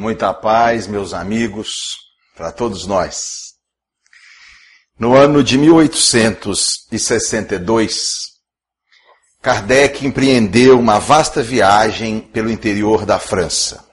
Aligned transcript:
Muita 0.00 0.32
paz, 0.32 0.86
meus 0.86 1.12
amigos, 1.12 1.98
para 2.34 2.50
todos 2.50 2.86
nós. 2.86 3.50
No 4.98 5.14
ano 5.14 5.44
de 5.44 5.58
1862, 5.58 8.30
Kardec 9.42 10.06
empreendeu 10.06 10.80
uma 10.80 10.98
vasta 10.98 11.42
viagem 11.42 12.18
pelo 12.18 12.50
interior 12.50 13.04
da 13.04 13.18
França. 13.18 13.84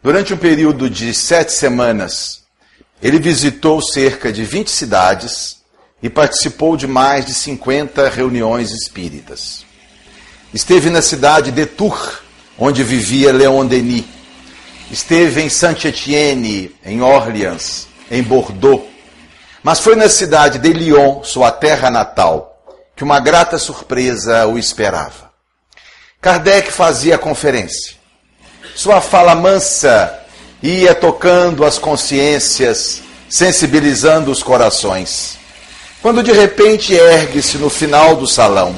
Durante 0.00 0.32
um 0.32 0.36
período 0.36 0.88
de 0.88 1.12
sete 1.12 1.52
semanas, 1.52 2.44
ele 3.02 3.18
visitou 3.18 3.82
cerca 3.82 4.32
de 4.32 4.44
20 4.44 4.70
cidades 4.70 5.64
e 6.00 6.08
participou 6.08 6.76
de 6.76 6.86
mais 6.86 7.26
de 7.26 7.34
50 7.34 8.08
reuniões 8.08 8.70
espíritas. 8.70 9.66
Esteve 10.54 10.90
na 10.90 11.02
cidade 11.02 11.50
de 11.50 11.66
Tours, 11.66 12.20
onde 12.56 12.84
vivia 12.84 13.32
Leon 13.32 13.66
Denis. 13.66 14.15
Esteve 14.90 15.42
em 15.42 15.48
Saint-Étienne, 15.48 16.74
em 16.84 17.02
Orleans, 17.02 17.88
em 18.10 18.22
Bordeaux. 18.22 18.84
Mas 19.62 19.80
foi 19.80 19.96
na 19.96 20.08
cidade 20.08 20.58
de 20.58 20.72
Lyon, 20.72 21.22
sua 21.24 21.50
terra 21.50 21.90
natal, 21.90 22.62
que 22.94 23.02
uma 23.02 23.18
grata 23.18 23.58
surpresa 23.58 24.46
o 24.46 24.58
esperava. 24.58 25.30
Kardec 26.20 26.70
fazia 26.70 27.18
conferência. 27.18 27.94
Sua 28.74 29.00
fala 29.00 29.34
mansa 29.34 30.20
ia 30.62 30.94
tocando 30.94 31.64
as 31.64 31.78
consciências, 31.78 33.02
sensibilizando 33.28 34.30
os 34.30 34.42
corações. 34.42 35.38
Quando 36.00 36.22
de 36.22 36.32
repente 36.32 36.94
ergue-se 36.94 37.58
no 37.58 37.68
final 37.68 38.16
do 38.16 38.26
salão 38.26 38.74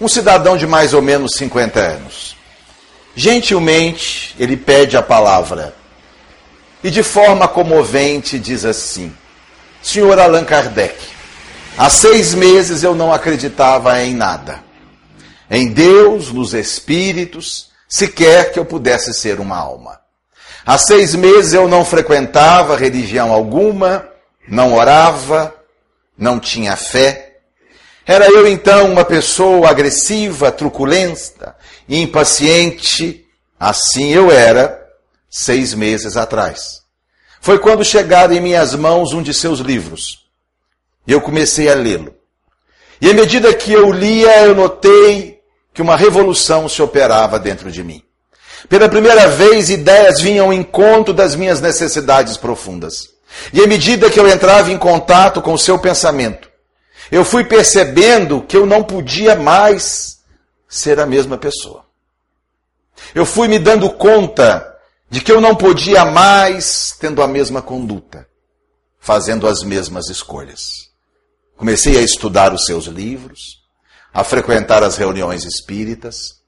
um 0.00 0.08
cidadão 0.08 0.56
de 0.56 0.66
mais 0.66 0.92
ou 0.92 1.02
menos 1.02 1.32
50 1.36 1.80
anos. 1.80 2.33
Gentilmente, 3.16 4.34
ele 4.38 4.56
pede 4.56 4.96
a 4.96 5.02
palavra 5.02 5.74
e 6.82 6.90
de 6.90 7.02
forma 7.02 7.46
comovente 7.48 8.38
diz 8.38 8.64
assim: 8.64 9.14
Senhor 9.82 10.18
Allan 10.18 10.44
Kardec, 10.44 10.96
há 11.78 11.88
seis 11.88 12.34
meses 12.34 12.82
eu 12.82 12.94
não 12.94 13.12
acreditava 13.12 14.02
em 14.02 14.14
nada, 14.14 14.62
em 15.50 15.72
Deus, 15.72 16.32
nos 16.32 16.54
espíritos, 16.54 17.70
sequer 17.88 18.52
que 18.52 18.58
eu 18.58 18.64
pudesse 18.64 19.14
ser 19.14 19.38
uma 19.38 19.56
alma. 19.56 20.00
Há 20.66 20.76
seis 20.76 21.14
meses 21.14 21.52
eu 21.52 21.68
não 21.68 21.84
frequentava 21.84 22.76
religião 22.76 23.32
alguma, 23.32 24.08
não 24.48 24.74
orava, 24.74 25.54
não 26.18 26.40
tinha 26.40 26.74
fé. 26.74 27.36
Era 28.06 28.26
eu 28.26 28.46
então 28.46 28.90
uma 28.90 29.04
pessoa 29.04 29.70
agressiva, 29.70 30.50
truculenta, 30.50 31.53
impaciente. 31.88 33.24
Assim 33.58 34.12
eu 34.12 34.30
era 34.30 34.80
seis 35.30 35.74
meses 35.74 36.16
atrás. 36.16 36.82
Foi 37.40 37.58
quando 37.58 37.84
chegaram 37.84 38.34
em 38.34 38.40
minhas 38.40 38.74
mãos 38.74 39.12
um 39.12 39.22
de 39.22 39.34
seus 39.34 39.58
livros. 39.60 40.24
E 41.06 41.12
eu 41.12 41.20
comecei 41.20 41.68
a 41.68 41.74
lê-lo. 41.74 42.14
E 43.00 43.10
à 43.10 43.14
medida 43.14 43.52
que 43.52 43.72
eu 43.72 43.92
lia, 43.92 44.44
eu 44.44 44.54
notei 44.54 45.40
que 45.72 45.82
uma 45.82 45.96
revolução 45.96 46.68
se 46.68 46.80
operava 46.80 47.38
dentro 47.38 47.70
de 47.70 47.82
mim. 47.82 48.02
Pela 48.68 48.88
primeira 48.88 49.28
vez, 49.28 49.68
ideias 49.68 50.20
vinham 50.20 50.46
ao 50.46 50.52
encontro 50.52 51.12
das 51.12 51.34
minhas 51.34 51.60
necessidades 51.60 52.36
profundas. 52.36 53.10
E 53.52 53.60
à 53.60 53.66
medida 53.66 54.08
que 54.08 54.18
eu 54.18 54.28
entrava 54.28 54.70
em 54.70 54.78
contato 54.78 55.42
com 55.42 55.52
o 55.52 55.58
seu 55.58 55.78
pensamento, 55.78 56.48
eu 57.10 57.24
fui 57.24 57.44
percebendo 57.44 58.40
que 58.40 58.56
eu 58.56 58.64
não 58.64 58.82
podia 58.82 59.36
mais 59.36 60.13
ser 60.74 60.98
a 60.98 61.06
mesma 61.06 61.38
pessoa. 61.38 61.86
Eu 63.14 63.24
fui 63.24 63.46
me 63.46 63.60
dando 63.60 63.88
conta 63.90 64.76
de 65.08 65.20
que 65.20 65.30
eu 65.30 65.40
não 65.40 65.54
podia 65.54 66.04
mais 66.04 66.96
tendo 66.98 67.22
a 67.22 67.28
mesma 67.28 67.62
conduta, 67.62 68.26
fazendo 68.98 69.46
as 69.46 69.62
mesmas 69.62 70.08
escolhas. 70.08 70.90
Comecei 71.56 71.96
a 71.96 72.02
estudar 72.02 72.52
os 72.52 72.64
seus 72.64 72.86
livros, 72.86 73.62
a 74.12 74.24
frequentar 74.24 74.82
as 74.82 74.96
reuniões 74.96 75.44
espíritas, 75.44 76.40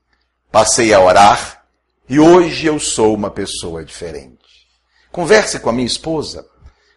passei 0.51 0.93
a 0.93 1.01
orar 1.01 1.65
e 2.09 2.19
hoje 2.19 2.67
eu 2.67 2.81
sou 2.81 3.15
uma 3.15 3.31
pessoa 3.31 3.84
diferente. 3.84 4.67
Converse 5.12 5.61
com 5.61 5.71
a 5.71 5.72
minha 5.72 5.87
esposa, 5.87 6.45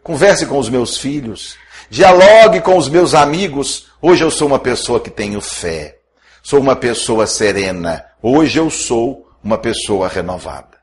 converse 0.02 0.48
com 0.48 0.58
os 0.58 0.68
meus 0.68 0.98
filhos, 0.98 1.58
dialogue 1.92 2.59
com 2.62 2.75
os 2.75 2.90
meus 2.90 3.14
amigos. 3.14 3.86
Hoje 4.02 4.24
eu 4.24 4.31
sou 4.31 4.48
uma 4.48 4.59
pessoa 4.59 5.00
que 5.00 5.12
tenho 5.12 5.40
fé, 5.40 5.99
sou 6.42 6.60
uma 6.60 6.76
pessoa 6.76 7.28
serena, 7.28 8.06
hoje 8.22 8.60
eu 8.60 8.70
sou 8.70 9.30
uma 9.44 9.58
pessoa 9.58 10.08
renovada. 10.08 10.78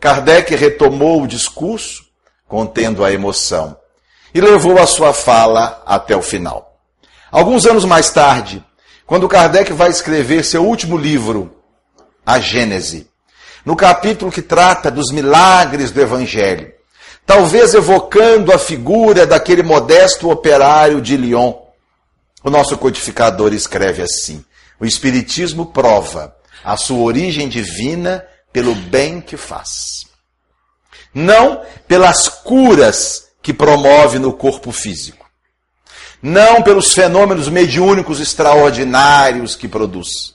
Kardec 0.00 0.54
retomou 0.54 1.22
o 1.22 1.26
discurso, 1.26 2.04
contendo 2.46 3.04
a 3.04 3.12
emoção, 3.12 3.76
e 4.34 4.40
levou 4.40 4.78
a 4.78 4.86
sua 4.86 5.12
fala 5.12 5.82
até 5.86 6.16
o 6.16 6.22
final. 6.22 6.78
Alguns 7.30 7.66
anos 7.66 7.84
mais 7.84 8.10
tarde, 8.10 8.64
quando 9.06 9.28
Kardec 9.28 9.72
vai 9.72 9.90
escrever 9.90 10.44
seu 10.44 10.64
último 10.64 10.96
livro, 10.96 11.56
A 12.24 12.38
Gênese, 12.38 13.08
no 13.64 13.74
capítulo 13.74 14.30
que 14.30 14.42
trata 14.42 14.90
dos 14.90 15.10
milagres 15.10 15.90
do 15.90 16.00
Evangelho, 16.00 16.72
talvez 17.24 17.74
evocando 17.74 18.52
a 18.52 18.58
figura 18.58 19.26
daquele 19.26 19.62
modesto 19.62 20.30
operário 20.30 21.00
de 21.00 21.16
Lyon, 21.16 21.63
o 22.44 22.50
nosso 22.50 22.78
codificador 22.78 23.52
escreve 23.52 24.02
assim: 24.02 24.44
O 24.78 24.86
Espiritismo 24.86 25.66
prova 25.66 26.36
a 26.62 26.76
sua 26.76 26.98
origem 26.98 27.48
divina 27.48 28.24
pelo 28.52 28.74
bem 28.74 29.20
que 29.20 29.36
faz, 29.36 30.06
não 31.12 31.62
pelas 31.88 32.28
curas 32.28 33.24
que 33.42 33.52
promove 33.52 34.20
no 34.20 34.32
corpo 34.32 34.70
físico 34.70 35.24
não 36.24 36.62
pelos 36.62 36.94
fenômenos 36.94 37.50
mediúnicos 37.50 38.18
extraordinários 38.18 39.54
que 39.54 39.68
produz, 39.68 40.34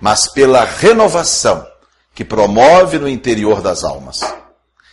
mas 0.00 0.26
pela 0.26 0.64
renovação 0.64 1.64
que 2.12 2.24
promove 2.24 2.98
no 2.98 3.08
interior 3.08 3.62
das 3.62 3.84
almas. 3.84 4.20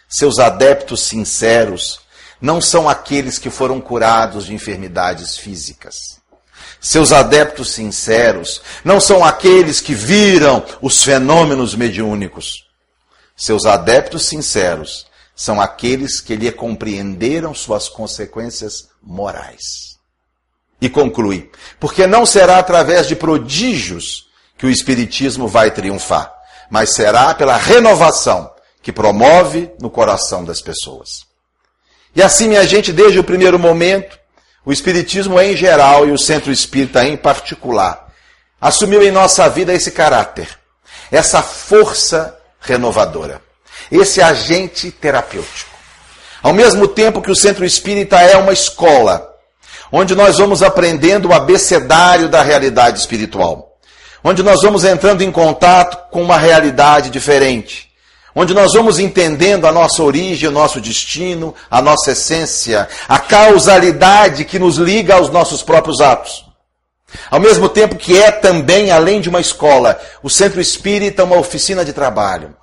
Seus 0.07 0.37
adeptos 0.37 1.01
sinceros 1.01 1.99
não 2.39 2.61
são 2.61 2.87
aqueles 2.87 3.39
que 3.39 3.49
foram 3.49 3.81
curados 3.81 4.45
de 4.45 4.53
enfermidades 4.53 5.35
físicas. 5.35 6.14
Seus 6.85 7.11
adeptos 7.11 7.71
sinceros 7.71 8.61
não 8.83 8.99
são 8.99 9.25
aqueles 9.25 9.81
que 9.81 9.95
viram 9.95 10.63
os 10.79 11.01
fenômenos 11.03 11.73
mediúnicos. 11.73 12.67
Seus 13.35 13.65
adeptos 13.65 14.27
sinceros 14.27 15.07
são 15.35 15.59
aqueles 15.59 16.21
que 16.21 16.35
lhe 16.35 16.51
compreenderam 16.51 17.55
suas 17.55 17.89
consequências 17.89 18.89
morais. 19.01 19.97
E 20.79 20.87
conclui: 20.87 21.49
porque 21.79 22.05
não 22.05 22.23
será 22.23 22.59
através 22.59 23.07
de 23.07 23.15
prodígios 23.15 24.27
que 24.55 24.67
o 24.67 24.69
Espiritismo 24.69 25.47
vai 25.47 25.71
triunfar, 25.71 26.31
mas 26.69 26.93
será 26.93 27.33
pela 27.33 27.57
renovação 27.57 28.53
que 28.83 28.91
promove 28.91 29.71
no 29.81 29.89
coração 29.89 30.45
das 30.45 30.61
pessoas. 30.61 31.25
E 32.15 32.21
assim, 32.21 32.47
minha 32.47 32.67
gente, 32.67 32.93
desde 32.93 33.17
o 33.17 33.23
primeiro 33.23 33.57
momento, 33.57 34.19
o 34.65 34.73
Espiritismo 34.73 35.39
em 35.39 35.55
geral 35.55 36.07
e 36.07 36.11
o 36.11 36.17
Centro 36.17 36.51
Espírita 36.51 37.05
em 37.05 37.15
particular, 37.15 38.07
assumiu 38.59 39.03
em 39.03 39.11
nossa 39.11 39.47
vida 39.47 39.73
esse 39.73 39.91
caráter, 39.91 40.47
essa 41.11 41.41
força 41.43 42.35
renovadora, 42.59 43.41
esse 43.91 44.21
agente 44.21 44.89
terapêutico. 44.89 45.69
Ao 46.41 46.51
mesmo 46.51 46.87
tempo 46.87 47.21
que 47.21 47.31
o 47.31 47.35
Centro 47.35 47.63
Espírita 47.63 48.19
é 48.19 48.35
uma 48.37 48.53
escola, 48.53 49.35
onde 49.91 50.15
nós 50.15 50.37
vamos 50.37 50.63
aprendendo 50.63 51.29
o 51.29 51.33
abecedário 51.33 52.27
da 52.27 52.41
realidade 52.41 52.99
espiritual, 52.99 53.77
onde 54.23 54.41
nós 54.41 54.61
vamos 54.63 54.83
entrando 54.83 55.21
em 55.21 55.31
contato 55.31 56.09
com 56.09 56.23
uma 56.23 56.37
realidade 56.37 57.11
diferente, 57.11 57.91
onde 58.35 58.53
nós 58.53 58.73
vamos 58.73 58.99
entendendo 58.99 59.65
a 59.65 59.71
nossa 59.71 60.03
origem, 60.03 60.49
o 60.49 60.51
nosso 60.51 60.81
destino, 60.81 61.55
a 61.71 61.81
nossa 61.81 62.11
essência, 62.11 62.87
a 63.07 63.17
causalidade 63.17 64.43
que 64.43 64.59
nos 64.59 64.75
liga 64.75 65.15
aos 65.15 65.29
nossos 65.29 65.63
próprios 65.63 66.01
atos. 66.01 66.43
Ao 67.31 67.39
mesmo 67.39 67.69
tempo 67.69 67.95
que 67.95 68.17
é 68.21 68.29
também, 68.29 68.91
além 68.91 69.21
de 69.21 69.29
uma 69.29 69.39
escola, 69.39 69.97
o 70.21 70.29
Centro 70.29 70.59
Espírita 70.59 71.23
uma 71.23 71.37
oficina 71.37 71.85
de 71.85 71.93
trabalho, 71.93 72.53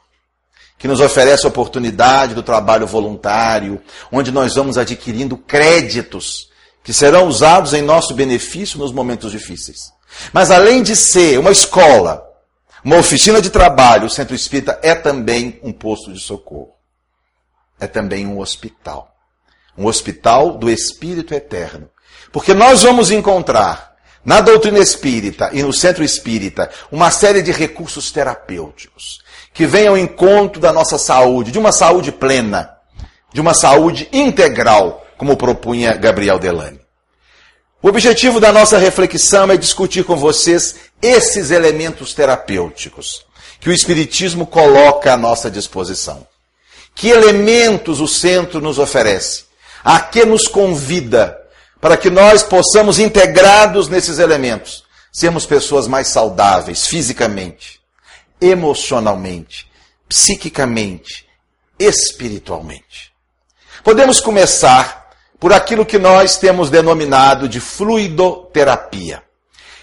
que 0.79 0.87
nos 0.87 1.01
oferece 1.01 1.47
a 1.47 1.49
oportunidade 1.49 2.35
do 2.35 2.43
trabalho 2.43 2.87
voluntário, 2.87 3.81
onde 4.11 4.31
nós 4.31 4.55
vamos 4.55 4.77
adquirindo 4.77 5.39
créditos 5.39 6.51
que 6.85 6.93
serão 6.93 7.29
usados 7.29 7.73
em 7.73 7.81
nosso 7.81 8.13
benefício 8.13 8.79
nos 8.79 8.93
momentos 8.93 9.31
difíceis. 9.31 9.93
Mas 10.33 10.51
além 10.51 10.83
de 10.83 10.95
ser 10.95 11.39
uma 11.39 11.51
escola, 11.51 12.32
uma 12.85 12.97
oficina 12.97 13.41
de 13.41 13.51
trabalho, 13.51 14.07
o 14.07 14.11
centro 14.11 14.35
espírita 14.35 14.79
é 14.83 14.95
também 14.95 15.61
um 15.63 15.73
posto 15.73 16.13
de 16.13 16.19
socorro. 16.19 16.75
É 17.79 17.87
também 17.87 18.27
um 18.27 18.41
hospital. 18.41 19.15
Um 19.77 19.87
hospital 19.87 20.59
do 20.59 20.69
Espírito 20.69 21.33
Eterno. 21.33 21.89
Porque 22.33 22.53
nós 22.53 22.83
vamos 22.83 23.11
encontrar 23.11 23.93
na 24.25 24.41
doutrina 24.41 24.79
espírita 24.79 25.51
e 25.53 25.63
no 25.63 25.73
centro 25.73 26.03
espírita 26.03 26.71
uma 26.91 27.11
série 27.11 27.43
de 27.43 27.51
recursos 27.53 28.11
terapêuticos 28.11 29.21
que 29.53 29.67
vem 29.67 29.87
ao 29.87 29.99
encontro 29.99 30.61
da 30.61 30.73
nossa 30.73 30.99
saúde, 30.99 31.53
de 31.53 31.59
uma 31.59 31.73
saúde 31.73 32.11
plena, 32.11 32.77
de 33.33 33.41
uma 33.41 33.55
saúde 33.55 34.09
integral, 34.13 35.07
como 35.17 35.37
propunha 35.37 35.95
Gabriel 35.95 36.39
Delane. 36.39 36.81
O 37.83 37.89
objetivo 37.89 38.41
da 38.41 38.53
nossa 38.53 38.79
reflexão 38.79 39.51
é 39.51 39.57
discutir 39.57 40.05
com 40.05 40.17
vocês 40.17 40.77
esses 41.03 41.51
elementos 41.51 42.15
terapêuticos 42.15 43.27
que 43.61 43.69
o 43.69 43.73
Espiritismo 43.73 44.47
coloca 44.47 45.13
à 45.13 45.17
nossa 45.17 45.51
disposição. 45.51 46.27
Que 46.95 47.09
elementos 47.09 48.01
o 48.01 48.09
centro 48.09 48.61
nos 48.61 48.79
oferece? 48.79 49.45
A 49.85 50.01
que 50.01 50.25
nos 50.25 50.47
convida 50.47 51.39
para 51.81 51.97
que 51.97 52.09
nós 52.09 52.45
possamos, 52.45 53.01
integrados 53.01 53.89
nesses 53.89 54.21
elementos, 54.21 54.85
sermos 55.13 55.45
pessoas 55.45 55.89
mais 55.89 56.09
saudáveis 56.09 56.87
fisicamente, 56.87 57.81
emocionalmente, 58.41 59.69
psiquicamente, 60.09 61.27
espiritualmente. 61.79 63.13
Podemos 63.83 64.21
começar 64.21 65.11
por 65.41 65.53
aquilo 65.53 65.85
que 65.85 65.99
nós 65.99 66.37
temos 66.37 66.71
denominado 66.71 67.49
de 67.49 67.59
fluidoterapia. 67.59 69.23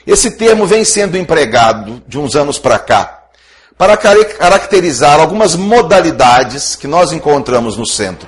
Esse 0.05 0.31
termo 0.31 0.65
vem 0.65 0.83
sendo 0.83 1.17
empregado 1.17 2.01
de 2.07 2.17
uns 2.17 2.35
anos 2.35 2.57
para 2.57 2.79
cá 2.79 3.19
para 3.79 3.95
caracterizar 3.95 5.21
algumas 5.21 5.55
modalidades 5.55 6.75
que 6.75 6.85
nós 6.85 7.13
encontramos 7.13 7.77
no 7.77 7.85
centro, 7.85 8.27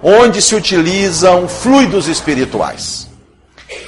onde 0.00 0.40
se 0.40 0.54
utilizam 0.54 1.48
fluidos 1.48 2.06
espirituais. 2.06 3.08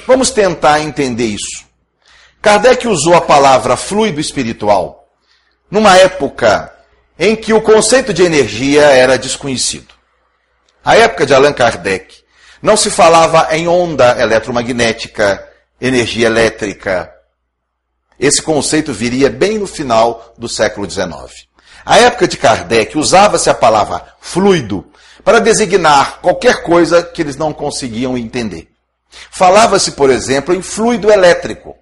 Vamos 0.05 0.31
tentar 0.31 0.81
entender 0.81 1.27
isso. 1.27 1.63
Kardec 2.41 2.89
usou 2.89 3.15
a 3.15 3.21
palavra 3.21 3.77
fluido 3.77 4.19
espiritual 4.19 5.07
numa 5.69 5.95
época 5.95 6.73
em 7.17 7.37
que 7.37 7.53
o 7.53 7.61
conceito 7.61 8.13
de 8.13 8.23
energia 8.23 8.81
era 8.81 9.17
desconhecido. 9.17 9.93
A 10.83 10.97
época 10.97 11.25
de 11.25 11.33
Allan 11.33 11.53
Kardec 11.53 12.17
não 12.61 12.75
se 12.75 12.91
falava 12.91 13.55
em 13.55 13.65
onda 13.65 14.19
eletromagnética, 14.19 15.50
energia 15.81 16.27
elétrica. 16.27 17.11
Esse 18.19 18.39
conceito 18.39 18.93
viria 18.93 19.31
bem 19.31 19.57
no 19.57 19.65
final 19.65 20.33
do 20.37 20.47
século 20.47 20.89
XIX. 20.89 21.47
A 21.83 21.97
época 21.97 22.27
de 22.27 22.37
Kardec 22.37 22.95
usava-se 22.95 23.49
a 23.49 23.53
palavra 23.55 24.05
fluido 24.21 24.85
para 25.23 25.39
designar 25.39 26.21
qualquer 26.21 26.61
coisa 26.61 27.01
que 27.01 27.21
eles 27.21 27.35
não 27.35 27.51
conseguiam 27.51 28.15
entender. 28.15 28.69
Falava-se, 29.31 29.93
por 29.93 30.11
exemplo, 30.11 30.53
em 30.53 30.61
fluido 30.61 31.11
elétrico. 31.11 31.75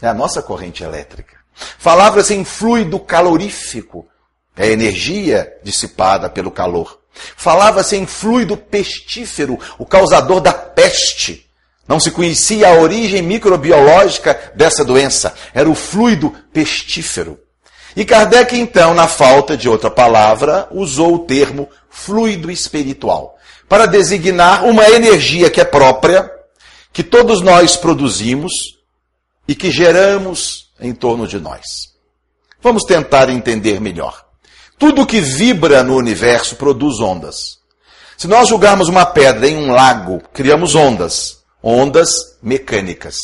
É 0.00 0.08
a 0.08 0.14
nossa 0.14 0.42
corrente 0.42 0.84
elétrica. 0.84 1.36
Falava-se 1.54 2.34
em 2.34 2.44
fluido 2.44 3.00
calorífico. 3.00 4.06
É 4.54 4.64
a 4.64 4.70
energia 4.70 5.50
dissipada 5.62 6.28
pelo 6.28 6.50
calor. 6.50 7.00
Falava-se 7.14 7.96
em 7.96 8.06
fluido 8.06 8.56
pestífero, 8.56 9.58
o 9.78 9.86
causador 9.86 10.40
da 10.40 10.52
peste. 10.52 11.48
Não 11.92 12.00
se 12.00 12.10
conhecia 12.10 12.68
a 12.68 12.80
origem 12.80 13.20
microbiológica 13.20 14.54
dessa 14.54 14.82
doença. 14.82 15.34
Era 15.52 15.68
o 15.68 15.74
fluido 15.74 16.34
pestífero. 16.50 17.38
E 17.94 18.02
Kardec, 18.02 18.58
então, 18.58 18.94
na 18.94 19.06
falta 19.06 19.58
de 19.58 19.68
outra 19.68 19.90
palavra, 19.90 20.66
usou 20.70 21.16
o 21.16 21.18
termo 21.18 21.68
fluido 21.90 22.50
espiritual 22.50 23.36
para 23.68 23.84
designar 23.84 24.64
uma 24.64 24.88
energia 24.88 25.50
que 25.50 25.60
é 25.60 25.66
própria, 25.66 26.32
que 26.94 27.02
todos 27.02 27.42
nós 27.42 27.76
produzimos 27.76 28.52
e 29.46 29.54
que 29.54 29.70
geramos 29.70 30.72
em 30.80 30.94
torno 30.94 31.26
de 31.26 31.38
nós. 31.38 31.60
Vamos 32.62 32.84
tentar 32.84 33.28
entender 33.28 33.82
melhor. 33.82 34.24
Tudo 34.78 35.04
que 35.04 35.20
vibra 35.20 35.82
no 35.82 35.94
universo 35.96 36.56
produz 36.56 37.00
ondas. 37.00 37.58
Se 38.16 38.26
nós 38.26 38.48
jogarmos 38.48 38.88
uma 38.88 39.04
pedra 39.04 39.46
em 39.46 39.58
um 39.58 39.72
lago, 39.72 40.22
criamos 40.32 40.74
ondas, 40.74 41.41
ondas 41.62 42.10
mecânicas. 42.42 43.16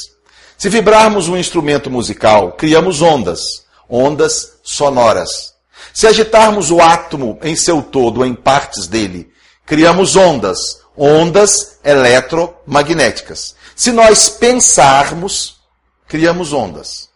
Se 0.56 0.68
vibrarmos 0.68 1.28
um 1.28 1.36
instrumento 1.36 1.90
musical, 1.90 2.52
criamos 2.52 3.02
ondas, 3.02 3.40
ondas 3.88 4.58
sonoras. 4.62 5.54
Se 5.92 6.06
agitarmos 6.06 6.70
o 6.70 6.80
átomo 6.80 7.38
em 7.42 7.56
seu 7.56 7.82
todo, 7.82 8.24
em 8.24 8.34
partes 8.34 8.86
dele, 8.86 9.30
criamos 9.64 10.16
ondas, 10.16 10.80
ondas 10.96 11.78
eletromagnéticas. 11.84 13.54
Se 13.76 13.92
nós 13.92 14.28
pensarmos, 14.28 15.58
criamos 16.06 16.52
ondas, 16.52 17.08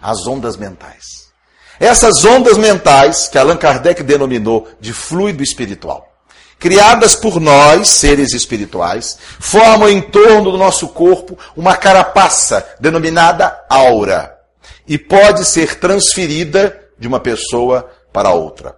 as 0.00 0.26
ondas 0.26 0.56
mentais. 0.56 1.30
Essas 1.78 2.24
ondas 2.26 2.58
mentais, 2.58 3.26
que 3.28 3.38
Allan 3.38 3.56
Kardec 3.56 4.02
denominou 4.02 4.68
de 4.78 4.92
fluido 4.92 5.42
espiritual, 5.42 6.09
criadas 6.60 7.16
por 7.16 7.40
nós, 7.40 7.88
seres 7.88 8.32
espirituais, 8.32 9.18
formam 9.40 9.88
em 9.88 10.00
torno 10.00 10.52
do 10.52 10.58
nosso 10.58 10.88
corpo 10.88 11.36
uma 11.56 11.76
carapaça 11.76 12.64
denominada 12.78 13.64
aura 13.68 14.38
e 14.86 14.96
pode 14.96 15.44
ser 15.44 15.80
transferida 15.80 16.78
de 16.98 17.08
uma 17.08 17.18
pessoa 17.18 17.90
para 18.12 18.30
outra. 18.30 18.76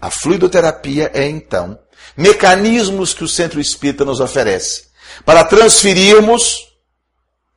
A 0.00 0.10
fluidoterapia 0.10 1.10
é, 1.14 1.26
então, 1.26 1.78
mecanismos 2.16 3.14
que 3.14 3.24
o 3.24 3.28
centro 3.28 3.60
espírita 3.60 4.04
nos 4.04 4.20
oferece 4.20 4.84
para 5.24 5.42
transferirmos 5.42 6.68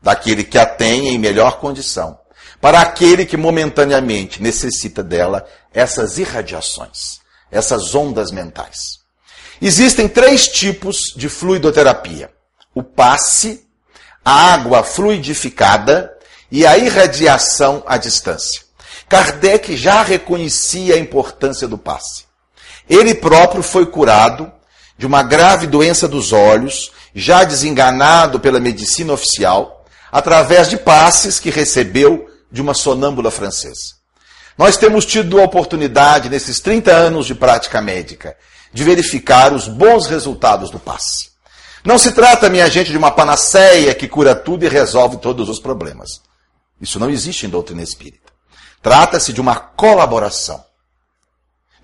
daquele 0.02 0.44
que 0.44 0.58
a 0.58 0.66
tem 0.66 1.10
em 1.10 1.20
melhor 1.20 1.60
condição 1.60 2.18
para 2.62 2.82
aquele 2.82 3.28
que 3.28 3.38
momentaneamente 3.38 4.42
necessita 4.42 5.04
dela 5.04 5.46
essas 5.72 6.18
irradiações, 6.18 7.20
essas 7.52 7.94
ondas 7.94 8.32
mentais. 8.32 9.05
Existem 9.62 10.08
três 10.08 10.48
tipos 10.48 11.14
de 11.16 11.30
fluidoterapia: 11.30 12.30
o 12.74 12.84
passe, 12.84 13.66
a 14.24 14.54
água 14.54 14.84
fluidificada 14.84 16.12
e 16.52 16.66
a 16.66 16.78
irradiação 16.78 17.84
à 17.86 17.98
distância. 17.98 18.62
Kardec 19.08 19.78
já 19.78 20.02
reconhecia 20.02 20.96
a 20.96 21.00
importância 21.00 21.68
do 21.68 21.78
passe. 21.78 22.26
Ele 22.90 23.14
próprio 23.14 23.64
foi 23.64 23.86
curado 23.86 24.52
de 24.98 25.06
uma 25.06 25.22
grave 25.22 25.68
doença 25.68 26.08
dos 26.08 26.32
olhos, 26.32 26.92
já 27.14 27.44
desenganado 27.44 28.40
pela 28.40 28.60
medicina 28.60 29.14
oficial, 29.14 29.86
através 30.12 30.70
de 30.70 30.78
passes 30.78 31.40
que 31.40 31.50
recebeu 31.50 32.30
de 32.52 32.62
uma 32.62 32.74
sonâmbula 32.74 33.30
francesa. 33.30 33.96
Nós 34.58 34.78
temos 34.78 35.06
tido 35.06 35.40
a 35.40 35.44
oportunidade, 35.44 36.30
nesses 36.30 36.62
30 36.62 36.92
anos 36.92 37.26
de 37.26 37.36
prática 37.36 37.82
médica, 37.82 38.38
de 38.76 38.84
verificar 38.84 39.54
os 39.54 39.70
bons 39.70 40.06
resultados 40.06 40.70
do 40.70 40.78
passe. 40.78 41.30
Não 41.82 41.98
se 41.98 42.12
trata, 42.12 42.50
minha 42.50 42.70
gente, 42.70 42.92
de 42.92 42.98
uma 42.98 43.10
panaceia 43.10 43.96
que 43.96 44.06
cura 44.06 44.36
tudo 44.36 44.66
e 44.66 44.68
resolve 44.68 45.16
todos 45.16 45.48
os 45.48 45.60
problemas. 45.60 46.22
Isso 46.82 47.00
não 47.00 47.10
existe 47.10 47.46
em 47.46 47.50
doutrina 47.50 47.82
espírita. 47.82 48.34
Trata-se 48.82 49.32
de 49.32 49.40
uma 49.40 49.56
colaboração, 49.56 50.62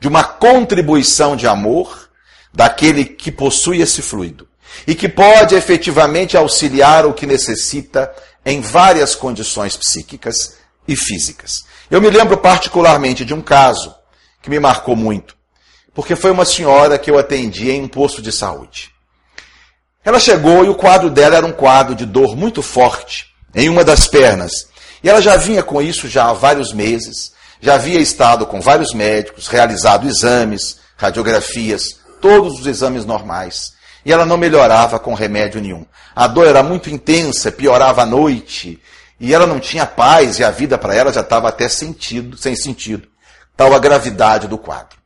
de 0.01 0.09
uma 0.09 0.21
contribuição 0.21 1.37
de 1.37 1.47
amor 1.47 2.09
daquele 2.53 3.05
que 3.05 3.31
possui 3.31 3.81
esse 3.81 4.01
fluido 4.01 4.45
e 4.85 4.93
que 4.93 5.07
pode 5.07 5.55
efetivamente 5.55 6.35
auxiliar 6.35 7.05
o 7.05 7.13
que 7.13 7.25
necessita 7.25 8.13
em 8.45 8.59
várias 8.59 9.15
condições 9.15 9.77
psíquicas 9.77 10.57
e 10.85 10.97
físicas. 10.97 11.63
Eu 11.89 12.01
me 12.01 12.09
lembro 12.09 12.37
particularmente 12.37 13.23
de 13.23 13.33
um 13.33 13.41
caso 13.41 13.95
que 14.41 14.49
me 14.49 14.59
marcou 14.59 14.93
muito, 14.93 15.39
porque 15.93 16.15
foi 16.15 16.31
uma 16.31 16.45
senhora 16.45 16.97
que 16.97 17.11
eu 17.11 17.17
atendi 17.17 17.69
em 17.69 17.81
um 17.81 17.87
posto 17.87 18.21
de 18.21 18.31
saúde. 18.31 18.91
Ela 20.03 20.19
chegou 20.19 20.65
e 20.65 20.69
o 20.69 20.75
quadro 20.75 21.09
dela 21.09 21.35
era 21.35 21.45
um 21.45 21.51
quadro 21.51 21.93
de 21.93 22.05
dor 22.05 22.35
muito 22.35 22.61
forte 22.61 23.27
em 23.53 23.69
uma 23.69 23.83
das 23.83 24.07
pernas. 24.07 24.51
E 25.03 25.09
ela 25.09 25.21
já 25.21 25.35
vinha 25.37 25.61
com 25.61 25.81
isso 25.81 26.07
já 26.07 26.29
há 26.29 26.33
vários 26.33 26.73
meses, 26.73 27.33
já 27.59 27.75
havia 27.75 27.99
estado 27.99 28.45
com 28.45 28.59
vários 28.59 28.93
médicos, 28.93 29.47
realizado 29.47 30.07
exames, 30.07 30.79
radiografias, 30.97 31.99
todos 32.19 32.59
os 32.59 32.67
exames 32.67 33.05
normais. 33.05 33.73
E 34.03 34.11
ela 34.11 34.25
não 34.25 34.37
melhorava 34.37 34.97
com 34.97 35.13
remédio 35.13 35.61
nenhum. 35.61 35.85
A 36.15 36.27
dor 36.27 36.47
era 36.47 36.63
muito 36.63 36.89
intensa, 36.89 37.51
piorava 37.51 38.01
à 38.01 38.05
noite, 38.05 38.81
e 39.19 39.33
ela 39.33 39.45
não 39.45 39.59
tinha 39.59 39.85
paz 39.85 40.39
e 40.39 40.43
a 40.43 40.49
vida 40.49 40.77
para 40.77 40.95
ela 40.95 41.13
já 41.13 41.21
estava 41.21 41.47
até 41.47 41.69
sentido, 41.69 42.35
sem 42.37 42.55
sentido. 42.55 43.07
Tal 43.55 43.73
a 43.73 43.79
gravidade 43.79 44.47
do 44.47 44.57
quadro. 44.57 45.00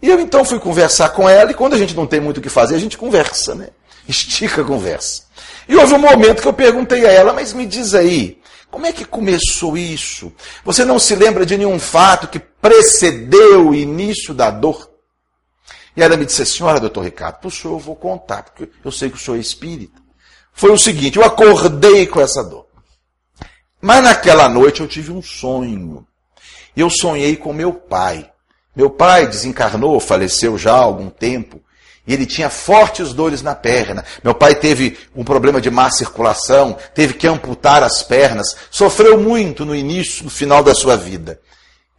E 0.00 0.08
eu 0.08 0.20
então 0.20 0.44
fui 0.44 0.58
conversar 0.58 1.10
com 1.10 1.28
ela, 1.28 1.50
e 1.50 1.54
quando 1.54 1.74
a 1.74 1.78
gente 1.78 1.94
não 1.94 2.06
tem 2.06 2.20
muito 2.20 2.38
o 2.38 2.40
que 2.40 2.48
fazer, 2.48 2.74
a 2.74 2.78
gente 2.78 2.98
conversa, 2.98 3.54
né? 3.54 3.68
Estica 4.08 4.62
a 4.62 4.64
conversa. 4.64 5.24
E 5.68 5.74
houve 5.74 5.94
um 5.94 5.98
momento 5.98 6.42
que 6.42 6.48
eu 6.48 6.52
perguntei 6.52 7.06
a 7.06 7.10
ela, 7.10 7.32
mas 7.32 7.52
me 7.52 7.66
diz 7.66 7.94
aí, 7.94 8.40
como 8.70 8.86
é 8.86 8.92
que 8.92 9.04
começou 9.04 9.76
isso? 9.76 10.32
Você 10.64 10.84
não 10.84 10.98
se 10.98 11.14
lembra 11.14 11.46
de 11.46 11.56
nenhum 11.56 11.78
fato 11.78 12.28
que 12.28 12.38
precedeu 12.38 13.68
o 13.68 13.74
início 13.74 14.34
da 14.34 14.50
dor? 14.50 14.90
E 15.96 16.02
ela 16.02 16.16
me 16.16 16.26
disse, 16.26 16.44
senhora, 16.44 16.78
doutor 16.78 17.04
Ricardo, 17.04 17.38
para 17.40 17.50
senhor 17.50 17.74
eu 17.74 17.78
vou 17.78 17.96
contar, 17.96 18.42
porque 18.42 18.68
eu 18.84 18.92
sei 18.92 19.08
que 19.08 19.16
o 19.16 19.18
senhor 19.18 19.38
é 19.38 19.40
espírita. 19.40 19.98
Foi 20.52 20.70
o 20.70 20.78
seguinte, 20.78 21.16
eu 21.16 21.24
acordei 21.24 22.06
com 22.06 22.20
essa 22.20 22.44
dor. 22.44 22.66
Mas 23.80 24.02
naquela 24.02 24.48
noite 24.48 24.80
eu 24.80 24.88
tive 24.88 25.10
um 25.10 25.22
sonho. 25.22 26.06
Eu 26.76 26.90
sonhei 26.90 27.36
com 27.36 27.52
meu 27.52 27.72
pai, 27.72 28.30
Meu 28.76 28.90
pai 28.90 29.26
desencarnou, 29.26 29.98
faleceu 29.98 30.58
já 30.58 30.74
há 30.74 30.80
algum 30.80 31.08
tempo, 31.08 31.62
e 32.06 32.12
ele 32.12 32.26
tinha 32.26 32.50
fortes 32.50 33.14
dores 33.14 33.40
na 33.40 33.54
perna. 33.54 34.04
Meu 34.22 34.34
pai 34.34 34.54
teve 34.54 34.98
um 35.16 35.24
problema 35.24 35.62
de 35.62 35.70
má 35.70 35.90
circulação, 35.90 36.76
teve 36.94 37.14
que 37.14 37.26
amputar 37.26 37.82
as 37.82 38.02
pernas, 38.02 38.54
sofreu 38.70 39.18
muito 39.18 39.64
no 39.64 39.74
início, 39.74 40.24
no 40.24 40.30
final 40.30 40.62
da 40.62 40.74
sua 40.74 40.94
vida. 40.94 41.40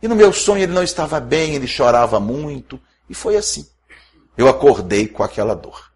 E 0.01 0.07
no 0.07 0.15
meu 0.15 0.31
sonho 0.31 0.61
ele 0.61 0.71
não 0.71 0.83
estava 0.83 1.19
bem, 1.19 1.55
ele 1.55 1.65
chorava 1.65 2.19
muito, 2.19 2.79
e 3.09 3.15
foi 3.15 3.35
assim. 3.35 3.65
Eu 4.37 4.47
acordei 4.47 5.07
com 5.07 5.23
aquela 5.23 5.55
dor. 5.55 5.87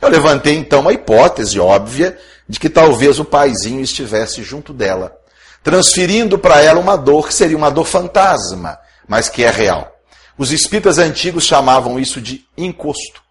Eu 0.00 0.08
levantei 0.08 0.56
então 0.56 0.80
uma 0.80 0.92
hipótese 0.92 1.60
óbvia 1.60 2.18
de 2.48 2.58
que 2.58 2.70
talvez 2.70 3.18
o 3.18 3.24
paizinho 3.24 3.82
estivesse 3.82 4.42
junto 4.42 4.72
dela, 4.72 5.14
transferindo 5.62 6.38
para 6.38 6.62
ela 6.62 6.80
uma 6.80 6.96
dor 6.96 7.28
que 7.28 7.34
seria 7.34 7.56
uma 7.56 7.70
dor 7.70 7.84
fantasma, 7.84 8.78
mas 9.06 9.28
que 9.28 9.44
é 9.44 9.50
real. 9.50 9.95
Os 10.38 10.52
espíritas 10.52 10.98
antigos 10.98 11.44
chamavam 11.44 11.98
isso 11.98 12.20
de 12.20 12.44
encosto. 12.56 13.22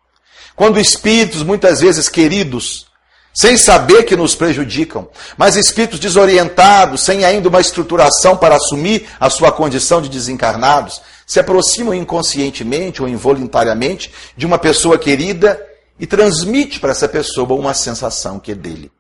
Quando 0.56 0.80
espíritos, 0.80 1.44
muitas 1.44 1.82
vezes 1.82 2.10
queridos, 2.10 2.88
sem 3.34 3.58
saber 3.58 4.04
que 4.04 4.16
nos 4.16 4.34
prejudicam, 4.34 5.10
mas 5.38 5.58
espíritos 5.58 6.00
desorientados, 6.00 7.02
sem 7.02 7.26
ainda 7.26 7.50
uma 7.50 7.60
estruturação 7.60 8.38
para 8.38 8.56
assumir 8.56 9.08
a 9.20 9.30
sua 9.30 9.52
condição 9.52 10.02
de 10.02 10.08
desencarnados, 10.08 11.02
se 11.28 11.40
aproximam 11.40 11.94
inconscientemente 11.94 13.02
ou 13.02 13.10
involuntariamente 13.10 14.12
de 14.38 14.46
uma 14.46 14.58
pessoa 14.58 14.98
querida 14.98 15.62
e 16.00 16.08
transmite 16.08 16.80
para 16.80 16.92
essa 16.92 17.10
pessoa 17.10 17.54
uma 17.54 17.74
sensação 17.74 18.40
que 18.40 18.54
é 18.54 18.56
dele. 18.56 18.92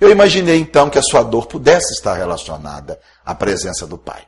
Eu 0.00 0.10
imaginei 0.10 0.58
então 0.58 0.88
que 0.88 0.98
a 0.98 1.02
sua 1.02 1.22
dor 1.22 1.46
pudesse 1.46 1.92
estar 1.92 2.14
relacionada 2.14 2.98
à 3.24 3.34
presença 3.34 3.86
do 3.86 3.98
Pai. 3.98 4.22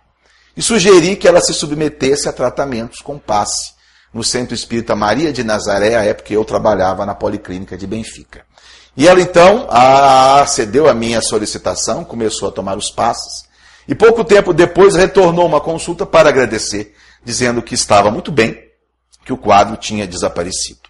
E 0.56 0.62
sugeri 0.62 1.16
que 1.16 1.28
ela 1.28 1.40
se 1.40 1.52
submetesse 1.52 2.28
a 2.28 2.32
tratamentos 2.32 3.00
com 3.00 3.18
passe 3.18 3.74
no 4.12 4.24
Centro 4.24 4.54
Espírita 4.54 4.96
Maria 4.96 5.30
de 5.30 5.44
Nazaré, 5.44 5.94
a 5.96 6.04
época 6.04 6.28
que 6.28 6.34
eu 6.34 6.44
trabalhava 6.44 7.04
na 7.04 7.14
Policlínica 7.14 7.76
de 7.76 7.86
Benfica. 7.86 8.46
E 8.96 9.06
ela 9.06 9.20
então 9.20 9.68
acedeu 9.70 10.88
à 10.88 10.94
minha 10.94 11.20
solicitação, 11.20 12.02
começou 12.02 12.48
a 12.48 12.52
tomar 12.52 12.78
os 12.78 12.90
passos, 12.90 13.44
e 13.86 13.94
pouco 13.94 14.24
tempo 14.24 14.54
depois 14.54 14.94
retornou 14.94 15.44
uma 15.44 15.60
consulta 15.60 16.06
para 16.06 16.30
agradecer, 16.30 16.96
dizendo 17.22 17.60
que 17.60 17.74
estava 17.74 18.10
muito 18.10 18.32
bem, 18.32 18.58
que 19.26 19.34
o 19.34 19.36
quadro 19.36 19.76
tinha 19.76 20.06
desaparecido. 20.06 20.80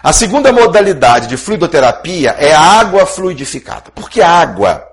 A 0.00 0.12
segunda 0.12 0.52
modalidade 0.52 1.26
de 1.26 1.36
fluidoterapia 1.36 2.36
é 2.38 2.54
a 2.54 2.60
água 2.60 3.04
fluidificada, 3.04 3.90
porque 3.92 4.22
a 4.22 4.30
água 4.30 4.86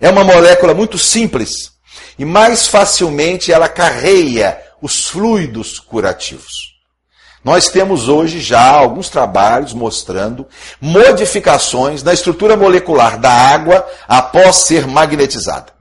é 0.00 0.08
uma 0.08 0.22
molécula 0.22 0.74
muito 0.74 0.96
simples 0.96 1.72
e 2.18 2.24
mais 2.24 2.66
facilmente 2.66 3.52
ela 3.52 3.68
carreia 3.68 4.60
os 4.82 5.06
fluidos 5.06 5.78
curativos. 5.78 6.76
Nós 7.44 7.68
temos 7.68 8.08
hoje 8.08 8.40
já 8.40 8.68
alguns 8.68 9.08
trabalhos 9.08 9.72
mostrando 9.72 10.46
modificações 10.80 12.02
na 12.02 12.12
estrutura 12.12 12.56
molecular 12.56 13.18
da 13.18 13.30
água 13.30 13.86
após 14.08 14.64
ser 14.66 14.86
magnetizada. 14.86 15.72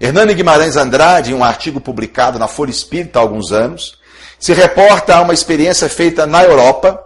Hernani 0.00 0.34
Guimarães 0.34 0.76
Andrade, 0.76 1.32
em 1.32 1.34
um 1.34 1.44
artigo 1.44 1.80
publicado 1.80 2.38
na 2.38 2.46
Folha 2.46 2.70
Espírita 2.70 3.18
há 3.18 3.22
alguns 3.22 3.52
anos, 3.52 3.98
se 4.38 4.54
reporta 4.54 5.16
a 5.16 5.20
uma 5.20 5.34
experiência 5.34 5.88
feita 5.88 6.26
na 6.26 6.42
Europa, 6.42 7.02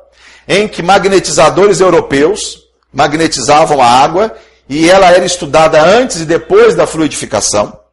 em 0.47 0.69
que 0.69 0.83
magnetizadores 0.83 1.81
europeus 1.81 2.63
magnetizavam 2.93 3.83
a 3.83 3.87
água 3.87 4.33
e 4.69 4.89
ela 4.89 5.11
era 5.11 5.25
estudada 5.25 5.83
antes 5.83 6.21
e 6.21 6.25
depois 6.25 6.77
da 6.77 6.87
fluidificação 6.87 7.84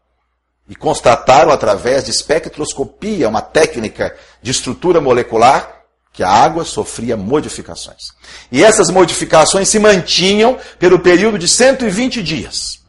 e 0.71 0.75
constataram 0.75 1.51
através 1.51 2.05
de 2.05 2.11
espectroscopia, 2.11 3.27
uma 3.27 3.41
técnica 3.41 4.15
de 4.41 4.51
estrutura 4.51 5.01
molecular, 5.01 5.81
que 6.13 6.23
a 6.23 6.29
água 6.29 6.63
sofria 6.63 7.17
modificações. 7.17 8.03
E 8.49 8.63
essas 8.63 8.89
modificações 8.89 9.67
se 9.67 9.77
mantinham 9.79 10.57
pelo 10.79 10.99
período 10.99 11.37
de 11.37 11.45
120 11.45 12.23
dias. 12.23 12.79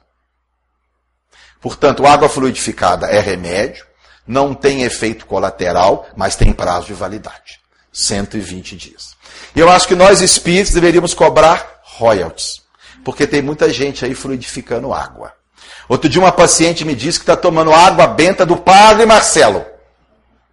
Portanto, 1.61 2.07
água 2.07 2.29
fluidificada 2.29 3.09
é 3.09 3.19
remédio, 3.19 3.85
não 4.25 4.55
tem 4.55 4.85
efeito 4.85 5.27
colateral, 5.27 6.07
mas 6.17 6.37
tem 6.37 6.53
prazo 6.53 6.87
de 6.87 6.95
validade. 6.95 7.59
120 7.93 8.77
dias. 8.77 9.17
E 9.57 9.59
eu 9.59 9.69
acho 9.69 9.89
que 9.89 9.97
nós 9.97 10.21
espíritos 10.21 10.73
deveríamos 10.73 11.15
cobrar 11.15 11.81
royalties, 11.83 12.63
porque 13.05 13.27
tem 13.27 13.43
muita 13.43 13.73
gente 13.73 14.05
aí 14.05 14.15
fluidificando 14.15 14.95
água. 14.95 15.42
Outro 15.89 16.09
dia 16.09 16.21
uma 16.21 16.33
paciente 16.33 16.85
me 16.85 16.95
disse 16.95 17.19
que 17.19 17.25
está 17.25 17.37
tomando 17.37 17.73
água 17.73 18.07
benta 18.07 18.47
do 18.47 18.57
padre 18.57 19.07
Marcelo. 19.07 19.65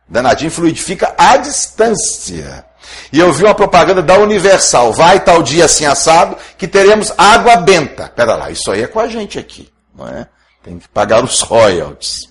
Danadinho 0.08 0.52
fluidifica 0.52 1.14
à 1.18 1.38
distância. 1.38 2.66
E 3.12 3.20
eu 3.20 3.32
vi 3.32 3.44
uma 3.44 3.56
propaganda 3.56 4.02
da 4.02 4.18
Universal, 4.18 4.92
vai 4.92 5.20
tal 5.20 5.44
dia 5.44 5.66
assim 5.66 5.86
assado, 5.86 6.36
que 6.58 6.68
teremos 6.68 7.14
água 7.18 7.58
benta. 7.58 8.12
Pera 8.16 8.36
lá, 8.36 8.50
isso 8.50 8.72
aí 8.72 8.84
é 8.84 8.88
com 8.88 9.00
a 9.00 9.08
gente 9.08 9.38
aqui, 9.38 9.70
não 9.96 10.08
é? 10.08 10.28
Tem 10.64 10.78
que 10.80 10.88
pagar 10.88 11.24
os 11.24 11.42
royalties. 11.42 12.30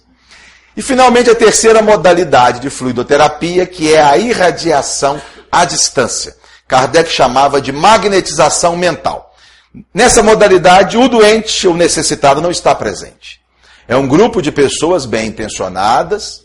E 0.76 0.83
finalmente 0.83 1.31
a 1.31 1.35
terceira 1.35 1.83
modalidade 1.83 2.61
de 2.61 2.71
fluidoterapia, 2.71 3.67
que 3.67 3.93
é 3.93 4.00
a 4.00 4.17
irradiação 4.17 5.21
à 5.50 5.64
distância. 5.64 6.37
Kardec 6.69 7.11
chamava 7.11 7.61
de 7.61 7.73
magnetização 7.73 8.76
mental. 8.76 9.27
Nessa 9.92 10.23
modalidade, 10.23 10.97
o 10.97 11.08
doente, 11.08 11.66
o 11.66 11.75
necessitado, 11.75 12.40
não 12.40 12.50
está 12.50 12.75
presente. 12.75 13.40
É 13.87 13.97
um 13.97 14.06
grupo 14.06 14.42
de 14.42 14.52
pessoas 14.52 15.06
bem 15.06 15.28
intencionadas, 15.28 16.44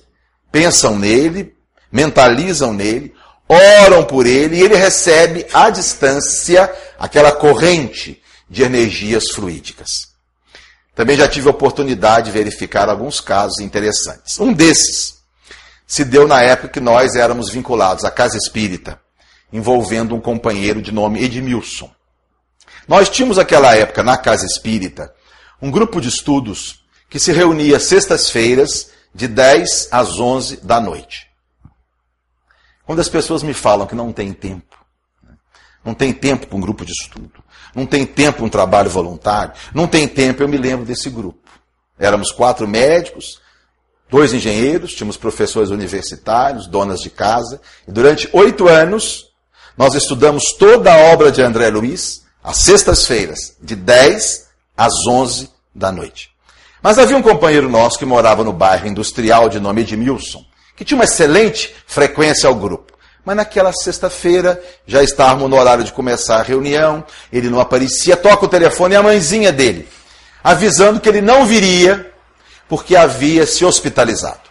pensam 0.51 0.97
nele, 0.97 1.53
mentalizam 1.91 2.73
nele, 2.73 3.13
oram 3.47 4.03
por 4.03 4.25
ele 4.25 4.57
e 4.57 4.61
ele 4.61 4.75
recebe 4.75 5.45
à 5.53 5.69
distância 5.69 6.73
aquela 6.97 7.31
corrente 7.31 8.21
de 8.49 8.63
energias 8.63 9.29
fluídicas. 9.31 10.13
Também 10.95 11.17
já 11.17 11.27
tive 11.27 11.47
a 11.47 11.51
oportunidade 11.51 12.27
de 12.27 12.31
verificar 12.31 12.87
alguns 12.87 13.19
casos 13.19 13.59
interessantes. 13.59 14.39
Um 14.39 14.53
desses 14.53 15.15
se 15.85 16.05
deu 16.05 16.27
na 16.27 16.41
época 16.41 16.69
que 16.69 16.79
nós 16.79 17.15
éramos 17.15 17.49
vinculados 17.49 18.05
à 18.05 18.11
casa 18.11 18.37
espírita, 18.37 18.99
envolvendo 19.51 20.15
um 20.15 20.21
companheiro 20.21 20.81
de 20.81 20.91
nome 20.91 21.23
Edmilson. 21.23 21.91
Nós 22.87 23.09
tínhamos 23.09 23.39
aquela 23.39 23.75
época 23.75 24.03
na 24.03 24.17
casa 24.17 24.45
espírita 24.45 25.13
um 25.61 25.71
grupo 25.71 26.01
de 26.01 26.09
estudos 26.09 26.83
que 27.09 27.17
se 27.17 27.31
reunia 27.31 27.79
sextas-feiras 27.79 28.91
de 29.15 29.27
10 29.27 29.87
às 29.91 30.19
11 30.19 30.57
da 30.57 30.81
noite. 30.81 31.29
Quando 32.85 32.99
as 32.99 33.07
pessoas 33.07 33.43
me 33.43 33.53
falam 33.53 33.87
que 33.87 33.95
não 33.95 34.11
tem 34.11 34.33
tempo, 34.33 34.77
não 35.85 35.93
tem 35.93 36.11
tempo 36.11 36.47
para 36.47 36.57
um 36.57 36.61
grupo 36.61 36.83
de 36.85 36.91
estudo, 36.91 37.41
não 37.73 37.85
tem 37.85 38.05
tempo 38.05 38.39
para 38.39 38.45
um 38.45 38.49
trabalho 38.49 38.89
voluntário, 38.89 39.53
não 39.73 39.87
tem 39.87 40.05
tempo, 40.05 40.43
eu 40.43 40.49
me 40.49 40.57
lembro 40.57 40.85
desse 40.85 41.09
grupo. 41.09 41.49
Éramos 41.97 42.31
quatro 42.31 42.67
médicos, 42.67 43.39
dois 44.09 44.33
engenheiros, 44.33 44.93
tínhamos 44.93 45.15
professores 45.15 45.69
universitários, 45.69 46.67
donas 46.67 46.99
de 46.99 47.09
casa, 47.09 47.61
e 47.87 47.91
durante 47.91 48.29
oito 48.33 48.67
anos 48.67 49.27
nós 49.77 49.95
estudamos 49.95 50.51
toda 50.59 50.93
a 50.93 51.13
obra 51.13 51.31
de 51.31 51.41
André 51.41 51.69
Luiz, 51.69 52.22
às 52.43 52.57
sextas-feiras, 52.57 53.55
de 53.61 53.75
10 53.75 54.47
às 54.75 54.93
11 55.07 55.49
da 55.73 55.91
noite. 55.91 56.31
Mas 56.81 56.99
havia 56.99 57.15
um 57.15 57.21
companheiro 57.21 57.69
nosso 57.69 57.97
que 57.97 58.05
morava 58.05 58.43
no 58.43 58.51
bairro 58.51 58.87
industrial 58.87 59.47
de 59.47 59.59
nome 59.59 59.81
Edmilson, 59.81 60.43
que 60.75 60.83
tinha 60.83 60.97
uma 60.97 61.05
excelente 61.05 61.73
frequência 61.87 62.49
ao 62.49 62.55
grupo. 62.55 62.91
Mas 63.23 63.37
naquela 63.37 63.71
sexta-feira, 63.71 64.61
já 64.85 65.01
estávamos 65.01 65.49
no 65.49 65.57
horário 65.57 65.85
de 65.85 65.93
começar 65.93 66.39
a 66.39 66.43
reunião, 66.43 67.05
ele 67.31 67.49
não 67.49 67.61
aparecia, 67.61 68.17
toca 68.17 68.45
o 68.45 68.49
telefone 68.49 68.95
e 68.95 68.97
a 68.97 69.03
mãezinha 69.03 69.49
dele, 69.49 69.87
avisando 70.43 70.99
que 70.99 71.07
ele 71.07 71.21
não 71.21 71.45
viria 71.45 72.11
porque 72.67 72.97
havia 72.97 73.45
se 73.45 73.63
hospitalizado. 73.63 74.41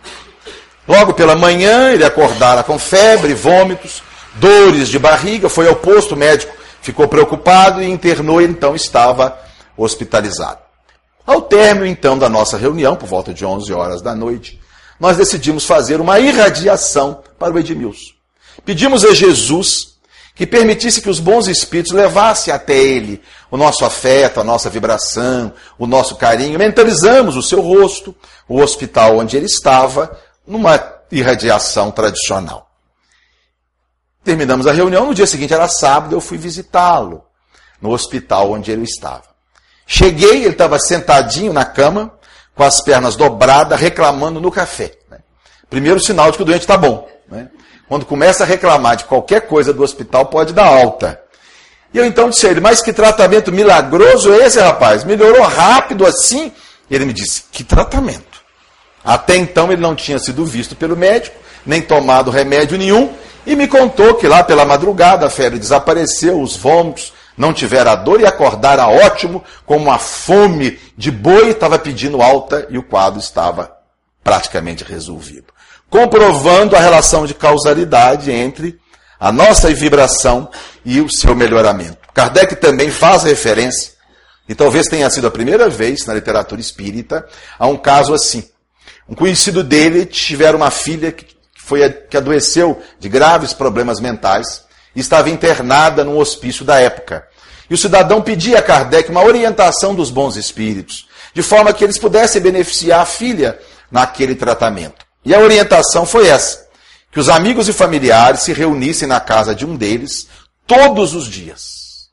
Logo 0.89 1.13
pela 1.13 1.37
manhã, 1.37 1.91
ele 1.91 2.05
acordara 2.05 2.63
com 2.63 2.79
febre, 2.79 3.35
vômitos, 3.35 4.03
dores 4.37 4.89
de 4.89 4.99
barriga, 4.99 5.51
foi 5.51 5.69
ao 5.69 5.77
posto, 5.77 6.17
médico 6.17 6.62
ficou 6.83 7.09
preocupado 7.09 7.81
e 7.81 7.89
internou, 7.89 8.43
e 8.43 8.45
então 8.45 8.75
estava 8.75 9.39
hospitalizado. 9.77 10.59
Ao 11.27 11.41
término, 11.41 11.87
então, 11.87 12.19
da 12.19 12.29
nossa 12.29 12.59
reunião, 12.59 12.97
por 12.97 13.09
volta 13.09 13.33
de 13.33 13.47
11 13.47 13.73
horas 13.73 14.03
da 14.03 14.15
noite, 14.15 14.61
nós 14.99 15.17
decidimos 15.17 15.65
fazer 15.65 16.01
uma 16.01 16.19
irradiação 16.19 17.23
para 17.39 17.55
o 17.55 17.59
Edmilson. 17.59 18.13
Pedimos 18.65 19.05
a 19.05 19.15
Jesus 19.15 19.93
que 20.35 20.47
permitisse 20.47 21.01
que 21.01 21.11
os 21.11 21.21
bons 21.21 21.47
espíritos 21.47 21.93
levassem 21.93 22.53
até 22.53 22.77
ele 22.77 23.23
o 23.51 23.57
nosso 23.57 23.85
afeto, 23.85 24.41
a 24.41 24.45
nossa 24.45 24.71
vibração, 24.71 25.53
o 25.79 25.87
nosso 25.87 26.17
carinho. 26.17 26.59
Mentalizamos 26.59 27.37
o 27.37 27.43
seu 27.43 27.61
rosto, 27.61 28.15
o 28.49 28.61
hospital 28.61 29.19
onde 29.19 29.37
ele 29.37 29.47
estava, 29.47 30.19
numa 30.47 30.83
irradiação 31.11 31.91
tradicional. 31.91 32.72
Terminamos 34.25 34.67
a 34.67 34.73
reunião, 34.73 35.07
no 35.07 35.15
dia 35.15 35.27
seguinte 35.27 35.53
era 35.53 35.69
sábado, 35.69 36.15
eu 36.15 36.21
fui 36.21 36.39
visitá-lo 36.39 37.25
no 37.81 37.91
hospital 37.91 38.53
onde 38.53 38.71
ele 38.71 38.85
estava. 38.85 39.25
Cheguei, 39.87 40.45
ele 40.45 40.51
estava 40.51 40.79
sentadinho 40.79 41.53
na 41.53 41.65
cama, 41.65 42.13
com 42.55 42.63
as 42.63 42.81
pernas 42.81 43.17
dobradas, 43.17 43.81
reclamando 43.81 44.41
no 44.41 44.51
café. 44.51 44.93
Né? 45.11 45.19
Primeiro 45.69 45.99
sinal 45.99 46.31
de 46.31 46.37
que 46.37 46.43
o 46.43 46.47
doente 46.47 46.61
está 46.63 46.77
bom. 46.77 47.09
Né? 47.29 47.49
quando 47.93 48.07
começa 48.07 48.43
a 48.43 48.47
reclamar 48.47 48.97
de 48.97 49.05
qualquer 49.05 49.43
coisa 49.43 49.71
do 49.71 49.83
hospital, 49.83 50.25
pode 50.25 50.55
dar 50.55 50.65
alta. 50.65 51.21
E 51.93 51.99
eu 51.99 52.07
então 52.07 52.31
disse 52.31 52.47
a 52.47 52.51
ele, 52.51 52.59
mas 52.59 52.81
que 52.81 52.91
tratamento 52.91 53.53
milagroso 53.53 54.33
é 54.33 54.47
esse, 54.47 54.59
rapaz? 54.59 55.05
Melhorou 55.05 55.43
rápido 55.43 56.07
assim? 56.07 56.51
E 56.89 56.95
ele 56.95 57.05
me 57.05 57.13
disse, 57.13 57.45
que 57.53 57.63
tratamento? 57.63 58.41
Até 59.05 59.37
então 59.37 59.71
ele 59.71 59.83
não 59.83 59.95
tinha 59.95 60.19
sido 60.19 60.47
visto 60.47 60.75
pelo 60.75 60.97
médico, 60.97 61.37
nem 61.67 61.83
tomado 61.83 62.31
remédio 62.31 62.79
nenhum, 62.79 63.13
e 63.47 63.57
me 63.57 63.67
contou 63.67 64.15
que 64.15 64.29
lá 64.29 64.43
pela 64.43 64.65
madrugada 64.65 65.27
a 65.27 65.31
febre 65.31 65.59
desapareceu, 65.59 66.41
os 66.41 66.57
vômitos, 66.57 67.13
não 67.37 67.53
tivera 67.53 67.95
dor 67.95 68.21
e 68.21 68.27
acordara 68.27 68.87
ótimo, 68.87 69.43
com 69.65 69.77
uma 69.77 69.99
fome 69.99 70.79
de 70.97 71.11
boi, 71.11 71.51
estava 71.51 71.79
pedindo 71.79 72.23
alta 72.23 72.67
e 72.71 72.79
o 72.79 72.83
quadro 72.83 73.19
estava 73.19 73.73
praticamente 74.23 74.85
resolvido. 74.85 75.47
Comprovando 75.91 76.77
a 76.77 76.81
relação 76.81 77.27
de 77.27 77.35
causalidade 77.35 78.31
entre 78.31 78.79
a 79.19 79.31
nossa 79.31 79.73
vibração 79.73 80.49
e 80.85 81.01
o 81.01 81.09
seu 81.09 81.35
melhoramento. 81.35 81.99
Kardec 82.13 82.57
também 82.57 82.91
faz 82.91 83.23
referência, 83.23 83.93
e 84.49 84.55
talvez 84.55 84.87
tenha 84.87 85.09
sido 85.09 85.27
a 85.27 85.31
primeira 85.31 85.69
vez 85.69 86.05
na 86.07 86.15
literatura 86.15 86.61
espírita, 86.61 87.27
a 87.59 87.67
um 87.67 87.77
caso 87.77 88.13
assim. 88.13 88.49
Um 89.09 89.15
conhecido 89.15 89.63
dele 89.63 90.05
tivera 90.05 90.57
uma 90.57 90.71
filha 90.71 91.13
que, 91.13 91.27
foi, 91.65 91.89
que 91.91 92.17
adoeceu 92.17 92.83
de 92.99 93.09
graves 93.09 93.53
problemas 93.53 94.01
mentais 94.01 94.65
e 94.95 95.01
estava 95.01 95.31
internada 95.31 96.05
num 96.05 96.19
hospício 96.19 96.65
da 96.65 96.81
época. 96.81 97.27
E 97.71 97.75
o 97.75 97.79
cidadão 97.79 98.21
pedia 98.21 98.59
a 98.59 98.63
Kardec 98.63 99.11
uma 99.11 99.23
orientação 99.23 99.95
dos 99.95 100.11
bons 100.11 100.37
espíritos, 100.37 101.09
de 101.33 101.43
forma 101.43 101.73
que 101.73 101.85
eles 101.85 101.99
pudessem 101.99 102.43
beneficiar 102.43 103.01
a 103.01 103.07
filha 103.07 103.59
naquele 103.91 104.35
tratamento. 104.35 105.07
E 105.25 105.35
a 105.35 105.39
orientação 105.39 106.05
foi 106.05 106.27
essa: 106.27 106.67
que 107.11 107.21
os 107.21 107.29
amigos 107.29 107.69
e 107.69 107.73
familiares 107.73 108.41
se 108.41 108.53
reunissem 108.53 109.07
na 109.07 109.21
casa 109.21 109.55
de 109.55 109.65
um 109.65 109.77
deles 109.77 110.27
todos 110.67 111.15
os 111.15 111.27
dias 111.27 112.11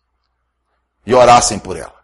e 1.05 1.13
orassem 1.13 1.57
por 1.57 1.75
ela. 1.75 1.98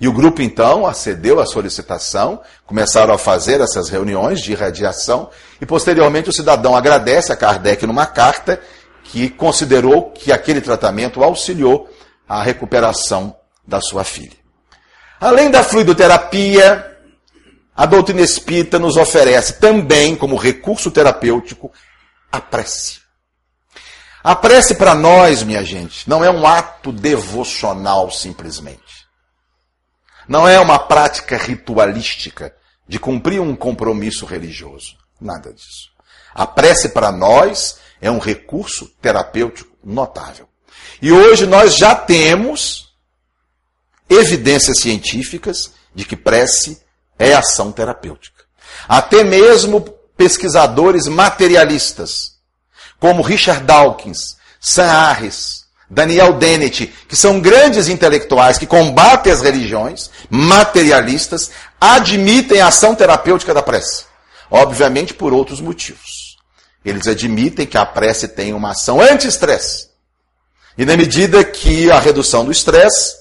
E 0.00 0.08
o 0.08 0.12
grupo 0.12 0.42
então 0.42 0.86
acedeu 0.86 1.40
à 1.40 1.46
solicitação, 1.46 2.42
começaram 2.66 3.14
a 3.14 3.18
fazer 3.18 3.60
essas 3.60 3.88
reuniões 3.88 4.40
de 4.40 4.52
irradiação 4.52 5.30
e 5.60 5.66
posteriormente 5.66 6.28
o 6.28 6.32
cidadão 6.32 6.76
agradece 6.76 7.32
a 7.32 7.36
Kardec 7.36 7.86
numa 7.86 8.06
carta 8.06 8.60
que 9.04 9.30
considerou 9.30 10.10
que 10.10 10.32
aquele 10.32 10.60
tratamento 10.60 11.22
auxiliou 11.22 11.88
a 12.28 12.42
recuperação 12.42 13.36
da 13.66 13.80
sua 13.80 14.02
filha. 14.02 14.36
Além 15.20 15.50
da 15.50 15.62
fluidoterapia, 15.62 16.98
a 17.76 17.86
doutrina 17.86 18.20
espírita 18.20 18.78
nos 18.78 18.96
oferece 18.96 19.54
também, 19.54 20.16
como 20.16 20.36
recurso 20.36 20.90
terapêutico, 20.90 21.72
a 22.30 22.40
prece. 22.40 23.00
A 24.22 24.34
prece 24.34 24.74
para 24.74 24.94
nós, 24.94 25.42
minha 25.42 25.62
gente, 25.62 26.08
não 26.08 26.24
é 26.24 26.30
um 26.30 26.46
ato 26.46 26.90
devocional 26.90 28.10
simplesmente. 28.10 29.03
Não 30.28 30.48
é 30.48 30.58
uma 30.58 30.78
prática 30.78 31.36
ritualística 31.36 32.54
de 32.88 32.98
cumprir 32.98 33.40
um 33.40 33.54
compromisso 33.54 34.26
religioso. 34.26 34.96
Nada 35.20 35.52
disso. 35.52 35.90
A 36.34 36.46
prece 36.46 36.90
para 36.90 37.12
nós 37.12 37.78
é 38.00 38.10
um 38.10 38.18
recurso 38.18 38.86
terapêutico 39.00 39.74
notável. 39.82 40.48
E 41.00 41.12
hoje 41.12 41.46
nós 41.46 41.76
já 41.76 41.94
temos 41.94 42.92
evidências 44.08 44.80
científicas 44.80 45.72
de 45.94 46.04
que 46.04 46.16
prece 46.16 46.82
é 47.18 47.32
ação 47.32 47.72
terapêutica. 47.72 48.44
Até 48.88 49.22
mesmo 49.22 49.80
pesquisadores 50.16 51.06
materialistas, 51.06 52.34
como 52.98 53.22
Richard 53.22 53.64
Dawkins, 53.64 54.36
Sam 54.60 54.86
Harris, 54.86 55.63
Daniel 55.94 56.32
Dennett, 56.34 56.92
que 57.08 57.14
são 57.14 57.40
grandes 57.40 57.88
intelectuais 57.88 58.58
que 58.58 58.66
combatem 58.66 59.32
as 59.32 59.40
religiões 59.40 60.10
materialistas, 60.28 61.50
admitem 61.80 62.60
a 62.60 62.66
ação 62.66 62.94
terapêutica 62.94 63.54
da 63.54 63.62
prece. 63.62 64.04
Obviamente 64.50 65.14
por 65.14 65.32
outros 65.32 65.60
motivos. 65.60 66.36
Eles 66.84 67.06
admitem 67.06 67.64
que 67.64 67.78
a 67.78 67.86
prece 67.86 68.28
tem 68.28 68.52
uma 68.52 68.72
ação 68.72 69.00
anti-estresse. 69.00 69.88
E 70.76 70.84
na 70.84 70.96
medida 70.96 71.44
que 71.44 71.90
a 71.90 72.00
redução 72.00 72.44
do 72.44 72.52
estresse 72.52 73.14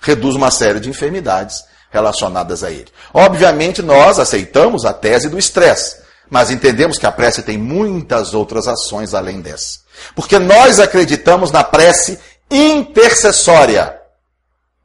reduz 0.00 0.34
uma 0.34 0.50
série 0.50 0.80
de 0.80 0.88
enfermidades 0.88 1.62
relacionadas 1.90 2.64
a 2.64 2.70
ele. 2.70 2.88
Obviamente 3.12 3.82
nós 3.82 4.18
aceitamos 4.18 4.86
a 4.86 4.94
tese 4.94 5.28
do 5.28 5.38
estresse, 5.38 6.01
mas 6.32 6.50
entendemos 6.50 6.96
que 6.96 7.04
a 7.04 7.12
prece 7.12 7.42
tem 7.42 7.58
muitas 7.58 8.32
outras 8.32 8.66
ações 8.66 9.12
além 9.12 9.42
dessa. 9.42 9.80
Porque 10.14 10.38
nós 10.38 10.80
acreditamos 10.80 11.50
na 11.50 11.62
prece 11.62 12.18
intercessória, 12.50 14.00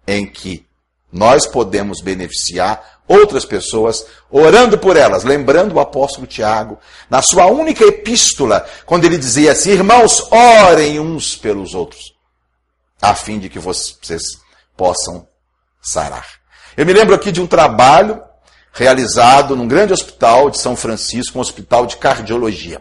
em 0.05 0.25
que 0.25 0.67
nós 1.09 1.47
podemos 1.47 2.01
beneficiar 2.01 2.99
outras 3.07 3.45
pessoas 3.45 4.05
orando 4.29 4.77
por 4.77 4.97
elas. 4.97 5.23
Lembrando 5.23 5.75
o 5.75 5.79
apóstolo 5.79 6.27
Tiago, 6.27 6.79
na 7.09 7.21
sua 7.21 7.45
única 7.45 7.85
epístola, 7.85 8.67
quando 8.85 9.05
ele 9.05 9.17
dizia 9.17 9.53
assim: 9.53 9.71
Irmãos, 9.71 10.29
orem 10.29 10.99
uns 10.99 11.33
pelos 11.37 11.73
outros, 11.73 12.13
a 13.01 13.15
fim 13.15 13.39
de 13.39 13.47
que 13.47 13.57
vocês 13.57 14.21
possam 14.75 15.25
sarar. 15.81 16.27
Eu 16.75 16.85
me 16.85 16.91
lembro 16.91 17.15
aqui 17.15 17.31
de 17.31 17.39
um 17.39 17.47
trabalho 17.47 18.26
realizado 18.77 19.55
num 19.55 19.67
grande 19.67 19.91
hospital 19.91 20.51
de 20.51 20.59
São 20.59 20.75
Francisco, 20.75 21.37
um 21.37 21.41
hospital 21.41 21.87
de 21.87 21.97
cardiologia. 21.97 22.79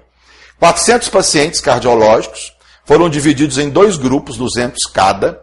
400 0.60 1.08
pacientes 1.08 1.58
cardiológicos 1.58 2.52
foram 2.84 3.08
divididos 3.08 3.56
em 3.56 3.70
dois 3.70 3.96
grupos, 3.96 4.36
200 4.36 4.84
cada, 4.92 5.40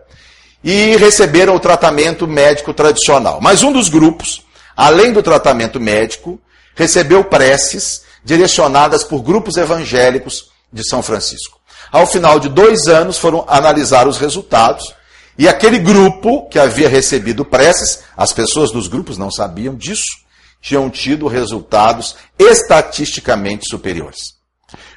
e 0.63 0.95
receberam 0.97 1.55
o 1.55 1.59
tratamento 1.59 2.27
médico 2.27 2.71
tradicional. 2.73 3.41
Mas 3.41 3.63
um 3.63 3.73
dos 3.73 3.89
grupos, 3.89 4.43
além 4.77 5.11
do 5.11 5.23
tratamento 5.23 5.79
médico, 5.79 6.39
recebeu 6.75 7.23
preces 7.23 8.03
direcionadas 8.23 9.03
por 9.03 9.23
grupos 9.23 9.57
evangélicos 9.57 10.51
de 10.71 10.87
São 10.87 11.01
Francisco. 11.01 11.59
Ao 11.91 12.05
final 12.05 12.39
de 12.39 12.47
dois 12.47 12.87
anos, 12.87 13.17
foram 13.17 13.43
analisar 13.47 14.07
os 14.07 14.17
resultados, 14.17 14.93
e 15.37 15.47
aquele 15.47 15.79
grupo 15.79 16.47
que 16.47 16.59
havia 16.59 16.87
recebido 16.87 17.43
preces, 17.43 18.01
as 18.15 18.31
pessoas 18.31 18.71
dos 18.71 18.87
grupos 18.87 19.17
não 19.17 19.31
sabiam 19.31 19.75
disso, 19.75 20.22
tinham 20.63 20.89
tido 20.89 21.27
resultados 21.27 22.15
estatisticamente 22.39 23.65
superiores. 23.69 24.35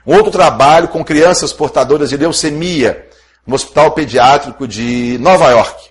Um 0.07 0.15
outro 0.15 0.31
trabalho 0.31 0.87
com 0.87 1.05
crianças 1.05 1.53
portadoras 1.53 2.09
de 2.09 2.17
leucemia 2.17 3.05
no 3.45 3.57
Hospital 3.57 3.91
Pediátrico 3.91 4.67
de 4.69 5.19
Nova 5.21 5.51
York. 5.51 5.91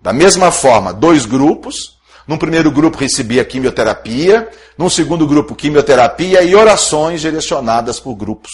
Da 0.00 0.12
mesma 0.12 0.52
forma, 0.52 0.92
dois 0.92 1.24
grupos. 1.24 1.98
Num 2.28 2.36
primeiro 2.36 2.70
grupo 2.70 2.98
recebia 2.98 3.44
quimioterapia, 3.44 4.48
num 4.76 4.90
segundo 4.90 5.26
grupo 5.26 5.56
quimioterapia 5.56 6.42
e 6.42 6.54
orações 6.54 7.22
direcionadas 7.22 7.98
por 7.98 8.14
grupos 8.14 8.50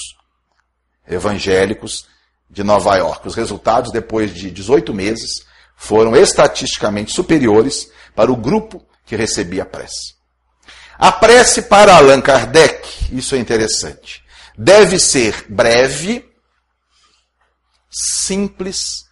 evangélicos 1.07 2.07
de 2.49 2.63
Nova 2.63 2.97
York. 2.97 3.27
Os 3.27 3.35
resultados, 3.35 3.91
depois 3.91 4.33
de 4.33 4.53
18 4.53 4.95
meses, 4.95 5.31
foram 5.77 6.15
estatisticamente 6.17 7.13
superiores 7.13 7.91
para 8.15 8.31
o 8.31 8.37
grupo 8.37 8.81
que 9.05 9.17
recebia 9.17 9.65
a 9.65 9.67
prece. 9.67 10.18
A 10.99 11.13
prece 11.13 11.63
para 11.63 11.95
Allan 11.95 12.21
Kardec, 12.21 13.15
isso 13.15 13.35
é 13.35 13.39
interessante 13.39 14.27
deve 14.59 14.99
ser 14.99 15.47
breve, 15.49 16.29
simples 17.89 19.07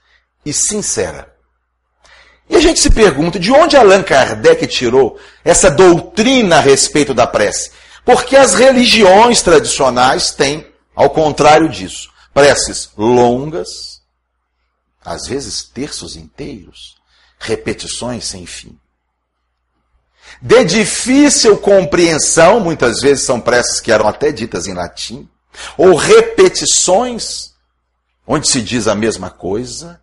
e 0.44 0.52
sincera. 0.52 1.32
E 2.50 2.56
a 2.56 2.60
gente 2.60 2.80
se 2.80 2.90
pergunta 2.90 3.38
de 3.38 3.52
onde 3.52 3.76
Allan 3.76 4.02
Kardec 4.02 4.66
tirou 4.66 5.18
essa 5.44 5.70
doutrina 5.70 6.56
a 6.56 6.60
respeito 6.60 7.14
da 7.14 7.26
prece? 7.26 7.70
Porque 8.04 8.36
as 8.36 8.54
religiões 8.54 9.42
tradicionais 9.42 10.32
têm, 10.32 10.66
ao 10.94 11.10
contrário 11.10 11.68
disso, 11.68 12.10
preces 12.34 12.90
longas, 12.96 14.00
às 15.04 15.26
vezes 15.26 15.62
terços 15.62 16.16
inteiros, 16.16 16.96
repetições 17.38 18.24
sem 18.24 18.46
fim. 18.46 18.78
De 20.40 20.64
difícil 20.64 21.56
compreensão, 21.58 22.60
muitas 22.60 23.00
vezes 23.00 23.24
são 23.24 23.40
preces 23.40 23.80
que 23.80 23.90
eram 23.90 24.06
até 24.08 24.30
ditas 24.30 24.66
em 24.66 24.74
latim, 24.74 25.28
ou 25.76 25.94
repetições, 25.94 27.52
onde 28.26 28.50
se 28.50 28.60
diz 28.60 28.86
a 28.86 28.94
mesma 28.94 29.30
coisa, 29.30 30.00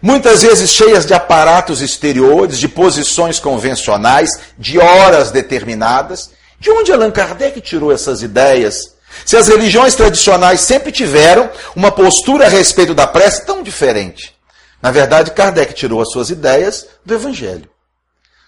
muitas 0.00 0.42
vezes 0.42 0.70
cheias 0.70 1.04
de 1.04 1.14
aparatos 1.14 1.80
exteriores, 1.80 2.58
de 2.58 2.68
posições 2.68 3.38
convencionais, 3.38 4.30
de 4.58 4.78
horas 4.78 5.30
determinadas. 5.30 6.30
De 6.58 6.70
onde 6.70 6.92
Allan 6.92 7.10
Kardec 7.10 7.60
tirou 7.60 7.90
essas 7.92 8.22
ideias? 8.22 8.94
Se 9.24 9.36
as 9.36 9.48
religiões 9.48 9.94
tradicionais 9.94 10.60
sempre 10.60 10.92
tiveram 10.92 11.50
uma 11.74 11.90
postura 11.90 12.46
a 12.46 12.48
respeito 12.48 12.94
da 12.94 13.06
prece 13.06 13.44
tão 13.44 13.62
diferente. 13.62 14.36
Na 14.80 14.90
verdade, 14.90 15.32
Kardec 15.32 15.74
tirou 15.74 16.00
as 16.00 16.10
suas 16.10 16.30
ideias 16.30 16.86
do 17.04 17.14
Evangelho. 17.14 17.68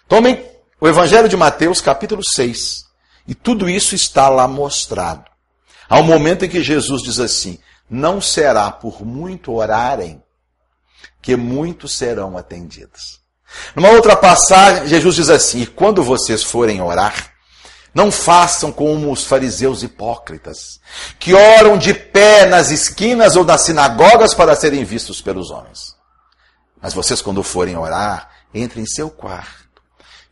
Tomem 0.09 0.52
o 0.83 0.89
Evangelho 0.89 1.29
de 1.29 1.37
Mateus, 1.37 1.81
capítulo 1.81 2.23
6. 2.25 2.87
E 3.29 3.37
tudo 3.37 3.71
isso 3.71 3.95
está 3.95 4.29
lá 4.29 4.49
mostrado. 4.49 5.31
Há 5.89 6.01
um 6.01 6.03
momento 6.03 6.45
em 6.45 6.49
que 6.49 6.61
Jesus 6.61 7.03
diz 7.05 7.21
assim: 7.21 7.61
Não 7.89 8.21
será 8.21 8.69
por 8.69 9.07
muito 9.07 9.53
orarem 9.53 10.21
que 11.23 11.37
muitos 11.37 11.93
serão 11.93 12.37
atendidos. 12.37 13.21
Numa 13.77 13.91
outra 13.91 14.17
passagem, 14.17 14.89
Jesus 14.89 15.15
diz 15.15 15.31
assim: 15.31 15.61
E 15.61 15.67
quando 15.69 16.03
vocês 16.03 16.43
forem 16.43 16.83
orar, 16.83 17.33
não 17.95 18.11
façam 18.11 18.73
como 18.73 19.13
os 19.13 19.23
fariseus 19.23 19.85
hipócritas, 19.85 20.81
que 21.17 21.33
oram 21.33 21.79
de 21.79 21.95
pé 21.95 22.45
nas 22.47 22.73
esquinas 22.73 23.37
ou 23.37 23.45
nas 23.45 23.63
sinagogas 23.63 24.35
para 24.35 24.57
serem 24.57 24.83
vistos 24.83 25.23
pelos 25.23 25.49
homens. 25.49 25.95
Mas 26.81 26.93
vocês, 26.93 27.23
quando 27.23 27.45
forem 27.45 27.79
orar, 27.79 28.31
entrem 28.53 28.83
em 28.83 28.87
seu 28.89 29.09
quarto, 29.09 29.62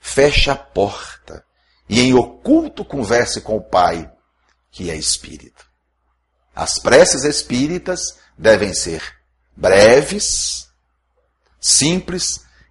feche 0.00 0.50
a 0.50 0.56
porta 0.56 1.44
e 1.88 2.00
em 2.00 2.14
oculto 2.14 2.84
converse 2.84 3.40
com 3.40 3.56
o 3.56 3.62
Pai, 3.62 4.10
que 4.70 4.90
é 4.90 4.96
Espírito. 4.96 5.66
As 6.54 6.78
preces 6.78 7.24
espíritas 7.24 8.00
devem 8.36 8.74
ser 8.74 9.02
breves, 9.56 10.68
simples 11.60 12.24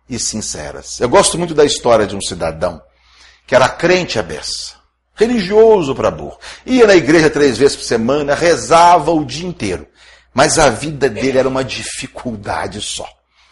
e 0.09 0.19
sinceras. 0.19 0.99
Eu 0.99 1.09
gosto 1.09 1.37
muito 1.37 1.53
da 1.53 1.65
história 1.65 2.05
de 2.05 2.15
um 2.15 2.21
cidadão 2.21 2.81
que 3.45 3.55
era 3.55 3.69
crente 3.69 4.19
à 4.19 4.23
beça 4.23 4.79
religioso 5.19 5.93
para 5.93 6.09
burro. 6.09 6.39
Ia 6.65 6.87
na 6.87 6.95
igreja 6.95 7.29
três 7.29 7.57
vezes 7.57 7.75
por 7.75 7.83
semana, 7.83 8.33
rezava 8.33 9.11
o 9.11 9.25
dia 9.25 9.45
inteiro. 9.45 9.85
Mas 10.33 10.57
a 10.57 10.69
vida 10.69 11.09
dele 11.09 11.37
era 11.37 11.49
uma 11.49 11.63
dificuldade 11.63 12.81
só. 12.81 13.07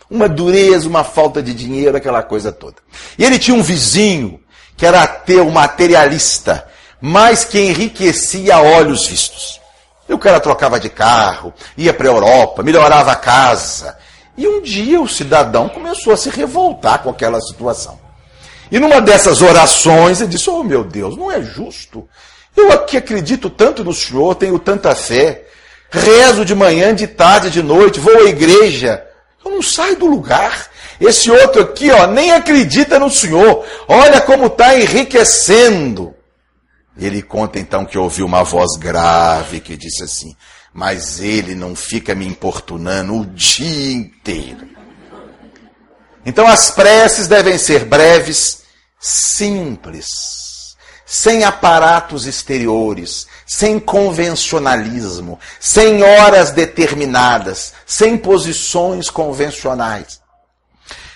Uma 0.10 0.30
dureza, 0.30 0.88
uma 0.88 1.04
falta 1.04 1.42
de 1.42 1.54
dinheiro, 1.54 1.98
aquela 1.98 2.24
coisa 2.24 2.52
toda. 2.52 2.78
E 3.18 3.24
ele 3.24 3.38
tinha 3.38 3.56
um 3.56 3.62
vizinho 3.62 4.40
que 4.76 4.86
era 4.86 5.02
ateu, 5.02 5.50
materialista, 5.50 6.68
mas 7.02 7.44
que 7.44 7.60
enriquecia 7.60 8.56
a 8.56 8.62
olhos 8.62 9.08
vistos. 9.08 9.60
E 10.08 10.14
o 10.14 10.20
cara 10.20 10.40
trocava 10.40 10.80
de 10.80 10.90
carro, 10.90 11.54
ia 11.76 11.94
para 11.94 12.08
a 12.08 12.12
Europa, 12.12 12.64
melhorava 12.64 13.12
a 13.12 13.16
casa. 13.16 13.98
E 14.38 14.48
um 14.48 14.62
dia 14.62 15.02
o 15.02 15.08
cidadão 15.08 15.68
começou 15.68 16.14
a 16.14 16.18
se 16.18 16.30
revoltar 16.30 17.00
com 17.00 17.10
aquela 17.10 17.42
situação. 17.42 18.00
E 18.72 18.80
numa 18.80 19.02
dessas 19.02 19.42
orações 19.42 20.22
ele 20.22 20.30
disse: 20.30 20.50
Oh 20.50 20.64
meu 20.64 20.84
Deus, 20.84 21.18
não 21.18 21.32
é 21.32 21.42
justo. 21.42 22.08
Eu 22.56 22.72
aqui 22.72 22.98
acredito 22.98 23.50
tanto 23.50 23.84
no 23.84 23.94
Senhor, 23.94 24.36
tenho 24.36 24.58
tanta 24.58 24.96
fé, 24.96 25.46
rezo 25.90 26.44
de 26.44 26.56
manhã, 26.56 26.94
de 26.94 27.08
tarde, 27.08 27.50
de 27.50 27.62
noite, 27.62 28.00
vou 28.00 28.16
à 28.18 28.24
igreja. 28.24 29.04
Eu 29.48 29.52
não 29.52 29.62
saio 29.62 29.96
do 29.96 30.06
lugar. 30.06 30.70
Esse 31.00 31.32
outro 31.32 31.62
aqui, 31.62 31.90
ó, 31.90 32.06
nem 32.06 32.34
acredita 32.34 33.00
no 33.00 33.10
Senhor. 33.10 33.66
Olha 33.88 34.20
como 34.20 34.48
está 34.48 34.78
enriquecendo. 34.78 36.14
Ele 36.98 37.22
conta 37.22 37.58
então 37.58 37.86
que 37.86 37.98
ouviu 37.98 38.26
uma 38.26 38.44
voz 38.44 38.76
grave 38.78 39.62
que 39.62 39.78
disse 39.78 40.04
assim: 40.04 40.36
Mas 40.74 41.22
ele 41.22 41.56
não 41.56 41.76
fica 41.76 42.14
me 42.14 42.28
importunando 42.28 43.22
o 43.22 43.26
dia 43.26 43.94
inteiro. 43.94 44.68
Então 46.26 46.46
as 46.46 46.70
preces 46.72 47.30
devem 47.30 47.58
ser 47.58 47.86
breves, 47.86 48.64
simples, 49.00 50.08
sem 51.06 51.46
aparatos 51.46 52.26
exteriores, 52.26 53.28
sem 53.48 53.80
convencionalismo, 53.80 55.40
sem 55.58 56.04
horas 56.04 56.52
determinadas, 56.52 57.74
sem 57.86 58.18
posições 58.18 59.10
convencionais. 59.10 60.20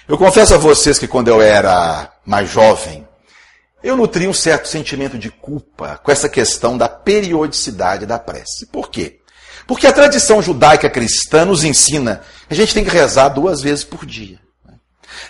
Eu 0.08 0.18
confesso 0.18 0.56
a 0.56 0.58
vocês 0.58 0.98
que 0.98 1.08
quando 1.08 1.28
eu 1.28 1.42
era 1.42 2.10
mais 2.26 2.50
jovem, 2.50 3.06
eu 3.84 3.98
nutri 3.98 4.28
um 4.28 4.34
certo 4.34 4.68
sentimento 4.68 5.18
de 5.18 5.30
culpa 5.30 6.00
com 6.02 6.12
essa 6.12 6.30
questão 6.30 6.78
da 6.78 6.88
periodicidade 6.88 8.06
da 8.06 8.18
prece. 8.18 8.66
Por 8.68 8.90
quê? 8.90 9.20
Porque 9.68 9.86
a 9.86 9.94
tradição 9.94 10.42
judaica 10.42 10.90
cristã 10.90 11.46
nos 11.46 11.64
ensina 11.64 12.22
que 12.48 12.54
a 12.54 12.58
gente 12.58 12.74
tem 12.74 12.84
que 12.84 12.90
rezar 12.92 13.30
duas 13.30 13.62
vezes 13.62 13.84
por 13.84 14.06
dia. 14.06 14.40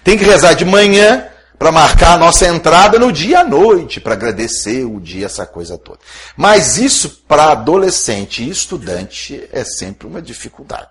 Tem 0.04 0.18
que 0.18 0.24
rezar 0.24 0.54
de 0.54 0.66
manhã 0.66 1.31
para 1.62 1.72
marcar 1.72 2.14
a 2.14 2.18
nossa 2.18 2.48
entrada 2.48 2.98
no 2.98 3.12
dia 3.12 3.42
à 3.42 3.44
noite, 3.44 4.02
para 4.02 4.14
agradecer 4.14 4.84
o 4.84 5.00
dia, 5.00 5.28
essa 5.28 5.46
coisa 5.46 5.78
toda. 5.78 6.00
Mas 6.36 6.80
isso 6.80 7.22
para 7.28 7.52
adolescente 7.52 8.42
e 8.42 8.50
estudante 8.50 9.48
é 9.54 9.64
sempre 9.64 10.08
uma 10.08 10.24
dificuldade. 10.24 10.88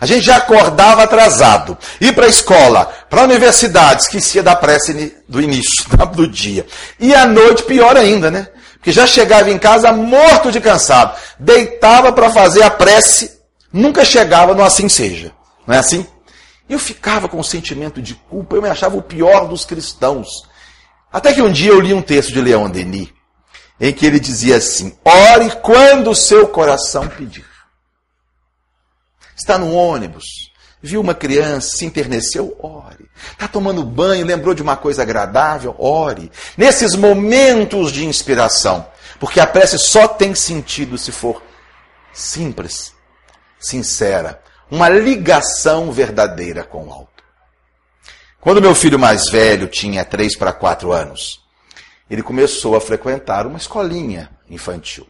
A 0.00 0.06
gente 0.06 0.24
já 0.24 0.38
acordava 0.38 1.02
atrasado, 1.02 1.76
ir 2.00 2.14
para 2.14 2.24
a 2.24 2.30
escola, 2.30 2.86
para 3.10 3.20
a 3.20 3.24
universidade, 3.24 4.04
esquecia 4.04 4.42
da 4.42 4.56
prece 4.56 5.14
do 5.28 5.42
início 5.42 5.84
do 6.16 6.26
dia. 6.26 6.64
E 6.98 7.14
à 7.14 7.26
noite, 7.26 7.64
pior 7.64 7.94
ainda, 7.94 8.30
né? 8.30 8.48
Porque 8.76 8.92
já 8.92 9.06
chegava 9.06 9.50
em 9.50 9.58
casa 9.58 9.92
morto 9.92 10.50
de 10.50 10.58
cansado, 10.58 11.18
deitava 11.38 12.10
para 12.14 12.30
fazer 12.30 12.62
a 12.62 12.70
prece, 12.70 13.30
nunca 13.70 14.02
chegava 14.06 14.54
no 14.54 14.64
assim 14.64 14.88
seja. 14.88 15.32
Não 15.66 15.74
é 15.74 15.78
assim? 15.80 16.06
Eu 16.68 16.78
ficava 16.78 17.28
com 17.28 17.38
um 17.38 17.42
sentimento 17.42 18.00
de 18.00 18.14
culpa, 18.14 18.56
eu 18.56 18.62
me 18.62 18.68
achava 18.68 18.96
o 18.96 19.02
pior 19.02 19.46
dos 19.46 19.64
cristãos. 19.64 20.28
Até 21.12 21.32
que 21.32 21.42
um 21.42 21.52
dia 21.52 21.70
eu 21.70 21.80
li 21.80 21.92
um 21.92 22.02
texto 22.02 22.32
de 22.32 22.40
Leon 22.40 22.70
Denis, 22.70 23.12
em 23.80 23.92
que 23.92 24.06
ele 24.06 24.18
dizia 24.18 24.56
assim: 24.56 24.96
ore 25.04 25.50
quando 25.62 26.10
o 26.10 26.14
seu 26.14 26.48
coração 26.48 27.08
pedir. 27.08 27.44
Está 29.36 29.58
no 29.58 29.72
ônibus, 29.74 30.24
viu 30.80 31.00
uma 31.00 31.14
criança, 31.14 31.76
se 31.76 31.84
interneceu, 31.84 32.56
ore. 32.60 33.08
Está 33.32 33.46
tomando 33.46 33.84
banho, 33.84 34.24
lembrou 34.24 34.54
de 34.54 34.62
uma 34.62 34.76
coisa 34.76 35.02
agradável, 35.02 35.74
ore. 35.78 36.30
Nesses 36.56 36.94
momentos 36.94 37.92
de 37.92 38.04
inspiração, 38.04 38.86
porque 39.20 39.40
a 39.40 39.46
prece 39.46 39.78
só 39.78 40.08
tem 40.08 40.34
sentido 40.34 40.96
se 40.96 41.12
for 41.12 41.42
simples, 42.12 42.92
sincera, 43.58 44.42
uma 44.70 44.88
ligação 44.88 45.92
verdadeira 45.92 46.64
com 46.64 46.86
o 46.86 46.92
alto. 46.92 47.22
Quando 48.40 48.60
meu 48.60 48.74
filho 48.74 48.98
mais 48.98 49.30
velho 49.30 49.68
tinha 49.68 50.04
3 50.04 50.36
para 50.36 50.52
4 50.52 50.92
anos, 50.92 51.40
ele 52.10 52.22
começou 52.22 52.76
a 52.76 52.80
frequentar 52.80 53.46
uma 53.46 53.56
escolinha 53.56 54.30
infantil. 54.48 55.06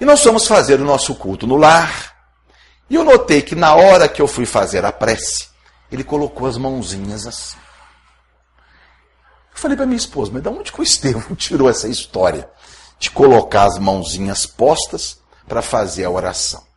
E 0.00 0.04
nós 0.04 0.22
fomos 0.22 0.46
fazer 0.46 0.80
o 0.80 0.84
nosso 0.84 1.14
culto 1.16 1.46
no 1.46 1.56
lar. 1.56 2.14
E 2.88 2.94
eu 2.94 3.02
notei 3.02 3.42
que 3.42 3.54
na 3.54 3.74
hora 3.74 4.08
que 4.08 4.22
eu 4.22 4.28
fui 4.28 4.46
fazer 4.46 4.84
a 4.84 4.92
prece, 4.92 5.48
ele 5.90 6.04
colocou 6.04 6.46
as 6.46 6.56
mãozinhas 6.56 7.26
assim. 7.26 7.58
Eu 9.50 9.60
falei 9.60 9.76
para 9.76 9.86
minha 9.86 9.96
esposa, 9.96 10.30
mas 10.32 10.42
de 10.42 10.48
onde 10.48 10.70
que 10.70 10.80
o 10.80 10.84
Estevão 10.84 11.34
tirou 11.36 11.68
essa 11.68 11.88
história 11.88 12.48
de 12.98 13.10
colocar 13.10 13.64
as 13.64 13.78
mãozinhas 13.78 14.46
postas 14.46 15.18
para 15.48 15.60
fazer 15.60 16.04
a 16.04 16.10
oração? 16.10 16.67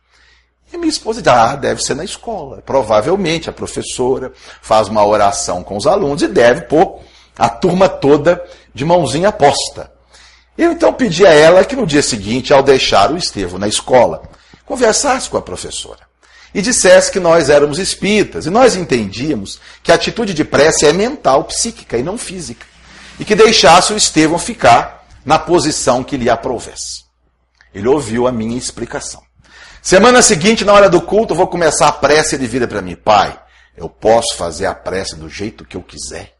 E 0.72 0.78
minha 0.78 0.88
esposa 0.88 1.20
diz, 1.20 1.32
ah, 1.32 1.54
deve 1.54 1.82
ser 1.82 1.94
na 1.94 2.04
escola. 2.04 2.62
Provavelmente 2.64 3.50
a 3.50 3.52
professora 3.52 4.32
faz 4.62 4.88
uma 4.88 5.04
oração 5.04 5.62
com 5.62 5.76
os 5.76 5.86
alunos 5.86 6.22
e 6.22 6.28
deve 6.28 6.62
pôr 6.62 7.00
a 7.38 7.48
turma 7.48 7.88
toda 7.88 8.42
de 8.74 8.84
mãozinha 8.84 9.30
posta. 9.30 9.92
Eu 10.56 10.72
então 10.72 10.92
pedi 10.92 11.26
a 11.26 11.30
ela 11.32 11.64
que 11.64 11.76
no 11.76 11.86
dia 11.86 12.02
seguinte, 12.02 12.52
ao 12.52 12.62
deixar 12.62 13.10
o 13.10 13.16
Estevão 13.16 13.58
na 13.58 13.68
escola, 13.68 14.22
conversasse 14.64 15.28
com 15.28 15.36
a 15.36 15.42
professora 15.42 16.00
e 16.54 16.60
dissesse 16.60 17.10
que 17.10 17.20
nós 17.20 17.48
éramos 17.48 17.78
espíritas 17.78 18.46
e 18.46 18.50
nós 18.50 18.76
entendíamos 18.76 19.58
que 19.82 19.90
a 19.90 19.94
atitude 19.94 20.34
de 20.34 20.44
prece 20.44 20.86
é 20.86 20.92
mental, 20.92 21.44
psíquica 21.44 21.96
e 21.96 22.02
não 22.02 22.18
física, 22.18 22.66
e 23.18 23.24
que 23.24 23.34
deixasse 23.34 23.92
o 23.92 23.96
Estevão 23.96 24.38
ficar 24.38 25.06
na 25.24 25.38
posição 25.38 26.04
que 26.04 26.16
lhe 26.16 26.28
aprovesse. 26.28 27.04
Ele 27.74 27.88
ouviu 27.88 28.26
a 28.26 28.32
minha 28.32 28.58
explicação. 28.58 29.22
Semana 29.80 30.22
seguinte, 30.22 30.64
na 30.64 30.72
hora 30.72 30.88
do 30.88 31.00
culto, 31.00 31.32
eu 31.32 31.36
vou 31.36 31.46
começar 31.46 31.88
a 31.88 31.92
prece. 31.92 32.36
Ele 32.36 32.46
vira 32.46 32.68
para 32.68 32.80
mim, 32.82 32.94
pai, 32.94 33.38
eu 33.76 33.88
posso 33.88 34.36
fazer 34.36 34.66
a 34.66 34.74
prece 34.74 35.16
do 35.16 35.28
jeito 35.28 35.64
que 35.64 35.76
eu 35.76 35.82
quiser? 35.82 36.34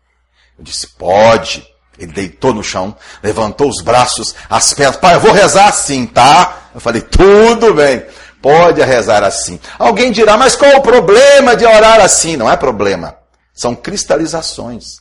Eu 0.59 0.64
disse, 0.64 0.87
pode. 0.87 1.66
Ele 1.98 2.12
deitou 2.12 2.55
no 2.55 2.62
chão, 2.62 2.96
levantou 3.22 3.68
os 3.68 3.83
braços, 3.83 4.35
as 4.48 4.72
pernas. 4.72 4.96
Pai, 4.96 5.14
eu 5.14 5.20
vou 5.20 5.33
rezar 5.33 5.68
assim, 5.68 6.07
tá? 6.07 6.70
Eu 6.75 6.81
falei, 6.81 7.03
tudo 7.03 7.75
bem. 7.75 8.05
Pode 8.40 8.83
rezar 8.83 9.22
assim. 9.22 9.61
Alguém 9.79 10.11
dirá, 10.11 10.37
mas 10.37 10.57
qual 10.57 10.77
o 10.77 10.83
problema 10.83 11.55
de 11.55 11.64
orar 11.64 12.01
assim? 12.01 12.37
Não 12.37 12.51
é 12.51 12.57
problema. 12.57 13.16
São 13.55 13.75
cristalizações. 13.75 15.01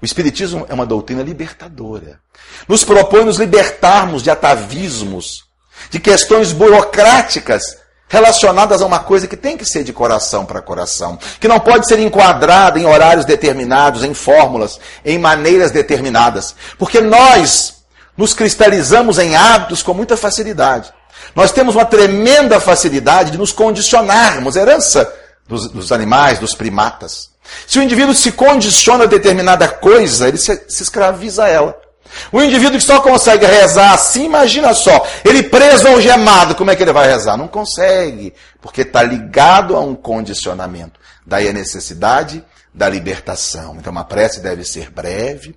O 0.00 0.04
Espiritismo 0.04 0.66
é 0.68 0.74
uma 0.74 0.84
doutrina 0.84 1.22
libertadora. 1.22 2.18
Nos 2.66 2.82
propõe 2.82 3.24
nos 3.24 3.36
libertarmos 3.36 4.22
de 4.22 4.30
atavismos, 4.30 5.44
de 5.92 6.00
questões 6.00 6.52
burocráticas 6.52 7.76
relacionadas 8.08 8.80
a 8.80 8.86
uma 8.86 8.98
coisa 8.98 9.26
que 9.26 9.36
tem 9.36 9.58
que 9.58 9.64
ser 9.66 9.84
de 9.84 9.92
coração 9.92 10.46
para 10.46 10.62
coração, 10.62 11.18
que 11.38 11.46
não 11.46 11.60
pode 11.60 11.86
ser 11.86 11.98
enquadrada 11.98 12.78
em 12.78 12.86
horários 12.86 13.26
determinados, 13.26 14.02
em 14.02 14.14
fórmulas, 14.14 14.80
em 15.04 15.18
maneiras 15.18 15.70
determinadas, 15.70 16.54
porque 16.78 16.98
nós 16.98 17.84
nos 18.16 18.32
cristalizamos 18.32 19.18
em 19.18 19.36
hábitos 19.36 19.82
com 19.82 19.92
muita 19.92 20.16
facilidade. 20.16 20.90
Nós 21.34 21.52
temos 21.52 21.74
uma 21.74 21.84
tremenda 21.84 22.58
facilidade 22.58 23.30
de 23.30 23.38
nos 23.38 23.52
condicionarmos, 23.52 24.56
herança 24.56 25.12
dos, 25.46 25.68
dos 25.70 25.92
animais, 25.92 26.38
dos 26.38 26.54
primatas. 26.54 27.30
Se 27.66 27.78
o 27.78 27.82
indivíduo 27.82 28.14
se 28.14 28.32
condiciona 28.32 29.04
a 29.04 29.08
determinada 29.08 29.68
coisa, 29.68 30.26
ele 30.26 30.38
se, 30.38 30.64
se 30.68 30.82
escraviza 30.82 31.44
a 31.44 31.48
ela. 31.48 31.82
O 32.30 32.40
indivíduo 32.40 32.78
que 32.78 32.84
só 32.84 33.00
consegue 33.00 33.46
rezar 33.46 33.92
assim, 33.92 34.24
imagina 34.24 34.74
só, 34.74 35.06
ele 35.24 35.42
preso 35.42 35.88
ao 35.88 36.00
gemado, 36.00 36.54
como 36.54 36.70
é 36.70 36.76
que 36.76 36.82
ele 36.82 36.92
vai 36.92 37.08
rezar? 37.08 37.36
Não 37.36 37.48
consegue, 37.48 38.32
porque 38.60 38.82
está 38.82 39.02
ligado 39.02 39.76
a 39.76 39.80
um 39.80 39.94
condicionamento. 39.94 41.00
Daí 41.26 41.48
a 41.48 41.52
necessidade 41.52 42.44
da 42.72 42.88
libertação. 42.88 43.76
Então, 43.76 43.92
uma 43.92 44.04
prece 44.04 44.40
deve 44.40 44.64
ser 44.64 44.90
breve, 44.90 45.56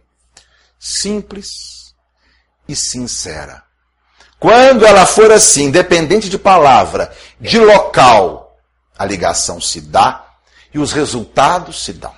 simples 0.79 1.47
e 2.67 2.75
sincera. 2.75 3.63
Quando 4.39 4.85
ela 4.85 5.05
for 5.05 5.31
assim, 5.31 5.71
dependente 5.71 6.29
de 6.29 6.37
palavra, 6.37 7.11
de 7.39 7.57
local, 7.59 8.57
a 8.97 9.05
ligação 9.05 9.59
se 9.61 9.81
dá 9.81 10.25
e 10.73 10.79
os 10.79 10.91
resultados 10.91 11.83
se 11.83 11.93
dão. 11.93 12.13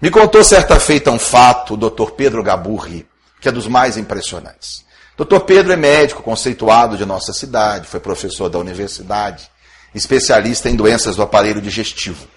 Me 0.00 0.10
contou 0.10 0.44
certa 0.44 0.78
feita 0.78 1.10
um 1.10 1.18
fato 1.18 1.74
o 1.74 1.76
Dr. 1.76 2.12
Pedro 2.12 2.40
Gaburri, 2.40 3.04
que 3.40 3.48
é 3.48 3.52
dos 3.52 3.66
mais 3.66 3.96
impressionantes. 3.96 4.84
Dr. 5.16 5.40
Pedro 5.40 5.72
é 5.72 5.76
médico 5.76 6.22
conceituado 6.22 6.96
de 6.96 7.04
nossa 7.04 7.32
cidade, 7.32 7.88
foi 7.88 7.98
professor 7.98 8.48
da 8.48 8.60
universidade, 8.60 9.50
especialista 9.92 10.70
em 10.70 10.76
doenças 10.76 11.16
do 11.16 11.22
aparelho 11.22 11.60
digestivo. 11.60 12.28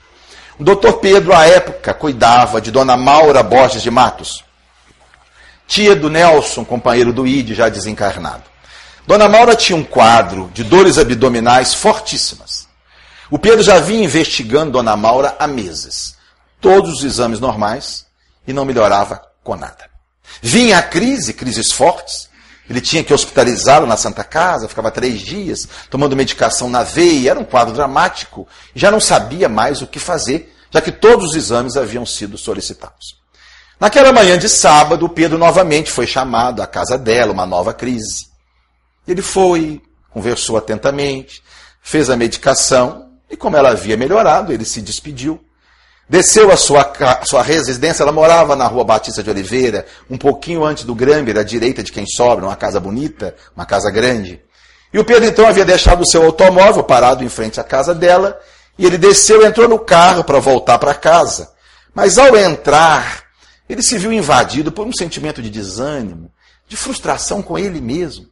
O 0.57 0.63
Dr. 0.63 0.93
Pedro, 0.93 1.33
à 1.33 1.45
época, 1.45 1.93
cuidava 1.93 2.59
de 2.59 2.71
Dona 2.71 2.97
Maura 2.97 3.43
Borges 3.43 3.83
de 3.83 3.91
Matos, 3.91 4.43
tia 5.67 5.95
do 5.95 6.09
Nelson, 6.09 6.65
companheiro 6.65 7.13
do 7.13 7.27
ID, 7.27 7.53
já 7.53 7.69
desencarnado. 7.69 8.43
Dona 9.05 9.29
Maura 9.29 9.55
tinha 9.55 9.77
um 9.77 9.83
quadro 9.83 10.49
de 10.51 10.63
dores 10.63 10.97
abdominais 10.97 11.75
fortíssimas. 11.75 12.67
O 13.29 13.37
Pedro 13.37 13.61
já 13.61 13.79
vinha 13.79 14.03
investigando 14.03 14.71
Dona 14.71 14.97
Maura 14.97 15.35
há 15.37 15.47
meses. 15.47 16.19
Todos 16.61 16.99
os 16.99 17.03
exames 17.03 17.39
normais 17.39 18.05
e 18.47 18.53
não 18.53 18.63
melhorava 18.63 19.21
com 19.43 19.55
nada. 19.55 19.89
Vinha 20.41 20.77
a 20.77 20.83
crise, 20.83 21.33
crises 21.33 21.71
fortes. 21.71 22.29
Ele 22.69 22.79
tinha 22.79 23.03
que 23.03 23.13
hospitalizá-lo 23.13 23.85
na 23.85 23.97
Santa 23.97 24.23
Casa, 24.23 24.69
ficava 24.69 24.91
três 24.91 25.19
dias 25.19 25.67
tomando 25.89 26.15
medicação 26.15 26.69
na 26.69 26.83
veia, 26.83 27.31
era 27.31 27.39
um 27.39 27.43
quadro 27.43 27.73
dramático. 27.73 28.47
Já 28.73 28.89
não 28.89 29.01
sabia 29.01 29.49
mais 29.49 29.81
o 29.81 29.87
que 29.87 29.99
fazer, 29.99 30.55
já 30.69 30.79
que 30.79 30.91
todos 30.91 31.31
os 31.31 31.35
exames 31.35 31.75
haviam 31.75 32.05
sido 32.05 32.37
solicitados. 32.37 33.19
Naquela 33.79 34.13
manhã 34.13 34.37
de 34.37 34.47
sábado, 34.47 35.09
Pedro 35.09 35.39
novamente 35.39 35.91
foi 35.91 36.05
chamado 36.05 36.61
à 36.61 36.67
casa 36.67 36.97
dela, 36.97 37.33
uma 37.33 37.47
nova 37.47 37.73
crise. 37.73 38.27
Ele 39.07 39.23
foi, 39.23 39.81
conversou 40.11 40.55
atentamente, 40.55 41.41
fez 41.81 42.09
a 42.09 42.15
medicação 42.15 43.09
e, 43.29 43.35
como 43.35 43.57
ela 43.57 43.71
havia 43.71 43.97
melhorado, 43.97 44.53
ele 44.53 44.63
se 44.63 44.81
despediu. 44.81 45.43
Desceu 46.11 46.51
a 46.51 46.57
sua, 46.57 46.91
a 46.99 47.25
sua 47.25 47.41
residência, 47.41 48.03
ela 48.03 48.11
morava 48.11 48.53
na 48.53 48.67
rua 48.67 48.83
Batista 48.83 49.23
de 49.23 49.29
Oliveira, 49.29 49.85
um 50.09 50.17
pouquinho 50.17 50.65
antes 50.65 50.83
do 50.83 50.93
Gramber, 50.93 51.37
à 51.37 51.41
direita 51.41 51.81
de 51.81 51.89
quem 51.89 52.05
sobra, 52.05 52.45
uma 52.45 52.55
casa 52.57 52.81
bonita, 52.81 53.33
uma 53.55 53.65
casa 53.65 53.89
grande. 53.89 54.41
E 54.91 54.99
o 54.99 55.05
Pedro 55.05 55.23
então 55.23 55.47
havia 55.47 55.63
deixado 55.63 56.01
o 56.01 56.05
seu 56.05 56.21
automóvel 56.25 56.83
parado 56.83 57.23
em 57.23 57.29
frente 57.29 57.61
à 57.61 57.63
casa 57.63 57.95
dela, 57.95 58.37
e 58.77 58.85
ele 58.85 58.97
desceu, 58.97 59.47
entrou 59.47 59.69
no 59.69 59.79
carro 59.79 60.25
para 60.25 60.37
voltar 60.37 60.77
para 60.79 60.93
casa. 60.93 61.49
Mas 61.95 62.17
ao 62.17 62.35
entrar, 62.35 63.23
ele 63.69 63.81
se 63.81 63.97
viu 63.97 64.11
invadido 64.11 64.69
por 64.69 64.85
um 64.85 64.91
sentimento 64.91 65.41
de 65.41 65.49
desânimo, 65.49 66.29
de 66.67 66.75
frustração 66.75 67.41
com 67.41 67.57
ele 67.57 67.79
mesmo, 67.79 68.25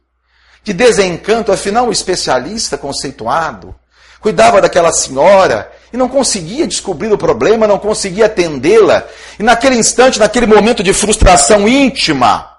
de 0.62 0.74
desencanto, 0.74 1.50
afinal, 1.50 1.86
um 1.86 1.92
especialista 1.92 2.76
conceituado, 2.76 3.74
cuidava 4.20 4.60
daquela 4.60 4.92
senhora 4.92 5.79
e 5.92 5.96
não 5.96 6.08
conseguia 6.08 6.66
descobrir 6.66 7.12
o 7.12 7.18
problema, 7.18 7.66
não 7.66 7.78
conseguia 7.78 8.26
atendê-la. 8.26 9.06
E 9.38 9.42
naquele 9.42 9.76
instante, 9.76 10.18
naquele 10.18 10.46
momento 10.46 10.82
de 10.82 10.92
frustração 10.92 11.68
íntima, 11.68 12.58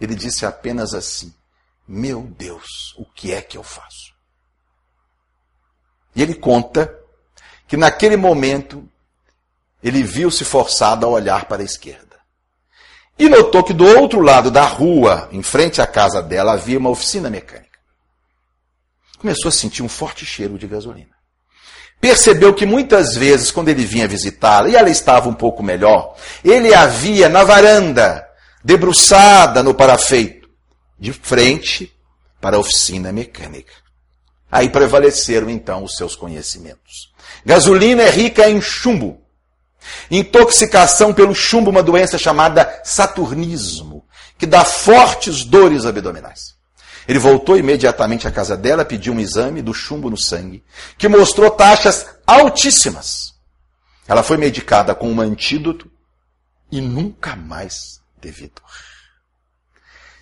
ele 0.00 0.14
disse 0.14 0.44
apenas 0.44 0.94
assim: 0.94 1.32
Meu 1.86 2.22
Deus, 2.22 2.94
o 2.96 3.04
que 3.04 3.32
é 3.32 3.40
que 3.40 3.56
eu 3.56 3.62
faço? 3.62 4.12
E 6.14 6.22
ele 6.22 6.34
conta 6.34 6.94
que 7.66 7.76
naquele 7.76 8.16
momento 8.16 8.88
ele 9.82 10.02
viu-se 10.02 10.44
forçado 10.44 11.06
a 11.06 11.08
olhar 11.08 11.46
para 11.46 11.62
a 11.62 11.64
esquerda. 11.64 12.18
E 13.18 13.28
notou 13.28 13.64
que 13.64 13.72
do 13.72 13.84
outro 13.84 14.20
lado 14.20 14.50
da 14.50 14.64
rua, 14.64 15.28
em 15.32 15.42
frente 15.42 15.80
à 15.80 15.86
casa 15.86 16.22
dela, 16.22 16.52
havia 16.52 16.78
uma 16.78 16.90
oficina 16.90 17.28
mecânica. 17.28 17.78
Começou 19.18 19.48
a 19.48 19.52
sentir 19.52 19.82
um 19.82 19.88
forte 19.88 20.24
cheiro 20.24 20.56
de 20.56 20.68
gasolina. 20.68 21.17
Percebeu 22.00 22.54
que 22.54 22.64
muitas 22.64 23.16
vezes, 23.16 23.50
quando 23.50 23.68
ele 23.68 23.84
vinha 23.84 24.06
visitá-la, 24.06 24.68
e 24.68 24.76
ela 24.76 24.88
estava 24.88 25.28
um 25.28 25.34
pouco 25.34 25.62
melhor, 25.62 26.14
ele 26.44 26.72
a 26.72 26.86
via 26.86 27.28
na 27.28 27.42
varanda, 27.42 28.24
debruçada 28.62 29.62
no 29.62 29.74
parafeito, 29.74 30.48
de 30.98 31.12
frente 31.12 31.92
para 32.40 32.56
a 32.56 32.60
oficina 32.60 33.12
mecânica. 33.12 33.72
Aí 34.50 34.68
prevaleceram 34.68 35.50
então 35.50 35.84
os 35.84 35.96
seus 35.96 36.14
conhecimentos. 36.14 37.12
Gasolina 37.44 38.02
é 38.02 38.10
rica 38.10 38.48
em 38.48 38.60
chumbo. 38.60 39.20
Intoxicação 40.10 41.12
pelo 41.12 41.34
chumbo, 41.34 41.70
uma 41.70 41.82
doença 41.82 42.16
chamada 42.16 42.80
saturnismo, 42.84 44.04
que 44.38 44.46
dá 44.46 44.64
fortes 44.64 45.44
dores 45.44 45.84
abdominais. 45.84 46.57
Ele 47.08 47.18
voltou 47.18 47.56
imediatamente 47.56 48.28
à 48.28 48.30
casa 48.30 48.54
dela, 48.54 48.84
pediu 48.84 49.14
um 49.14 49.20
exame 49.20 49.62
do 49.62 49.72
chumbo 49.72 50.10
no 50.10 50.16
sangue, 50.18 50.62
que 50.98 51.08
mostrou 51.08 51.50
taxas 51.50 52.06
altíssimas. 52.26 53.32
Ela 54.06 54.22
foi 54.22 54.36
medicada 54.36 54.94
com 54.94 55.10
um 55.10 55.20
antídoto 55.22 55.90
e 56.70 56.82
nunca 56.82 57.34
mais 57.34 58.02
teve 58.20 58.48
dor. 58.48 58.70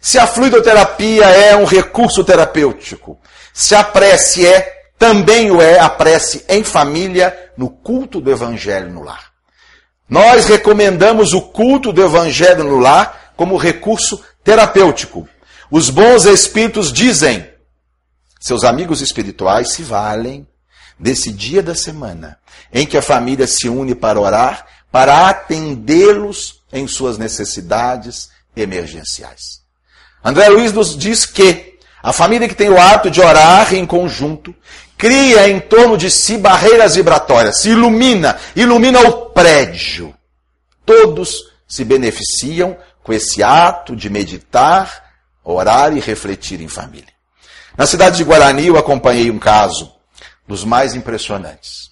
Se 0.00 0.16
a 0.16 0.28
fluidoterapia 0.28 1.24
é 1.24 1.56
um 1.56 1.64
recurso 1.64 2.22
terapêutico, 2.22 3.18
se 3.52 3.74
a 3.74 3.82
prece 3.82 4.46
é, 4.46 4.84
também 4.96 5.50
o 5.50 5.60
é 5.60 5.80
a 5.80 5.90
prece 5.90 6.44
em 6.48 6.62
família, 6.62 7.50
no 7.56 7.68
culto 7.68 8.20
do 8.20 8.30
evangelho 8.30 8.92
no 8.92 9.02
lar. 9.02 9.32
Nós 10.08 10.46
recomendamos 10.46 11.32
o 11.32 11.42
culto 11.42 11.92
do 11.92 12.04
evangelho 12.04 12.62
no 12.62 12.78
lar 12.78 13.32
como 13.36 13.56
recurso 13.56 14.24
terapêutico. 14.44 15.28
Os 15.70 15.90
bons 15.90 16.24
espíritos 16.24 16.92
dizem: 16.92 17.48
seus 18.40 18.64
amigos 18.64 19.00
espirituais 19.00 19.72
se 19.72 19.82
valem 19.82 20.46
desse 20.98 21.32
dia 21.32 21.62
da 21.62 21.74
semana 21.74 22.38
em 22.72 22.86
que 22.86 22.96
a 22.96 23.02
família 23.02 23.46
se 23.46 23.68
une 23.68 23.94
para 23.94 24.20
orar, 24.20 24.66
para 24.90 25.28
atendê-los 25.28 26.62
em 26.72 26.86
suas 26.86 27.18
necessidades 27.18 28.30
emergenciais. 28.56 29.62
André 30.24 30.48
Luiz 30.48 30.72
nos 30.72 30.96
diz 30.96 31.26
que 31.26 31.78
a 32.02 32.12
família 32.12 32.48
que 32.48 32.54
tem 32.54 32.68
o 32.68 32.80
hábito 32.80 33.10
de 33.10 33.20
orar 33.20 33.74
em 33.74 33.84
conjunto 33.84 34.54
cria 34.96 35.48
em 35.48 35.60
torno 35.60 35.96
de 35.96 36.10
si 36.10 36.38
barreiras 36.38 36.94
vibratórias, 36.94 37.60
se 37.60 37.70
ilumina, 37.70 38.36
ilumina 38.54 39.00
o 39.00 39.26
prédio. 39.30 40.14
Todos 40.84 41.52
se 41.66 41.84
beneficiam 41.84 42.76
com 43.02 43.12
esse 43.12 43.42
ato 43.42 43.94
de 43.94 44.08
meditar, 44.08 45.05
orar 45.46 45.96
e 45.96 46.00
refletir 46.00 46.60
em 46.60 46.68
família. 46.68 47.14
Na 47.76 47.86
cidade 47.86 48.16
de 48.16 48.24
Guarani, 48.24 48.66
eu 48.66 48.76
acompanhei 48.76 49.30
um 49.30 49.38
caso 49.38 49.92
dos 50.46 50.64
mais 50.64 50.94
impressionantes. 50.94 51.90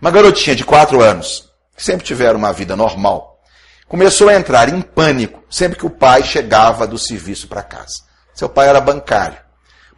Uma 0.00 0.10
garotinha 0.10 0.54
de 0.54 0.64
quatro 0.64 1.02
anos, 1.02 1.50
que 1.76 1.82
sempre 1.82 2.06
tiveram 2.06 2.38
uma 2.38 2.52
vida 2.52 2.76
normal, 2.76 3.40
começou 3.88 4.28
a 4.28 4.34
entrar 4.34 4.68
em 4.68 4.80
pânico 4.80 5.42
sempre 5.50 5.78
que 5.78 5.86
o 5.86 5.90
pai 5.90 6.22
chegava 6.22 6.86
do 6.86 6.96
serviço 6.96 7.48
para 7.48 7.62
casa. 7.62 8.04
Seu 8.34 8.48
pai 8.48 8.68
era 8.68 8.80
bancário. 8.80 9.38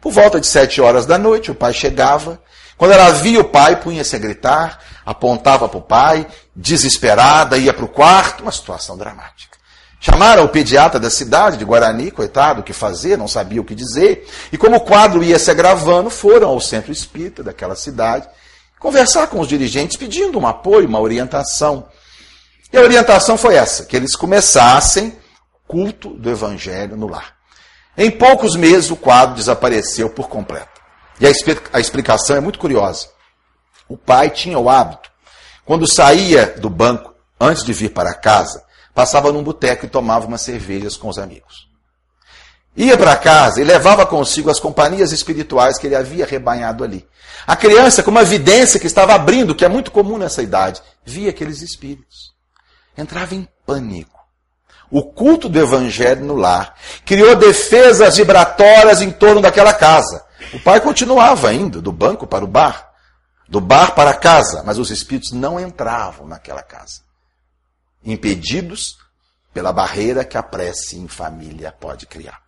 Por 0.01 0.11
volta 0.11 0.39
de 0.39 0.47
sete 0.47 0.81
horas 0.81 1.05
da 1.05 1.17
noite, 1.17 1.51
o 1.51 1.55
pai 1.55 1.73
chegava. 1.73 2.41
Quando 2.77 2.91
ela 2.91 3.11
via 3.11 3.39
o 3.39 3.45
pai, 3.45 3.77
punha-se 3.77 4.15
a 4.15 4.19
gritar, 4.19 4.79
apontava 5.05 5.69
para 5.69 5.77
o 5.77 5.81
pai, 5.81 6.27
desesperada, 6.55 7.57
ia 7.57 7.73
para 7.73 7.85
o 7.85 7.89
quarto, 7.89 8.41
uma 8.41 8.51
situação 8.51 8.97
dramática. 8.97 9.54
Chamaram 10.05 10.43
o 10.43 10.49
pediatra 10.49 10.99
da 10.99 11.09
cidade 11.09 11.57
de 11.57 11.65
Guarani, 11.65 12.11
coitado, 12.11 12.61
o 12.61 12.63
que 12.63 12.73
fazer, 12.73 13.17
não 13.17 13.27
sabia 13.27 13.59
o 13.59 13.65
que 13.65 13.73
dizer. 13.73 14.29
E 14.51 14.57
como 14.57 14.75
o 14.75 14.79
quadro 14.79 15.23
ia 15.23 15.39
se 15.39 15.49
agravando, 15.49 16.11
foram 16.11 16.49
ao 16.49 16.61
centro 16.61 16.91
espírita 16.91 17.41
daquela 17.41 17.75
cidade 17.75 18.29
conversar 18.79 19.25
com 19.25 19.39
os 19.39 19.47
dirigentes, 19.47 19.97
pedindo 19.97 20.37
um 20.37 20.45
apoio, 20.45 20.87
uma 20.87 20.99
orientação. 20.99 21.87
E 22.71 22.77
a 22.77 22.81
orientação 22.81 23.35
foi 23.35 23.55
essa: 23.55 23.83
que 23.85 23.95
eles 23.95 24.15
começassem 24.15 25.17
culto 25.67 26.09
do 26.09 26.29
evangelho 26.29 26.95
no 26.95 27.07
lar. 27.07 27.33
Em 27.97 28.11
poucos 28.11 28.55
meses, 28.55 28.91
o 28.91 28.95
quadro 28.95 29.33
desapareceu 29.33 30.07
por 30.07 30.29
completo. 30.29 30.81
E 31.19 31.25
a 31.25 31.79
explicação 31.79 32.35
é 32.35 32.39
muito 32.39 32.59
curiosa. 32.59 33.07
O 33.89 33.97
pai 33.97 34.29
tinha 34.29 34.59
o 34.59 34.69
hábito, 34.69 35.09
quando 35.65 35.91
saía 35.91 36.53
do 36.59 36.69
banco, 36.69 37.11
antes 37.41 37.63
de 37.63 37.73
vir 37.73 37.89
para 37.89 38.13
casa, 38.13 38.64
passava 38.95 39.31
num 39.31 39.43
boteco 39.43 39.85
e 39.85 39.89
tomava 39.89 40.25
umas 40.25 40.41
cervejas 40.41 40.95
com 40.95 41.09
os 41.09 41.19
amigos. 41.19 41.67
Ia 42.77 42.97
para 42.97 43.15
casa 43.17 43.61
e 43.61 43.63
levava 43.63 44.05
consigo 44.05 44.49
as 44.49 44.59
companhias 44.59 45.11
espirituais 45.11 45.77
que 45.77 45.85
ele 45.85 45.95
havia 45.95 46.25
rebanhado 46.25 46.83
ali. 46.83 47.07
A 47.45 47.55
criança, 47.55 48.01
com 48.01 48.09
uma 48.09 48.23
vidência 48.23 48.79
que 48.79 48.87
estava 48.87 49.13
abrindo, 49.13 49.53
que 49.53 49.65
é 49.65 49.67
muito 49.67 49.91
comum 49.91 50.17
nessa 50.17 50.41
idade, 50.41 50.81
via 51.05 51.29
aqueles 51.29 51.61
espíritos. 51.61 52.33
Entrava 52.97 53.35
em 53.35 53.47
pânico. 53.65 54.15
O 54.89 55.03
culto 55.03 55.49
do 55.49 55.59
evangelho 55.59 56.23
no 56.23 56.35
lar 56.35 56.75
criou 57.05 57.35
defesas 57.35 58.17
vibratórias 58.17 59.01
em 59.01 59.11
torno 59.11 59.41
daquela 59.41 59.73
casa. 59.73 60.25
O 60.53 60.59
pai 60.59 60.79
continuava 60.79 61.53
indo 61.53 61.81
do 61.81 61.91
banco 61.91 62.25
para 62.25 62.45
o 62.45 62.47
bar, 62.47 62.89
do 63.47 63.59
bar 63.59 63.93
para 63.93 64.11
a 64.11 64.15
casa, 64.15 64.63
mas 64.65 64.77
os 64.77 64.89
espíritos 64.89 65.31
não 65.31 65.59
entravam 65.59 66.27
naquela 66.27 66.61
casa. 66.61 67.05
Impedidos 68.05 68.97
pela 69.53 69.73
barreira 69.73 70.23
que 70.23 70.37
a 70.37 70.43
prece 70.43 70.97
em 70.97 71.07
família 71.07 71.71
pode 71.71 72.05
criar. 72.05 72.41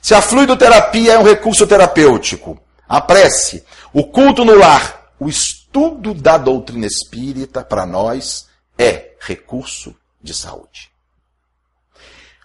Se 0.00 0.14
a 0.14 0.22
fluidoterapia 0.22 1.14
é 1.14 1.18
um 1.18 1.24
recurso 1.24 1.66
terapêutico, 1.66 2.60
a 2.88 3.00
prece, 3.00 3.64
o 3.92 4.04
culto 4.04 4.44
no 4.44 4.54
lar, 4.54 5.12
o 5.18 5.28
estudo 5.28 6.12
da 6.12 6.36
doutrina 6.36 6.86
espírita 6.86 7.64
para 7.64 7.86
nós 7.86 8.48
é 8.76 9.12
recurso 9.20 9.94
de 10.20 10.34
saúde. 10.34 10.90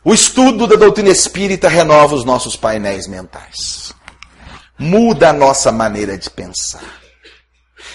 O 0.03 0.13
estudo 0.13 0.67
da 0.67 0.75
doutrina 0.75 1.09
espírita 1.09 1.67
renova 1.67 2.15
os 2.15 2.23
nossos 2.23 2.55
painéis 2.55 3.07
mentais. 3.07 3.93
Muda 4.79 5.29
a 5.29 5.33
nossa 5.33 5.71
maneira 5.71 6.17
de 6.17 6.29
pensar. 6.29 7.01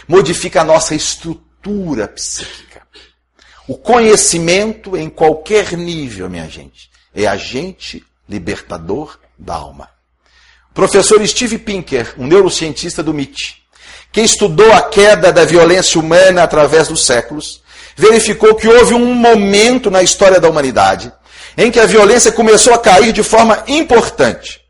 Modifica 0.07 0.61
a 0.61 0.65
nossa 0.65 0.95
estrutura 0.95 2.09
psíquica. 2.09 2.72
O 3.69 3.77
conhecimento 3.77 4.97
em 4.97 5.09
qualquer 5.09 5.73
nível, 5.77 6.29
minha 6.29 6.49
gente, 6.49 6.91
é 7.15 7.27
agente 7.27 8.05
libertador 8.29 9.19
da 9.39 9.55
alma. 9.55 9.89
O 10.71 10.75
professor 10.75 11.27
Steve 11.27 11.59
Pinker, 11.59 12.15
um 12.19 12.27
neurocientista 12.27 13.03
do 13.03 13.13
MIT, 13.13 13.63
que 14.11 14.21
estudou 14.21 14.73
a 14.73 14.83
queda 14.83 15.33
da 15.33 15.45
violência 15.45 16.01
humana 16.01 16.43
através 16.43 16.89
dos 16.89 17.05
séculos, 17.05 17.63
verificou 17.97 18.55
que 18.55 18.67
houve 18.67 18.95
um 18.95 19.15
momento 19.15 19.91
na 19.91 20.03
história 20.03 20.41
da 20.41 20.49
humanidade 20.49 21.13
em 21.57 21.71
que 21.71 21.79
a 21.79 21.87
violência 21.87 22.33
começou 22.33 22.73
a 22.73 22.79
cair 22.79 23.13
de 23.13 23.23
forma 23.23 23.63
importante. 23.69 24.61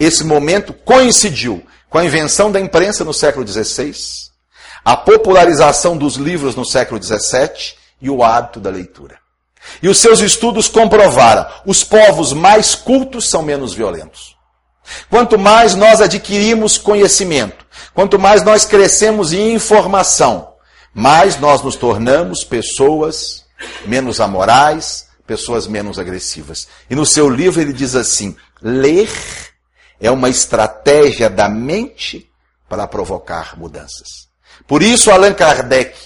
Esse 0.00 0.24
momento 0.24 0.72
coincidiu 0.72 1.62
com 1.88 1.98
a 1.98 2.04
invenção 2.04 2.50
da 2.50 2.58
imprensa 2.58 3.04
no 3.04 3.12
século 3.12 3.46
XVI, 3.46 3.92
a 4.84 4.96
popularização 4.96 5.96
dos 5.96 6.16
livros 6.16 6.56
no 6.56 6.64
século 6.64 7.02
XVII 7.02 7.81
e 8.02 8.10
o 8.10 8.22
hábito 8.22 8.60
da 8.60 8.68
leitura. 8.68 9.16
E 9.80 9.88
os 9.88 9.98
seus 9.98 10.20
estudos 10.20 10.68
comprovaram: 10.68 11.46
os 11.64 11.84
povos 11.84 12.32
mais 12.32 12.74
cultos 12.74 13.30
são 13.30 13.42
menos 13.42 13.72
violentos. 13.72 14.36
Quanto 15.08 15.38
mais 15.38 15.76
nós 15.76 16.00
adquirimos 16.00 16.76
conhecimento, 16.76 17.64
quanto 17.94 18.18
mais 18.18 18.42
nós 18.42 18.64
crescemos 18.64 19.32
em 19.32 19.54
informação, 19.54 20.54
mais 20.92 21.38
nós 21.38 21.62
nos 21.62 21.76
tornamos 21.76 22.42
pessoas 22.42 23.44
menos 23.86 24.20
amorais, 24.20 25.06
pessoas 25.24 25.68
menos 25.68 25.98
agressivas. 25.98 26.66
E 26.90 26.96
no 26.96 27.06
seu 27.06 27.30
livro 27.30 27.60
ele 27.60 27.72
diz 27.72 27.94
assim: 27.94 28.36
ler 28.60 29.08
é 30.00 30.10
uma 30.10 30.28
estratégia 30.28 31.30
da 31.30 31.48
mente 31.48 32.28
para 32.68 32.88
provocar 32.88 33.56
mudanças. 33.56 34.28
Por 34.66 34.82
isso 34.82 35.10
Allan 35.10 35.34
Kardec 35.34 35.96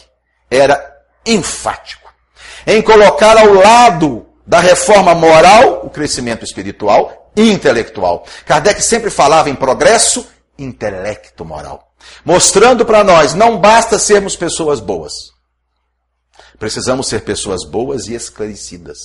era 0.50 0.95
enfático 1.26 2.06
em 2.66 2.82
colocar 2.82 3.38
ao 3.38 3.52
lado 3.54 4.26
da 4.46 4.60
reforma 4.60 5.14
moral 5.14 5.86
o 5.86 5.90
crescimento 5.90 6.44
espiritual 6.44 7.30
e 7.36 7.50
intelectual. 7.50 8.26
Kardec 8.44 8.82
sempre 8.82 9.10
falava 9.10 9.48
em 9.48 9.54
progresso 9.54 10.26
intelecto 10.58 11.44
moral, 11.44 11.92
mostrando 12.24 12.84
para 12.84 13.04
nós 13.04 13.34
não 13.34 13.58
basta 13.58 13.98
sermos 13.98 14.34
pessoas 14.34 14.80
boas. 14.80 15.12
Precisamos 16.58 17.06
ser 17.08 17.22
pessoas 17.22 17.64
boas 17.64 18.06
e 18.06 18.14
esclarecidas, 18.14 18.98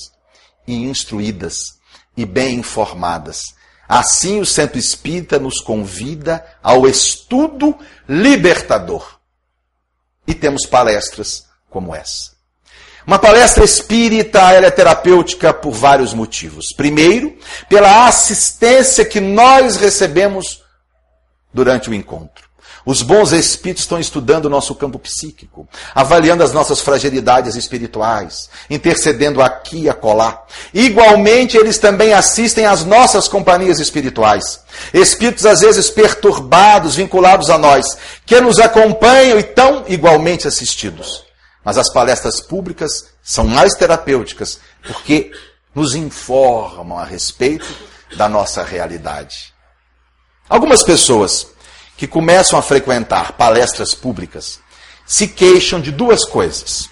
e 0.66 0.74
instruídas 0.86 1.80
e 2.16 2.26
bem 2.26 2.56
informadas. 2.56 3.42
Assim, 3.88 4.40
o 4.40 4.46
Centro 4.46 4.80
Espírita 4.80 5.38
nos 5.38 5.60
convida 5.60 6.46
ao 6.64 6.88
estudo 6.88 7.78
libertador. 8.08 9.20
E 10.26 10.34
temos 10.34 10.66
palestras 10.66 11.51
como 11.72 11.96
essa. 11.96 12.32
Uma 13.08 13.18
palestra 13.18 13.64
espírita 13.64 14.40
ela 14.52 14.68
é 14.68 14.72
terapêutica 14.72 15.52
por 15.52 15.72
vários 15.72 16.14
motivos. 16.14 16.68
Primeiro, 16.76 17.36
pela 17.68 18.06
assistência 18.06 19.04
que 19.04 19.20
nós 19.20 19.78
recebemos 19.78 20.62
durante 21.52 21.90
o 21.90 21.94
encontro. 21.94 22.52
Os 22.86 23.04
bons 23.04 23.32
espíritos 23.32 23.84
estão 23.84 24.00
estudando 24.00 24.46
o 24.46 24.50
nosso 24.50 24.74
campo 24.74 24.98
psíquico, 24.98 25.68
avaliando 25.94 26.44
as 26.44 26.52
nossas 26.52 26.80
fragilidades 26.80 27.56
espirituais, 27.56 28.50
intercedendo 28.70 29.42
aqui 29.42 29.82
e 29.82 29.90
acolá. 29.90 30.44
Igualmente, 30.74 31.58
eles 31.58 31.78
também 31.78 32.12
assistem 32.12 32.66
às 32.66 32.84
nossas 32.84 33.28
companhias 33.28 33.80
espirituais. 33.80 34.62
Espíritos, 34.94 35.46
às 35.46 35.62
vezes, 35.62 35.92
perturbados, 35.92 36.96
vinculados 36.96 37.52
a 37.52 37.58
nós, 37.58 37.98
que 38.26 38.42
nos 38.42 38.58
acompanham 38.60 39.38
e 39.38 39.42
estão 39.42 39.84
igualmente 39.88 40.48
assistidos. 40.48 41.31
Mas 41.64 41.78
as 41.78 41.92
palestras 41.92 42.42
públicas 42.42 43.12
são 43.22 43.46
mais 43.46 43.74
terapêuticas, 43.74 44.60
porque 44.84 45.32
nos 45.74 45.96
informam 45.96 46.98
a 46.98 47.06
respeito 47.06 47.68
da 48.16 48.28
nossa 48.28 48.64
realidade. 48.64 49.54
Algumas 50.50 50.84
pessoas 50.84 51.48
que 51.96 52.08
começam 52.08 52.58
a 52.58 52.62
frequentar 52.62 53.34
palestras 53.34 53.94
públicas 53.94 54.60
se 55.06 55.28
queixam 55.28 55.80
de 55.80 55.92
duas 55.92 56.26
coisas. 56.26 56.90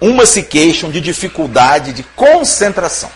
Uma 0.00 0.26
se 0.26 0.42
queixam 0.42 0.90
de 0.90 1.00
dificuldade 1.00 1.92
de 1.92 2.02
concentração. 2.02 3.10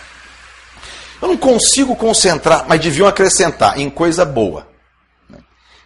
Eu 1.20 1.28
não 1.28 1.36
consigo 1.36 1.94
concentrar, 1.94 2.64
mas 2.66 2.80
deviam 2.80 3.06
acrescentar 3.06 3.78
em 3.78 3.88
coisa 3.88 4.24
boa. 4.24 4.66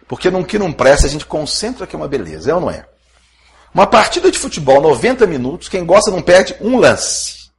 Porque 0.07 0.31
no 0.31 0.43
que 0.43 0.57
não 0.57 0.73
presta, 0.73 1.05
a 1.05 1.09
gente 1.09 1.25
concentra 1.25 1.85
que 1.85 1.95
é 1.95 1.99
uma 1.99 2.07
beleza, 2.07 2.49
é 2.49 2.55
ou 2.55 2.61
não 2.61 2.71
é? 2.71 2.85
Uma 3.77 3.85
partida 3.85 4.31
de 4.31 4.39
futebol, 4.39 4.81
90 4.81 5.27
minutos, 5.27 5.69
quem 5.69 5.85
gosta 5.85 6.09
não 6.09 6.19
perde 6.19 6.55
um 6.59 6.79
lance. 6.79 7.51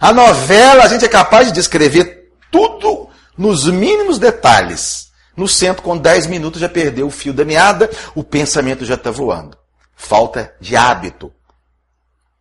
A 0.00 0.10
novela, 0.10 0.84
a 0.84 0.88
gente 0.88 1.04
é 1.04 1.08
capaz 1.08 1.48
de 1.48 1.52
descrever 1.52 2.32
tudo 2.50 3.10
nos 3.36 3.66
mínimos 3.66 4.18
detalhes. 4.18 5.12
No 5.36 5.46
centro, 5.46 5.82
com 5.82 5.98
10 5.98 6.28
minutos, 6.28 6.62
já 6.62 6.68
perdeu 6.70 7.08
o 7.08 7.10
fio 7.10 7.34
da 7.34 7.44
meada, 7.44 7.90
o 8.14 8.24
pensamento 8.24 8.86
já 8.86 8.94
está 8.94 9.10
voando. 9.10 9.54
Falta 9.94 10.54
de 10.62 10.76
hábito 10.76 11.30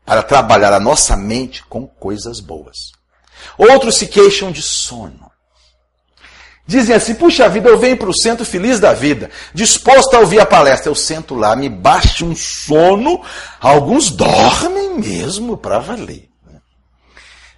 para 0.06 0.24
trabalhar 0.24 0.72
a 0.72 0.80
nossa 0.80 1.18
mente 1.18 1.62
com 1.66 1.86
coisas 1.86 2.40
boas. 2.40 2.94
Outros 3.58 3.98
se 3.98 4.08
queixam 4.08 4.50
de 4.50 4.62
sono. 4.62 5.30
Dizem 6.66 6.96
assim: 6.96 7.14
puxa 7.14 7.50
vida, 7.50 7.70
eu 7.70 7.78
venho 7.78 7.98
para 7.98 8.10
o 8.10 8.18
centro 8.18 8.46
feliz 8.46 8.80
da 8.80 8.94
vida, 8.94 9.30
disposto 9.54 10.16
a 10.16 10.20
ouvir 10.20 10.40
a 10.40 10.46
palestra. 10.46 10.90
Eu 10.90 10.96
sento 10.96 11.36
lá, 11.36 11.56
me 11.56 11.70
bate 11.70 12.24
um 12.24 12.36
sono, 12.36 13.22
alguns 13.60 14.10
dormem 14.10 14.98
mesmo 14.98 15.58
para 15.58 15.80
valer. 15.80 16.30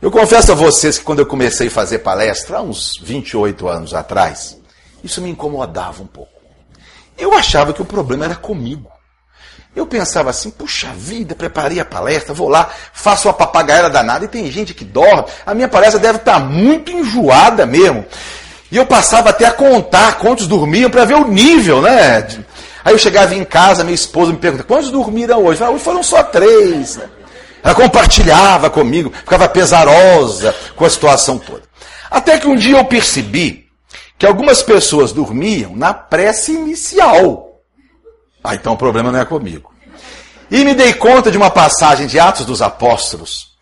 Eu 0.02 0.12
confesso 0.12 0.52
a 0.52 0.56
vocês 0.56 0.98
que 0.98 1.04
quando 1.04 1.20
eu 1.20 1.26
comecei 1.26 1.68
a 1.68 1.72
fazer 1.72 2.00
palestra, 2.00 2.58
há 2.58 2.62
uns 2.62 2.92
28 3.02 3.68
anos 3.68 3.94
atrás, 3.94 4.58
isso 5.04 5.22
me 5.22 5.30
incomodava 5.30 6.04
um 6.04 6.08
pouco. 6.08 6.32
Eu 7.18 7.34
achava 7.34 7.74
que 7.74 7.82
o 7.82 7.86
problema 7.86 8.26
era 8.26 8.36
comigo. 8.36 8.92
Eu 9.76 9.86
pensava 9.86 10.30
assim, 10.30 10.50
puxa 10.50 10.88
vida, 10.94 11.36
preparei 11.36 11.80
a 11.80 11.86
palestra, 11.86 12.34
vou 12.34 12.48
lá, 12.48 12.70
faço 12.94 13.28
uma 13.28 13.34
papagaia 13.34 13.90
danada 13.90 14.24
e 14.26 14.28
tem 14.28 14.50
gente 14.50 14.74
que 14.74 14.86
dorme. 14.86 15.26
A 15.46 15.54
minha 15.54 15.68
palestra 15.68 16.00
deve 16.00 16.18
estar 16.18 16.40
muito 16.40 16.92
enjoada 16.92 17.66
mesmo. 17.66 18.06
E 18.72 18.78
eu 18.78 18.86
passava 18.86 19.30
até 19.30 19.46
a 19.46 19.52
contar 19.52 20.18
quantos 20.18 20.48
dormiam 20.48 20.90
para 20.90 21.06
ver 21.06 21.16
o 21.16 21.28
nível, 21.28 21.82
né? 21.82 22.28
Aí 22.84 22.94
eu 22.94 22.98
chegava 22.98 23.34
em 23.34 23.44
casa, 23.44 23.84
minha 23.84 23.96
esposa 23.96 24.32
me 24.32 24.38
pergunta, 24.38 24.64
quantos 24.64 24.92
dormiram 24.92 25.44
hoje? 25.44 25.64
Ah, 25.64 25.70
hoje 25.70 25.84
foram 25.84 26.04
só 26.04 26.24
três. 26.24 26.98
Né? 26.98 27.10
Ela 27.64 27.74
compartilhava 27.74 28.70
comigo, 28.70 29.12
ficava 29.12 29.48
pesarosa 29.50 30.54
com 30.76 30.86
a 30.86 30.90
situação 30.90 31.40
toda. 31.40 31.64
Até 32.12 32.38
que 32.38 32.48
um 32.48 32.56
dia 32.56 32.78
eu 32.78 32.86
percebi 32.86 33.66
que 34.18 34.26
algumas 34.26 34.62
pessoas 34.62 35.12
dormiam 35.12 35.76
na 35.76 35.94
prece 35.94 36.52
inicial. 36.52 37.60
Ah, 38.44 38.56
então 38.56 38.74
o 38.74 38.78
problema 38.78 39.12
não 39.12 39.20
é 39.20 39.26
comigo. 39.26 39.74
E 40.50 40.64
me 40.64 40.76
dei 40.76 40.94
conta 40.94 41.32
de 41.32 41.38
uma 41.38 41.50
passagem 41.50 42.06
de 42.06 42.20
Atos 42.20 42.46
dos 42.46 42.62
Apóstolos 42.62 43.56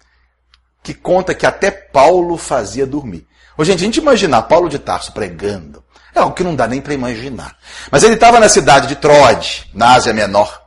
que 0.83 0.93
conta 0.93 1.33
que 1.33 1.45
até 1.45 1.71
Paulo 1.71 2.37
fazia 2.37 2.85
dormir. 2.85 3.25
Ô, 3.57 3.63
gente, 3.63 3.81
a 3.81 3.85
gente 3.85 3.97
imaginar 3.97 4.43
Paulo 4.43 4.69
de 4.69 4.79
Tarso 4.79 5.11
pregando 5.11 5.83
é 6.15 6.19
algo 6.19 6.35
que 6.35 6.43
não 6.43 6.55
dá 6.55 6.67
nem 6.67 6.79
para 6.79 6.93
imaginar. 6.93 7.55
Mas 7.91 8.03
ele 8.03 8.13
estava 8.13 8.39
na 8.39 8.47
cidade 8.47 8.87
de 8.87 8.95
Troade, 8.95 9.69
na 9.73 9.93
Ásia 9.93 10.13
Menor, 10.13 10.61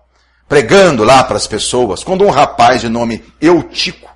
pregando 0.48 1.04
lá 1.04 1.22
para 1.22 1.36
as 1.36 1.46
pessoas, 1.46 2.02
quando 2.02 2.24
um 2.24 2.30
rapaz 2.30 2.80
de 2.80 2.88
nome 2.88 3.24
Eutico, 3.40 4.10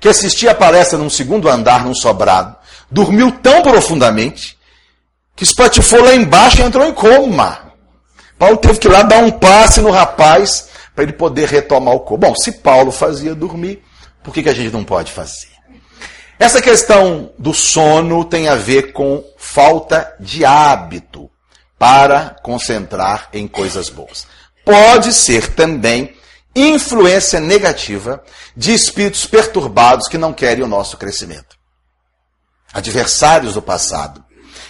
que 0.00 0.08
assistia 0.08 0.52
a 0.52 0.54
palestra 0.54 0.98
num 0.98 1.10
segundo 1.10 1.48
andar, 1.48 1.84
num 1.84 1.94
sobrado, 1.94 2.56
dormiu 2.90 3.32
tão 3.32 3.62
profundamente 3.62 4.56
que 5.34 5.44
espatifou 5.44 6.02
lá 6.02 6.14
embaixo 6.14 6.60
e 6.60 6.62
entrou 6.62 6.86
em 6.86 6.94
coma. 6.94 7.72
Paulo 8.38 8.56
teve 8.56 8.78
que 8.78 8.86
ir 8.86 8.90
lá 8.90 9.02
dar 9.02 9.18
um 9.18 9.30
passe 9.30 9.80
no 9.80 9.90
rapaz 9.90 10.68
para 10.94 11.04
ele 11.04 11.12
poder 11.12 11.48
retomar 11.48 11.94
o 11.94 12.00
corpo. 12.00 12.26
Bom, 12.26 12.34
se 12.36 12.52
Paulo 12.52 12.92
fazia 12.92 13.34
dormir, 13.34 13.82
por 14.22 14.32
que, 14.32 14.42
que 14.42 14.48
a 14.48 14.54
gente 14.54 14.72
não 14.72 14.84
pode 14.84 15.10
fazer? 15.10 15.55
Essa 16.38 16.60
questão 16.60 17.32
do 17.38 17.54
sono 17.54 18.24
tem 18.24 18.48
a 18.48 18.54
ver 18.54 18.92
com 18.92 19.24
falta 19.38 20.14
de 20.20 20.44
hábito 20.44 21.30
para 21.78 22.36
concentrar 22.42 23.28
em 23.32 23.48
coisas 23.48 23.88
boas. 23.88 24.26
Pode 24.64 25.14
ser 25.14 25.54
também 25.54 26.14
influência 26.54 27.40
negativa 27.40 28.22
de 28.56 28.72
espíritos 28.72 29.26
perturbados 29.26 30.08
que 30.08 30.18
não 30.18 30.32
querem 30.32 30.64
o 30.64 30.68
nosso 30.68 30.96
crescimento. 30.96 31.56
Adversários 32.72 33.54
do 33.54 33.62
passado, 33.62 34.24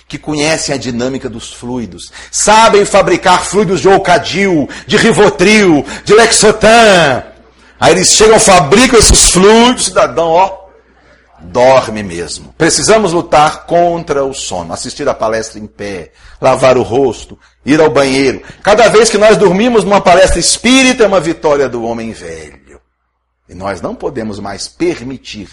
que 0.08 0.18
conhecem 0.18 0.74
a 0.74 0.78
dinâmica 0.78 1.28
dos 1.28 1.52
fluidos, 1.52 2.12
sabem 2.30 2.84
fabricar 2.84 3.44
fluidos 3.44 3.80
de 3.80 3.88
Ocadil, 3.88 4.68
de 4.86 4.96
Rivotril, 4.96 5.84
de 6.04 6.14
Lexotan. 6.14 7.24
Aí 7.78 7.92
eles 7.92 8.08
chegam, 8.08 8.38
fabricam 8.38 8.98
esses 8.98 9.30
fluidos, 9.30 9.86
cidadão, 9.86 10.28
ó, 10.28 10.65
dorme 11.40 12.02
mesmo. 12.02 12.54
Precisamos 12.56 13.12
lutar 13.12 13.66
contra 13.66 14.24
o 14.24 14.34
sono, 14.34 14.72
assistir 14.72 15.08
a 15.08 15.14
palestra 15.14 15.58
em 15.58 15.66
pé, 15.66 16.12
lavar 16.40 16.76
o 16.76 16.82
rosto, 16.82 17.38
ir 17.64 17.80
ao 17.80 17.90
banheiro. 17.90 18.42
Cada 18.62 18.88
vez 18.88 19.10
que 19.10 19.18
nós 19.18 19.36
dormimos 19.36 19.84
numa 19.84 20.00
palestra 20.00 20.38
espírita 20.38 21.04
é 21.04 21.06
uma 21.06 21.20
vitória 21.20 21.68
do 21.68 21.84
homem 21.84 22.12
velho. 22.12 22.80
E 23.48 23.54
nós 23.54 23.80
não 23.80 23.94
podemos 23.94 24.40
mais 24.40 24.66
permitir 24.68 25.48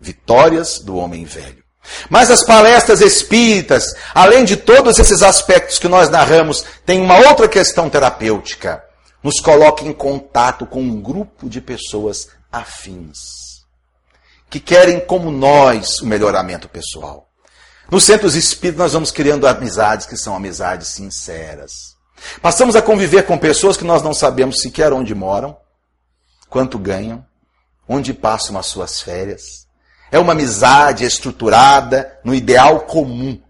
vitórias 0.00 0.78
do 0.78 0.96
homem 0.96 1.24
velho. 1.24 1.62
Mas 2.10 2.30
as 2.30 2.44
palestras 2.44 3.00
espíritas, 3.00 3.94
além 4.14 4.44
de 4.44 4.56
todos 4.56 4.98
esses 4.98 5.22
aspectos 5.22 5.78
que 5.78 5.88
nós 5.88 6.10
narramos, 6.10 6.64
tem 6.84 7.00
uma 7.00 7.18
outra 7.28 7.48
questão 7.48 7.88
terapêutica. 7.88 8.82
Nos 9.22 9.40
coloca 9.40 9.84
em 9.84 9.92
contato 9.92 10.66
com 10.66 10.80
um 10.80 11.00
grupo 11.00 11.48
de 11.48 11.60
pessoas 11.60 12.28
afins, 12.52 13.47
que 14.50 14.60
querem, 14.60 15.00
como 15.00 15.30
nós, 15.30 16.00
o 16.00 16.06
melhoramento 16.06 16.68
pessoal. 16.68 17.28
Nos 17.90 18.04
centros 18.04 18.34
espíritas, 18.34 18.78
nós 18.78 18.92
vamos 18.92 19.10
criando 19.10 19.46
amizades 19.46 20.06
que 20.06 20.16
são 20.16 20.34
amizades 20.34 20.88
sinceras. 20.88 21.96
Passamos 22.42 22.76
a 22.76 22.82
conviver 22.82 23.24
com 23.24 23.38
pessoas 23.38 23.76
que 23.76 23.84
nós 23.84 24.02
não 24.02 24.12
sabemos 24.12 24.60
sequer 24.60 24.92
onde 24.92 25.14
moram, 25.14 25.56
quanto 26.48 26.78
ganham, 26.78 27.24
onde 27.88 28.12
passam 28.12 28.58
as 28.58 28.66
suas 28.66 29.00
férias. 29.00 29.66
É 30.10 30.18
uma 30.18 30.32
amizade 30.32 31.04
estruturada 31.04 32.18
no 32.24 32.34
ideal 32.34 32.80
comum 32.80 33.40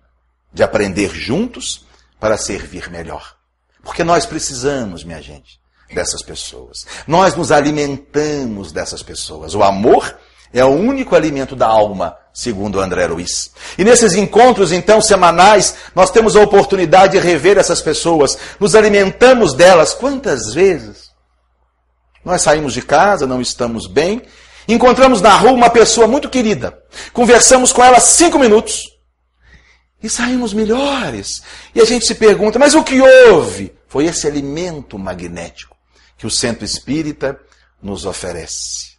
de 0.52 0.62
aprender 0.62 1.10
juntos 1.14 1.84
para 2.18 2.36
servir 2.36 2.90
melhor. 2.90 3.36
Porque 3.82 4.04
nós 4.04 4.26
precisamos, 4.26 5.04
minha 5.04 5.22
gente, 5.22 5.60
dessas 5.94 6.22
pessoas. 6.22 6.86
Nós 7.06 7.34
nos 7.34 7.50
alimentamos 7.50 8.72
dessas 8.72 9.02
pessoas. 9.02 9.54
O 9.54 9.62
amor 9.62 10.18
é 10.52 10.64
o 10.64 10.68
único 10.68 11.14
alimento 11.14 11.54
da 11.54 11.66
alma, 11.66 12.16
segundo 12.32 12.80
André 12.80 13.06
Luiz. 13.06 13.50
E 13.76 13.84
nesses 13.84 14.14
encontros, 14.14 14.72
então, 14.72 15.00
semanais, 15.00 15.74
nós 15.94 16.10
temos 16.10 16.36
a 16.36 16.40
oportunidade 16.40 17.12
de 17.12 17.18
rever 17.18 17.58
essas 17.58 17.82
pessoas, 17.82 18.38
nos 18.58 18.74
alimentamos 18.74 19.54
delas. 19.54 19.94
Quantas 19.94 20.54
vezes? 20.54 21.08
Nós 22.24 22.42
saímos 22.42 22.72
de 22.72 22.82
casa, 22.82 23.26
não 23.26 23.40
estamos 23.40 23.86
bem, 23.86 24.22
Encontramos 24.68 25.22
na 25.22 25.34
rua 25.34 25.52
uma 25.52 25.70
pessoa 25.70 26.06
muito 26.06 26.28
querida. 26.28 26.78
Conversamos 27.14 27.72
com 27.72 27.82
ela 27.82 27.98
cinco 27.98 28.38
minutos. 28.38 28.98
E 30.02 30.10
saímos 30.10 30.52
melhores. 30.52 31.42
E 31.74 31.80
a 31.80 31.86
gente 31.86 32.04
se 32.04 32.14
pergunta, 32.14 32.58
mas 32.58 32.74
o 32.74 32.84
que 32.84 33.00
houve? 33.00 33.74
Foi 33.88 34.04
esse 34.04 34.26
alimento 34.26 34.98
magnético 34.98 35.74
que 36.18 36.26
o 36.26 36.30
centro 36.30 36.66
espírita 36.66 37.40
nos 37.82 38.04
oferece. 38.04 38.97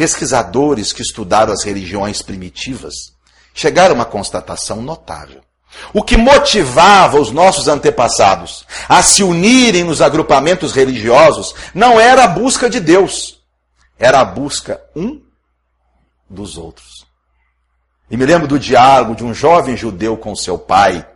Pesquisadores 0.00 0.94
que 0.94 1.02
estudaram 1.02 1.52
as 1.52 1.62
religiões 1.62 2.22
primitivas 2.22 2.94
chegaram 3.52 3.92
a 3.92 3.96
uma 3.96 4.06
constatação 4.06 4.80
notável. 4.80 5.42
O 5.92 6.02
que 6.02 6.16
motivava 6.16 7.20
os 7.20 7.30
nossos 7.30 7.68
antepassados 7.68 8.64
a 8.88 9.02
se 9.02 9.22
unirem 9.22 9.84
nos 9.84 10.00
agrupamentos 10.00 10.72
religiosos 10.72 11.54
não 11.74 12.00
era 12.00 12.24
a 12.24 12.28
busca 12.28 12.70
de 12.70 12.80
Deus, 12.80 13.42
era 13.98 14.22
a 14.22 14.24
busca 14.24 14.80
um 14.96 15.20
dos 16.30 16.56
outros. 16.56 17.04
E 18.10 18.16
me 18.16 18.24
lembro 18.24 18.48
do 18.48 18.58
diálogo 18.58 19.14
de 19.14 19.22
um 19.22 19.34
jovem 19.34 19.76
judeu 19.76 20.16
com 20.16 20.34
seu 20.34 20.56
pai, 20.56 21.06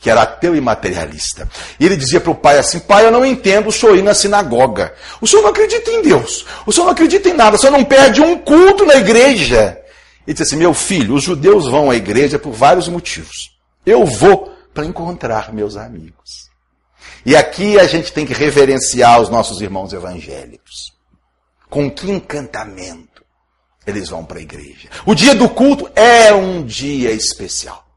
que 0.00 0.08
era 0.08 0.22
ateu 0.22 0.56
e 0.56 0.60
materialista. 0.60 1.48
E 1.78 1.84
ele 1.84 1.96
dizia 1.96 2.20
para 2.20 2.30
o 2.30 2.34
pai 2.34 2.58
assim: 2.58 2.80
Pai, 2.80 3.04
eu 3.04 3.10
não 3.10 3.24
entendo 3.24 3.68
o 3.68 3.72
senhor 3.72 3.96
ir 3.96 4.02
na 4.02 4.14
sinagoga. 4.14 4.94
O 5.20 5.26
senhor 5.26 5.42
não 5.42 5.50
acredita 5.50 5.90
em 5.90 6.02
Deus. 6.02 6.46
O 6.64 6.72
senhor 6.72 6.86
não 6.86 6.92
acredita 6.92 7.28
em 7.28 7.34
nada. 7.34 7.56
O 7.56 7.58
senhor 7.58 7.72
não 7.72 7.84
perde 7.84 8.20
um 8.20 8.38
culto 8.38 8.86
na 8.86 8.96
igreja. 8.96 9.78
Ele 10.26 10.34
disse 10.34 10.42
assim: 10.42 10.56
Meu 10.56 10.72
filho, 10.72 11.14
os 11.14 11.22
judeus 11.22 11.68
vão 11.68 11.90
à 11.90 11.96
igreja 11.96 12.38
por 12.38 12.52
vários 12.52 12.88
motivos. 12.88 13.58
Eu 13.84 14.06
vou 14.06 14.54
para 14.72 14.86
encontrar 14.86 15.52
meus 15.52 15.76
amigos. 15.76 16.48
E 17.24 17.36
aqui 17.36 17.78
a 17.78 17.86
gente 17.86 18.12
tem 18.12 18.24
que 18.24 18.32
reverenciar 18.32 19.20
os 19.20 19.28
nossos 19.28 19.60
irmãos 19.60 19.92
evangélicos. 19.92 20.94
Com 21.68 21.90
que 21.90 22.10
encantamento 22.10 23.22
eles 23.86 24.08
vão 24.08 24.24
para 24.24 24.38
a 24.38 24.42
igreja. 24.42 24.88
O 25.04 25.14
dia 25.14 25.34
do 25.34 25.48
culto 25.48 25.90
é 25.94 26.32
um 26.32 26.64
dia 26.64 27.12
especial. 27.12 27.89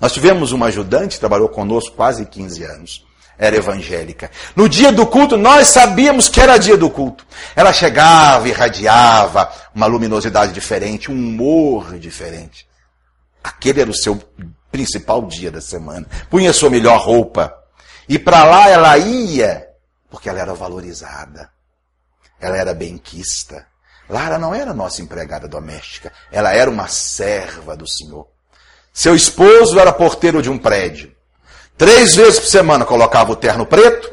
Nós 0.00 0.12
tivemos 0.12 0.52
uma 0.52 0.66
ajudante 0.66 1.14
que 1.14 1.20
trabalhou 1.20 1.48
conosco 1.48 1.96
quase 1.96 2.24
15 2.24 2.64
anos. 2.64 3.06
Era 3.36 3.56
evangélica. 3.56 4.30
No 4.56 4.68
dia 4.68 4.90
do 4.90 5.06
culto, 5.06 5.36
nós 5.36 5.68
sabíamos 5.68 6.28
que 6.28 6.40
era 6.40 6.58
dia 6.58 6.76
do 6.76 6.90
culto. 6.90 7.24
Ela 7.54 7.72
chegava, 7.72 8.48
irradiava 8.48 9.52
uma 9.74 9.86
luminosidade 9.86 10.52
diferente, 10.52 11.10
um 11.10 11.14
humor 11.14 11.98
diferente. 11.98 12.68
Aquele 13.42 13.80
era 13.80 13.90
o 13.90 13.94
seu 13.96 14.20
principal 14.70 15.22
dia 15.26 15.50
da 15.50 15.60
semana. 15.60 16.06
Punha 16.28 16.52
sua 16.52 16.70
melhor 16.70 17.00
roupa. 17.00 17.54
E 18.08 18.18
para 18.18 18.44
lá 18.44 18.68
ela 18.68 18.98
ia, 18.98 19.68
porque 20.10 20.28
ela 20.28 20.40
era 20.40 20.54
valorizada. 20.54 21.50
Ela 22.40 22.56
era 22.56 22.74
benquista. 22.74 23.66
Lara 24.08 24.38
não 24.38 24.54
era 24.54 24.72
nossa 24.72 25.02
empregada 25.02 25.46
doméstica. 25.46 26.12
Ela 26.32 26.52
era 26.52 26.70
uma 26.70 26.88
serva 26.88 27.76
do 27.76 27.86
Senhor. 27.86 28.26
Seu 28.92 29.14
esposo 29.14 29.78
era 29.78 29.92
porteiro 29.92 30.42
de 30.42 30.50
um 30.50 30.58
prédio. 30.58 31.14
Três 31.76 32.16
vezes 32.16 32.40
por 32.40 32.48
semana 32.48 32.84
colocava 32.84 33.32
o 33.32 33.36
terno 33.36 33.64
preto, 33.64 34.10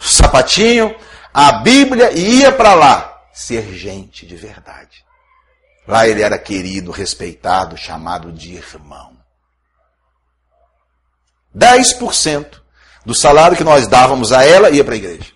o 0.00 0.04
sapatinho, 0.04 0.94
a 1.34 1.52
Bíblia 1.52 2.12
e 2.12 2.40
ia 2.40 2.52
para 2.52 2.74
lá 2.74 3.20
ser 3.32 3.72
gente 3.74 4.26
de 4.26 4.36
verdade. 4.36 5.04
Lá 5.86 6.06
ele 6.06 6.22
era 6.22 6.38
querido, 6.38 6.90
respeitado, 6.90 7.76
chamado 7.76 8.30
de 8.30 8.54
irmão. 8.54 9.16
10% 11.56 12.60
do 13.04 13.14
salário 13.14 13.56
que 13.56 13.64
nós 13.64 13.88
dávamos 13.88 14.32
a 14.32 14.44
ela 14.44 14.70
ia 14.70 14.84
para 14.84 14.94
a 14.94 14.96
igreja. 14.96 15.32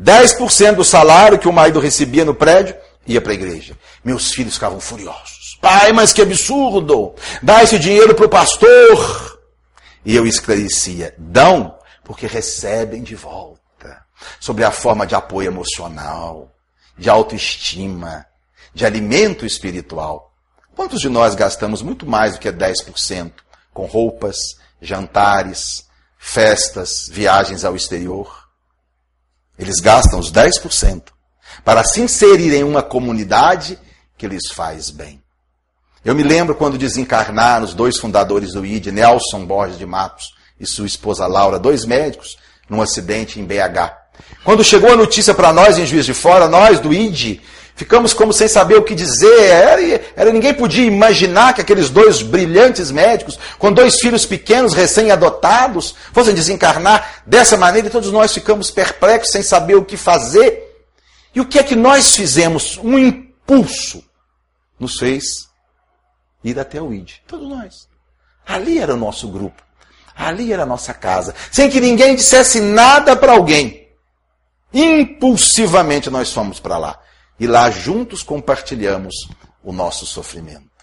10% 0.00 0.74
do 0.76 0.84
salário 0.84 1.38
que 1.38 1.48
o 1.48 1.52
marido 1.52 1.80
recebia 1.80 2.24
no 2.24 2.34
prédio 2.34 2.76
ia 3.06 3.20
para 3.20 3.32
a 3.32 3.34
igreja. 3.34 3.76
Meus 4.04 4.32
filhos 4.32 4.54
ficavam 4.54 4.80
furiosos. 4.80 5.33
Pai, 5.64 5.94
mas 5.94 6.12
que 6.12 6.20
absurdo! 6.20 7.14
Dá 7.42 7.62
esse 7.62 7.78
dinheiro 7.78 8.14
para 8.14 8.26
o 8.26 8.28
pastor. 8.28 9.40
E 10.04 10.14
eu 10.14 10.26
esclarecia: 10.26 11.14
dão 11.16 11.78
porque 12.04 12.26
recebem 12.26 13.02
de 13.02 13.14
volta. 13.14 14.04
Sobre 14.38 14.62
a 14.62 14.70
forma 14.70 15.06
de 15.06 15.14
apoio 15.14 15.46
emocional, 15.46 16.52
de 16.98 17.08
autoestima, 17.08 18.26
de 18.74 18.84
alimento 18.84 19.46
espiritual. 19.46 20.34
Quantos 20.76 21.00
de 21.00 21.08
nós 21.08 21.34
gastamos 21.34 21.80
muito 21.80 22.04
mais 22.04 22.34
do 22.34 22.40
que 22.40 22.52
10% 22.52 23.32
com 23.72 23.86
roupas, 23.86 24.36
jantares, 24.82 25.86
festas, 26.18 27.06
viagens 27.10 27.64
ao 27.64 27.74
exterior? 27.74 28.50
Eles 29.58 29.80
gastam 29.80 30.18
os 30.18 30.30
10% 30.30 31.04
para 31.64 31.82
se 31.82 32.02
inserir 32.02 32.52
em 32.52 32.64
uma 32.64 32.82
comunidade 32.82 33.78
que 34.18 34.28
lhes 34.28 34.52
faz 34.52 34.90
bem. 34.90 35.23
Eu 36.04 36.14
me 36.14 36.22
lembro 36.22 36.54
quando 36.54 36.76
desencarnaram 36.76 37.64
os 37.64 37.72
dois 37.72 37.96
fundadores 37.96 38.52
do 38.52 38.66
ID, 38.66 38.88
Nelson 38.88 39.46
Borges 39.46 39.78
de 39.78 39.86
Matos 39.86 40.34
e 40.60 40.66
sua 40.66 40.86
esposa 40.86 41.26
Laura, 41.26 41.58
dois 41.58 41.86
médicos, 41.86 42.36
num 42.68 42.82
acidente 42.82 43.40
em 43.40 43.44
BH. 43.44 43.90
Quando 44.44 44.62
chegou 44.62 44.92
a 44.92 44.96
notícia 44.96 45.32
para 45.32 45.50
nós 45.50 45.78
em 45.78 45.86
Juiz 45.86 46.04
de 46.04 46.12
Fora, 46.12 46.46
nós 46.46 46.78
do 46.78 46.92
ID, 46.92 47.40
ficamos 47.74 48.12
como 48.12 48.34
sem 48.34 48.46
saber 48.46 48.74
o 48.74 48.82
que 48.82 48.94
dizer. 48.94 49.44
Era, 49.44 50.02
era, 50.14 50.30
ninguém 50.30 50.52
podia 50.52 50.84
imaginar 50.84 51.54
que 51.54 51.62
aqueles 51.62 51.88
dois 51.88 52.20
brilhantes 52.20 52.90
médicos, 52.90 53.38
com 53.58 53.72
dois 53.72 53.98
filhos 53.98 54.26
pequenos 54.26 54.74
recém-adotados, 54.74 55.94
fossem 56.12 56.34
desencarnar 56.34 57.22
dessa 57.24 57.56
maneira 57.56 57.88
e 57.88 57.90
todos 57.90 58.12
nós 58.12 58.30
ficamos 58.30 58.70
perplexos, 58.70 59.32
sem 59.32 59.42
saber 59.42 59.76
o 59.76 59.84
que 59.84 59.96
fazer. 59.96 60.70
E 61.34 61.40
o 61.40 61.46
que 61.46 61.58
é 61.58 61.62
que 61.62 61.74
nós 61.74 62.14
fizemos? 62.14 62.76
Um 62.76 62.98
impulso 62.98 64.04
nos 64.78 64.98
fez 64.98 65.53
ir 66.44 66.60
até 66.60 66.80
o 66.80 66.92
ID. 66.92 67.14
Todos 67.26 67.48
nós. 67.48 67.88
Ali 68.46 68.78
era 68.78 68.94
o 68.94 68.98
nosso 68.98 69.28
grupo. 69.28 69.62
Ali 70.14 70.52
era 70.52 70.62
a 70.62 70.66
nossa 70.66 70.92
casa. 70.92 71.34
Sem 71.50 71.70
que 71.70 71.80
ninguém 71.80 72.14
dissesse 72.14 72.60
nada 72.60 73.16
para 73.16 73.32
alguém. 73.32 73.88
Impulsivamente 74.72 76.10
nós 76.10 76.32
fomos 76.32 76.60
para 76.60 76.76
lá. 76.76 77.00
E 77.40 77.46
lá 77.46 77.70
juntos 77.70 78.22
compartilhamos 78.22 79.14
o 79.62 79.72
nosso 79.72 80.06
sofrimento. 80.06 80.74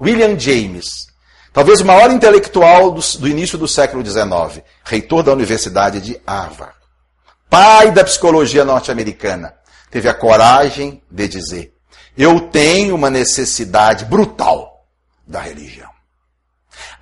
William 0.00 0.38
James, 0.38 0.86
talvez 1.52 1.80
o 1.80 1.84
maior 1.84 2.10
intelectual 2.10 2.90
do, 2.92 3.00
do 3.18 3.28
início 3.28 3.58
do 3.58 3.68
século 3.68 4.04
XIX, 4.04 4.64
reitor 4.84 5.22
da 5.22 5.32
Universidade 5.32 6.00
de 6.00 6.20
Harvard, 6.26 6.74
pai 7.50 7.90
da 7.90 8.02
psicologia 8.02 8.64
norte-americana, 8.64 9.54
teve 9.90 10.08
a 10.08 10.14
coragem 10.14 11.02
de 11.10 11.28
dizer: 11.28 11.74
Eu 12.16 12.40
tenho 12.48 12.94
uma 12.94 13.10
necessidade 13.10 14.06
brutal 14.06 14.71
da 15.32 15.40
religião. 15.40 15.90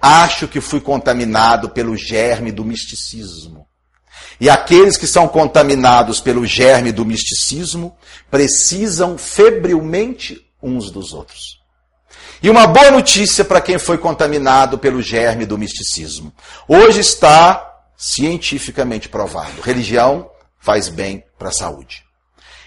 Acho 0.00 0.48
que 0.48 0.60
fui 0.60 0.80
contaminado 0.80 1.68
pelo 1.68 1.96
germe 1.96 2.50
do 2.50 2.64
misticismo. 2.64 3.66
E 4.40 4.48
aqueles 4.48 4.96
que 4.96 5.06
são 5.06 5.28
contaminados 5.28 6.20
pelo 6.20 6.46
germe 6.46 6.92
do 6.92 7.04
misticismo 7.04 7.94
precisam 8.30 9.18
febrilmente 9.18 10.46
uns 10.62 10.90
dos 10.90 11.12
outros. 11.12 11.60
E 12.42 12.48
uma 12.48 12.66
boa 12.66 12.90
notícia 12.90 13.44
para 13.44 13.60
quem 13.60 13.78
foi 13.78 13.98
contaminado 13.98 14.78
pelo 14.78 15.02
germe 15.02 15.44
do 15.44 15.58
misticismo. 15.58 16.32
Hoje 16.66 17.00
está 17.00 17.82
cientificamente 17.96 19.08
provado: 19.08 19.60
religião 19.60 20.30
faz 20.58 20.88
bem 20.88 21.22
para 21.38 21.48
a 21.48 21.52
saúde. 21.52 22.02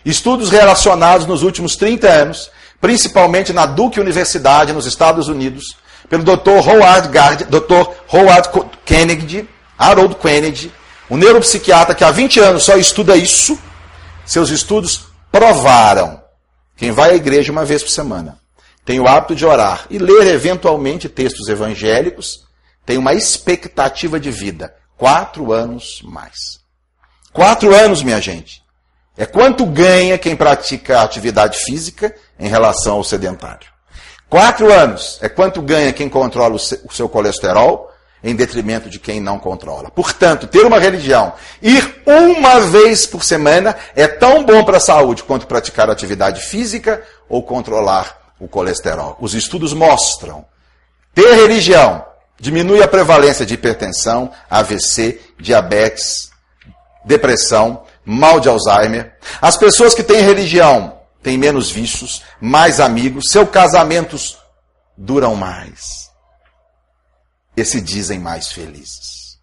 Estudos 0.06 0.50
relacionados 0.50 1.26
nos 1.26 1.42
últimos 1.42 1.76
30 1.76 2.08
anos, 2.08 2.52
principalmente 2.84 3.54
na 3.54 3.66
Duke 3.66 3.98
Universidade, 3.98 4.74
nos 4.74 4.86
Estados 4.86 5.30
Unidos, 5.30 5.78
pelo 6.10 6.22
Dr. 6.22 6.68
Howard, 6.68 7.08
Gard, 7.08 7.46
Dr. 7.46 7.90
Howard 8.12 8.50
Kennedy, 8.84 9.48
Harold 9.78 10.16
Kennedy, 10.16 10.70
um 11.10 11.16
neuropsiquiatra 11.16 11.96
que 11.96 12.04
há 12.04 12.12
20 12.12 12.42
anos 12.42 12.64
só 12.64 12.76
estuda 12.76 13.16
isso, 13.16 13.58
seus 14.26 14.50
estudos 14.50 15.06
provaram. 15.32 16.22
Quem 16.76 16.92
vai 16.92 17.12
à 17.12 17.16
igreja 17.16 17.54
uma 17.54 17.64
vez 17.64 17.82
por 17.82 17.90
semana, 17.90 18.38
tem 18.84 19.00
o 19.00 19.08
hábito 19.08 19.34
de 19.34 19.46
orar 19.46 19.86
e 19.90 19.98
ler 19.98 20.28
eventualmente 20.28 21.08
textos 21.08 21.48
evangélicos, 21.48 22.46
tem 22.86 22.98
uma 22.98 23.14
expectativa 23.14 24.20
de 24.20 24.30
vida. 24.30 24.76
Quatro 24.98 25.54
anos 25.54 26.02
mais. 26.04 26.60
Quatro 27.32 27.74
anos, 27.74 28.04
minha 28.04 28.20
gente. 28.20 28.62
É 29.18 29.26
quanto 29.26 29.66
ganha 29.66 30.18
quem 30.18 30.36
pratica 30.36 31.02
atividade 31.02 31.58
física 31.60 32.14
em 32.40 32.48
relação 32.48 32.96
ao 32.96 33.04
sedentário. 33.04 33.68
Quatro 34.30 34.74
anos 34.74 35.20
é 35.22 35.30
quanto 35.30 35.62
ganha 35.62 35.94
quem 35.94 36.10
controla 36.10 36.56
o 36.56 36.92
seu 36.92 37.08
colesterol 37.08 37.92
em 38.24 38.36
detrimento 38.36 38.90
de 38.90 39.00
quem 39.00 39.20
não 39.20 39.38
controla. 39.38 39.92
Portanto, 39.92 40.48
ter 40.48 40.66
uma 40.66 40.80
religião, 40.80 41.34
ir 41.62 42.02
uma 42.06 42.62
vez 42.62 43.06
por 43.06 43.24
semana 43.24 43.76
é 43.96 44.08
tão 44.08 44.44
bom 44.44 44.64
para 44.64 44.78
a 44.78 44.80
saúde 44.80 45.24
quanto 45.24 45.46
praticar 45.46 45.90
atividade 45.90 46.42
física 46.42 47.04
ou 47.30 47.44
controlar 47.44 48.34
o 48.40 48.48
colesterol. 48.48 49.18
Os 49.20 49.36
estudos 49.36 49.74
mostram 49.74 50.46
ter 51.14 51.36
religião 51.36 52.04
diminui 52.40 52.84
a 52.84 52.88
prevalência 52.90 53.46
de 53.46 53.54
hipertensão, 53.54 54.30
AVC, 54.50 55.20
diabetes, 55.40 56.30
depressão, 57.06 57.84
mal 58.06 58.40
de 58.40 58.50
Alzheimer. 58.50 59.16
As 59.42 59.58
pessoas 59.58 59.94
que 59.94 60.04
têm 60.04 60.22
religião 60.22 61.00
tem 61.22 61.38
menos 61.38 61.72
vícios, 61.72 62.22
mais 62.40 62.80
amigos, 62.80 63.26
seus 63.30 63.50
casamentos 63.50 64.38
duram 64.98 65.36
mais 65.36 66.12
e 67.56 67.64
se 67.64 67.80
dizem 67.80 68.20
mais 68.20 68.52
felizes. 68.52 69.38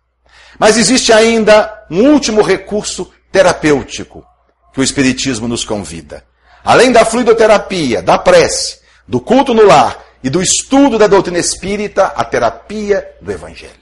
Mas 0.59 0.77
existe 0.77 1.13
ainda 1.13 1.87
um 1.91 2.11
último 2.11 2.43
recurso 2.43 3.11
terapêutico 3.33 4.25
que 4.73 4.81
o 4.81 4.83
Espiritismo 4.83 5.49
nos 5.49 5.65
convida. 5.65 6.25
Além 6.63 6.93
da 6.93 7.05
fluidoterapia, 7.05 8.03
da 8.03 8.19
prece, 8.19 8.81
do 9.09 9.21
culto 9.21 9.55
no 9.55 9.65
lar 9.65 9.99
e 10.23 10.29
do 10.29 10.43
estudo 10.43 10.99
da 10.99 11.07
doutrina 11.07 11.39
espírita, 11.39 12.07
a 12.09 12.25
terapia 12.25 13.17
do 13.23 13.33
Evangelho. 13.33 13.80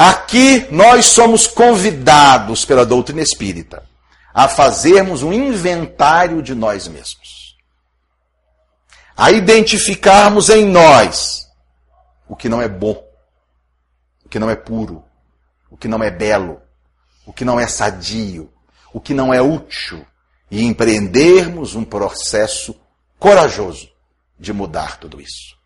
Aqui 0.00 0.68
nós 0.70 1.06
somos 1.06 1.48
convidados 1.48 2.64
pela 2.64 2.86
doutrina 2.86 3.20
espírita 3.20 3.84
a 4.32 4.46
fazermos 4.46 5.24
um 5.24 5.32
inventário 5.32 6.40
de 6.40 6.54
nós 6.54 6.86
mesmos. 6.86 7.56
A 9.16 9.32
identificarmos 9.32 10.50
em 10.50 10.64
nós 10.66 11.50
o 12.28 12.36
que 12.36 12.48
não 12.48 12.62
é 12.62 12.68
bom, 12.68 13.04
o 14.24 14.28
que 14.28 14.38
não 14.38 14.48
é 14.48 14.54
puro, 14.54 15.02
o 15.68 15.76
que 15.76 15.88
não 15.88 16.00
é 16.00 16.12
belo, 16.12 16.62
o 17.26 17.32
que 17.32 17.44
não 17.44 17.58
é 17.58 17.66
sadio, 17.66 18.52
o 18.92 19.00
que 19.00 19.12
não 19.12 19.34
é 19.34 19.42
útil 19.42 20.06
e 20.48 20.62
empreendermos 20.62 21.74
um 21.74 21.82
processo 21.84 22.80
corajoso 23.18 23.90
de 24.38 24.52
mudar 24.52 25.00
tudo 25.00 25.20
isso. 25.20 25.57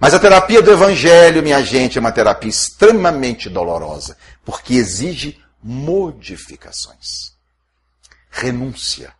Mas 0.00 0.14
a 0.14 0.18
terapia 0.18 0.62
do 0.62 0.72
Evangelho, 0.72 1.42
minha 1.42 1.62
gente, 1.62 1.98
é 1.98 2.00
uma 2.00 2.10
terapia 2.10 2.48
extremamente 2.48 3.50
dolorosa, 3.50 4.16
porque 4.44 4.74
exige 4.74 5.38
modificações 5.62 7.38
renúncia, 8.30 9.12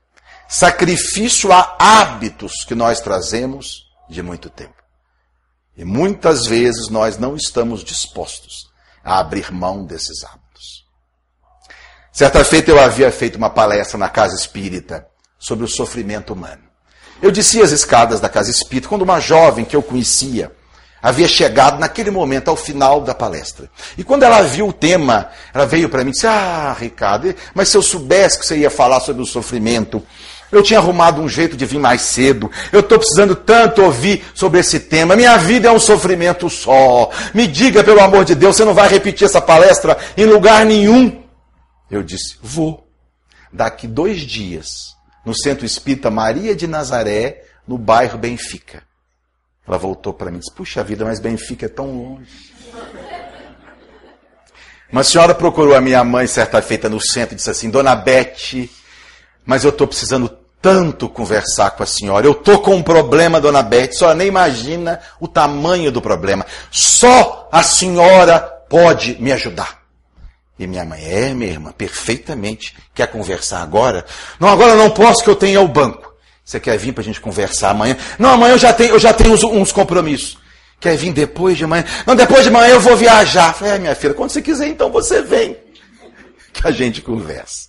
sacrifício 0.49 1.53
a 1.53 1.77
hábitos 1.79 2.65
que 2.67 2.75
nós 2.75 3.01
trazemos 3.01 3.91
de 4.09 4.23
muito 4.23 4.49
tempo. 4.49 4.75
E 5.77 5.85
muitas 5.85 6.47
vezes 6.47 6.89
nós 6.89 7.19
não 7.19 7.37
estamos 7.37 7.83
dispostos 7.83 8.71
a 9.05 9.19
abrir 9.19 9.53
mão 9.53 9.85
desses 9.85 10.25
hábitos. 10.25 10.87
Certa 12.13 12.45
feita 12.45 12.71
eu 12.71 12.81
havia 12.81 13.11
feito 13.11 13.37
uma 13.37 13.51
palestra 13.51 13.99
na 13.99 14.09
casa 14.09 14.35
espírita 14.35 15.07
sobre 15.39 15.65
o 15.65 15.69
sofrimento 15.69 16.33
humano. 16.33 16.63
Eu 17.23 17.31
descia 17.31 17.65
as 17.65 17.71
escadas 17.71 18.21
da 18.21 18.29
casa 18.29 18.51
espírita 18.51 18.89
quando 18.89 19.03
uma 19.03 19.21
jovem 19.21 19.65
que 19.65 19.77
eu 19.77 19.83
conhecia 19.83 20.55
havia 21.03 21.29
chegado 21.29 21.79
naquele 21.79 22.11
momento 22.11 22.49
ao 22.49 22.57
final 22.57 23.01
da 23.01 23.15
palestra. 23.15 23.71
E 23.97 24.05
quando 24.05 24.23
ela 24.23 24.43
viu 24.43 24.69
o 24.69 24.73
tema, 24.73 25.31
ela 25.53 25.67
veio 25.67 25.89
para 25.89 26.05
mim 26.05 26.11
e 26.11 26.13
disse: 26.13 26.27
Ah, 26.27 26.77
Ricardo, 26.79 27.35
mas 27.55 27.69
se 27.69 27.77
eu 27.77 27.83
soubesse 27.83 28.39
que 28.39 28.47
você 28.47 28.59
ia 28.59 28.71
falar 28.71 29.01
sobre 29.01 29.23
o 29.23 29.27
sofrimento, 29.27 30.03
eu 30.53 30.63
tinha 30.63 30.81
arrumado 30.81 31.21
um 31.21 31.29
jeito 31.29 31.57
de 31.57 31.65
vir 31.65 31.79
mais 31.79 32.03
cedo. 32.03 32.51
Eu 32.73 32.81
estou 32.81 32.99
precisando 32.99 33.37
tanto 33.37 33.83
ouvir 33.83 34.25
sobre 34.35 34.61
esse 34.61 34.81
tema. 34.81 35.15
Minha 35.15 35.37
vida 35.39 35.69
é 35.69 35.73
um 35.73 35.79
sofrimento 35.79 36.51
só. 36.51 37.11
Me 37.33 37.47
diga, 37.47 37.85
pelo 37.85 38.01
amor 38.01 38.25
de 38.25 38.35
Deus, 38.35 38.57
você 38.57 38.65
não 38.65 38.75
vai 38.75 38.89
repetir 38.89 39.27
essa 39.27 39.41
palestra 39.41 39.97
em 40.17 40.25
lugar 40.25 40.67
nenhum? 40.67 41.23
Eu 41.91 42.03
disse: 42.03 42.37
Vou. 42.43 42.87
Daqui 43.53 43.89
dois 43.89 44.21
dias, 44.21 44.95
no 45.25 45.35
Centro 45.35 45.67
Espírita 45.67 46.09
Maria 46.09 46.55
de 46.55 46.69
Nazaré, 46.69 47.43
no 47.67 47.77
bairro 47.77 48.17
Benfica. 48.17 48.90
Ela 49.71 49.79
voltou 49.79 50.13
para 50.13 50.33
mim 50.33 50.39
e 50.39 50.41
disse: 50.41 50.53
Puxa 50.53 50.83
vida, 50.83 51.05
mas 51.05 51.21
Benfica 51.21 51.67
é 51.67 51.69
tão 51.69 51.97
longe. 51.97 52.53
Uma 54.91 55.05
senhora 55.05 55.33
procurou 55.33 55.77
a 55.77 55.81
minha 55.81 56.03
mãe 56.03 56.27
certa 56.27 56.61
feita 56.61 56.89
no 56.89 57.01
centro 57.01 57.35
e 57.35 57.37
disse 57.37 57.49
assim: 57.49 57.71
Dona 57.71 57.95
Bete, 57.95 58.69
mas 59.47 59.63
eu 59.63 59.71
estou 59.71 59.87
precisando 59.87 60.29
tanto 60.61 61.09
conversar 61.09 61.71
com 61.71 61.85
a 61.85 61.87
senhora. 61.87 62.27
Eu 62.27 62.33
estou 62.33 62.59
com 62.59 62.75
um 62.75 62.83
problema, 62.83 63.41
dona 63.41 63.63
Bete. 63.63 63.95
A 63.95 63.99
senhora 63.99 64.17
nem 64.17 64.27
imagina 64.27 65.01
o 65.21 65.29
tamanho 65.29 65.93
do 65.93 66.03
problema. 66.03 66.45
Só 66.69 67.49
a 67.53 67.63
senhora 67.63 68.41
pode 68.41 69.23
me 69.23 69.31
ajudar. 69.31 69.83
E 70.59 70.67
minha 70.67 70.85
mãe, 70.85 71.01
é, 71.05 71.33
minha 71.33 71.53
irmã, 71.53 71.71
perfeitamente. 71.71 72.77
Quer 72.93 73.07
conversar 73.07 73.63
agora? 73.63 74.05
Não, 74.41 74.49
agora 74.49 74.75
não 74.75 74.91
posso 74.91 75.23
que 75.23 75.31
eu 75.31 75.37
tenho 75.37 75.63
o 75.63 75.69
banco. 75.69 76.10
Você 76.51 76.59
quer 76.59 76.77
vir 76.77 76.93
para 76.93 77.01
a 77.01 77.05
gente 77.05 77.21
conversar 77.21 77.71
amanhã? 77.71 77.97
Não, 78.19 78.31
amanhã 78.31 78.55
eu 78.55 78.59
já 78.59 78.73
tenho, 78.73 78.95
eu 78.95 78.99
já 78.99 79.13
tenho 79.13 79.33
uns, 79.33 79.45
uns, 79.45 79.71
compromissos. 79.71 80.37
Quer 80.81 80.97
vir 80.97 81.13
depois 81.13 81.57
de 81.57 81.63
amanhã? 81.63 81.85
Não, 82.05 82.17
depois 82.17 82.43
de 82.43 82.49
amanhã 82.49 82.75
eu 82.75 82.81
vou 82.81 82.97
viajar. 82.97 83.55
Falei, 83.55 83.75
é, 83.75 83.79
minha 83.79 83.95
filha, 83.95 84.15
quando 84.15 84.31
você 84.31 84.43
quiser, 84.43 84.67
então 84.67 84.91
você 84.91 85.23
vem. 85.23 85.57
Que 86.53 86.67
a 86.67 86.73
gente 86.73 87.03
conversa. 87.03 87.69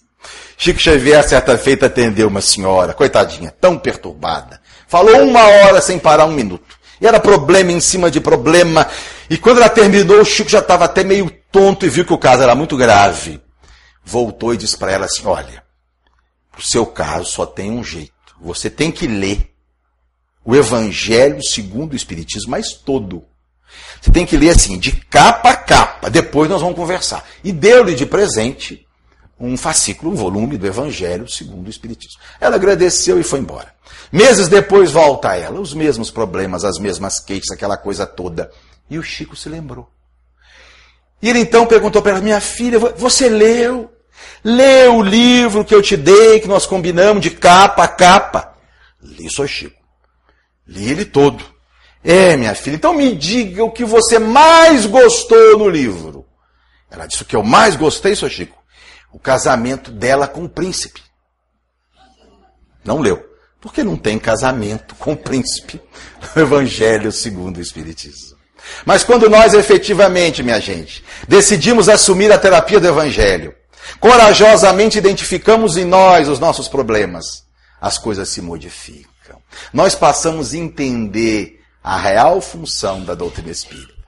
Chico 0.57 0.79
Xavier, 0.79 1.23
certa 1.23 1.55
feita, 1.59 1.85
atendeu 1.85 2.27
uma 2.27 2.41
senhora, 2.41 2.91
coitadinha, 2.91 3.53
tão 3.61 3.77
perturbada. 3.77 4.59
Falou 4.87 5.27
uma 5.27 5.43
hora 5.43 5.79
sem 5.79 5.99
parar 5.99 6.25
um 6.25 6.31
minuto. 6.31 6.75
E 6.99 7.05
era 7.05 7.19
problema 7.19 7.71
em 7.71 7.79
cima 7.79 8.09
de 8.09 8.19
problema. 8.19 8.87
E 9.29 9.37
quando 9.37 9.57
ela 9.57 9.69
terminou, 9.69 10.21
o 10.21 10.25
Chico 10.25 10.49
já 10.49 10.57
estava 10.57 10.85
até 10.85 11.03
meio 11.03 11.29
tonto 11.51 11.85
e 11.85 11.89
viu 11.89 12.03
que 12.03 12.13
o 12.13 12.17
caso 12.17 12.41
era 12.41 12.55
muito 12.55 12.75
grave. 12.75 13.39
Voltou 14.03 14.55
e 14.55 14.57
disse 14.57 14.75
para 14.75 14.91
ela 14.91 15.05
assim: 15.05 15.21
Olha, 15.27 15.63
o 16.57 16.61
seu 16.63 16.83
caso 16.83 17.25
só 17.25 17.45
tem 17.45 17.69
um 17.69 17.83
jeito. 17.83 18.10
Você 18.41 18.69
tem 18.69 18.91
que 18.91 19.07
ler 19.07 19.53
o 20.43 20.55
Evangelho 20.55 21.43
segundo 21.43 21.93
o 21.93 21.95
Espiritismo, 21.95 22.51
mas 22.51 22.73
todo. 22.73 23.23
Você 24.01 24.11
tem 24.11 24.25
que 24.25 24.35
ler 24.35 24.49
assim, 24.49 24.77
de 24.77 24.91
capa 24.91 25.51
a 25.51 25.55
capa. 25.55 26.09
Depois 26.09 26.49
nós 26.49 26.61
vamos 26.61 26.75
conversar. 26.75 27.23
E 27.43 27.51
deu-lhe 27.51 27.95
de 27.95 28.05
presente 28.05 28.85
um 29.39 29.55
fascículo, 29.55 30.11
um 30.11 30.15
volume 30.15 30.57
do 30.57 30.67
Evangelho 30.67 31.29
segundo 31.29 31.67
o 31.67 31.69
Espiritismo. 31.69 32.19
Ela 32.39 32.55
agradeceu 32.55 33.19
e 33.19 33.23
foi 33.23 33.39
embora. 33.39 33.73
Meses 34.11 34.47
depois 34.47 34.91
volta 34.91 35.29
a 35.29 35.35
ela, 35.35 35.59
os 35.59 35.73
mesmos 35.73 36.11
problemas, 36.11 36.63
as 36.63 36.77
mesmas 36.77 37.19
queixas, 37.19 37.51
aquela 37.51 37.77
coisa 37.77 38.05
toda. 38.05 38.51
E 38.89 38.97
o 38.97 39.03
Chico 39.03 39.35
se 39.35 39.49
lembrou. 39.49 39.89
E 41.21 41.29
ele 41.29 41.39
então 41.39 41.65
perguntou 41.65 42.01
para 42.01 42.13
ela: 42.13 42.21
Minha 42.21 42.41
filha, 42.41 42.79
você 42.79 43.29
leu? 43.29 43.91
Lê 44.43 44.87
o 44.87 45.01
livro 45.01 45.63
que 45.63 45.73
eu 45.73 45.81
te 45.81 45.95
dei, 45.95 46.39
que 46.39 46.47
nós 46.47 46.65
combinamos 46.65 47.21
de 47.21 47.29
capa 47.29 47.83
a 47.83 47.87
capa. 47.87 48.55
Li, 49.01 49.27
sou 49.31 49.47
Chico. 49.47 49.81
Li 50.67 50.89
ele 50.89 51.05
todo. 51.05 51.43
É, 52.03 52.35
minha 52.35 52.55
filha, 52.55 52.75
então 52.75 52.93
me 52.93 53.15
diga 53.15 53.63
o 53.63 53.71
que 53.71 53.85
você 53.85 54.17
mais 54.17 54.85
gostou 54.85 55.57
no 55.57 55.69
livro. 55.69 56.25
Ela 56.89 57.05
disse: 57.05 57.21
O 57.21 57.25
que 57.25 57.35
eu 57.35 57.43
mais 57.43 57.75
gostei, 57.75 58.15
seu 58.15 58.29
Chico? 58.29 58.57
O 59.11 59.19
casamento 59.19 59.91
dela 59.91 60.27
com 60.27 60.43
o 60.43 60.49
príncipe. 60.49 61.01
Não 62.83 62.99
leu. 62.99 63.29
Porque 63.59 63.83
não 63.83 63.95
tem 63.95 64.17
casamento 64.17 64.95
com 64.95 65.13
o 65.13 65.17
príncipe 65.17 65.79
no 66.35 66.41
Evangelho 66.41 67.11
segundo 67.11 67.57
o 67.57 67.61
Espiritismo. 67.61 68.37
Mas 68.85 69.03
quando 69.03 69.29
nós 69.29 69.53
efetivamente, 69.53 70.41
minha 70.41 70.59
gente, 70.59 71.03
decidimos 71.27 71.87
assumir 71.87 72.31
a 72.31 72.37
terapia 72.37 72.79
do 72.79 72.87
Evangelho, 72.87 73.55
corajosamente 73.99 74.97
identificamos 74.97 75.77
em 75.77 75.85
nós 75.85 76.27
os 76.27 76.39
nossos 76.39 76.67
problemas, 76.67 77.45
as 77.79 77.97
coisas 77.97 78.29
se 78.29 78.41
modificam. 78.41 79.41
Nós 79.73 79.95
passamos 79.95 80.53
a 80.53 80.57
entender 80.57 81.61
a 81.83 81.97
real 81.97 82.41
função 82.41 83.03
da 83.03 83.15
doutrina 83.15 83.51
espírita. 83.51 84.01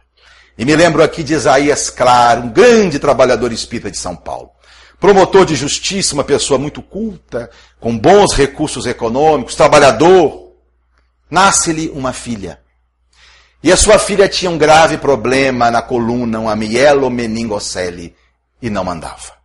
E 0.58 0.66
me 0.66 0.76
lembro 0.76 1.02
aqui 1.02 1.24
de 1.24 1.34
Isaías 1.34 1.90
Claro, 1.90 2.44
um 2.44 2.50
grande 2.50 3.00
trabalhador 3.00 3.52
espírita 3.52 3.90
de 3.90 3.98
São 3.98 4.16
Paulo. 4.16 4.52
Promotor 5.00 5.46
de 5.46 5.56
justiça, 5.56 6.14
uma 6.14 6.24
pessoa 6.24 6.60
muito 6.60 6.82
culta, 6.82 7.50
com 7.80 7.98
bons 7.98 8.34
recursos 8.34 8.86
econômicos, 8.86 9.56
trabalhador. 9.56 10.54
Nasce-lhe 11.30 11.90
uma 11.90 12.14
filha. 12.14 12.60
E 13.64 13.72
a 13.72 13.78
sua 13.78 13.98
filha 13.98 14.30
tinha 14.30 14.52
um 14.52 14.58
grave 14.58 14.98
problema 14.98 15.72
na 15.72 15.82
coluna, 15.82 16.40
uma 16.40 16.56
mielomeningocele, 16.56 18.16
e 18.62 18.70
não 18.70 18.90
andava. 18.90 19.43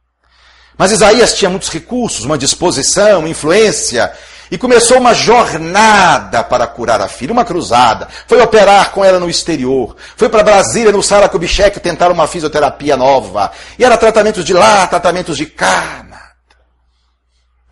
Mas 0.79 0.93
Isaías 0.93 1.35
tinha 1.35 1.51
muitos 1.51 1.69
recursos, 1.69 2.25
uma 2.25 2.39
disposição, 2.39 3.27
influência, 3.27 4.13
e 4.51 4.57
começou 4.57 4.97
uma 4.99 5.13
jornada 5.13 6.43
para 6.45 6.67
curar 6.69 7.01
a 7.01 7.09
filha, 7.09 7.33
uma 7.33 7.45
cruzada. 7.45 8.09
Foi 8.27 8.41
operar 8.41 8.93
com 8.93 9.05
ela 9.05 9.19
no 9.19 9.29
exterior. 9.29 9.97
Foi 10.17 10.29
para 10.29 10.45
Brasília, 10.45 10.93
no 10.93 11.03
Sara 11.03 11.29
Kubitschek, 11.29 11.81
tentar 11.81 12.11
uma 12.11 12.29
fisioterapia 12.29 12.97
nova. 12.97 13.51
E 13.79 13.85
era 13.85 13.99
tratamentos 13.99 14.45
de 14.45 14.55
lá, 14.55 14.87
tratamentos 14.87 15.37
de 15.37 15.47
cá. 15.47 16.07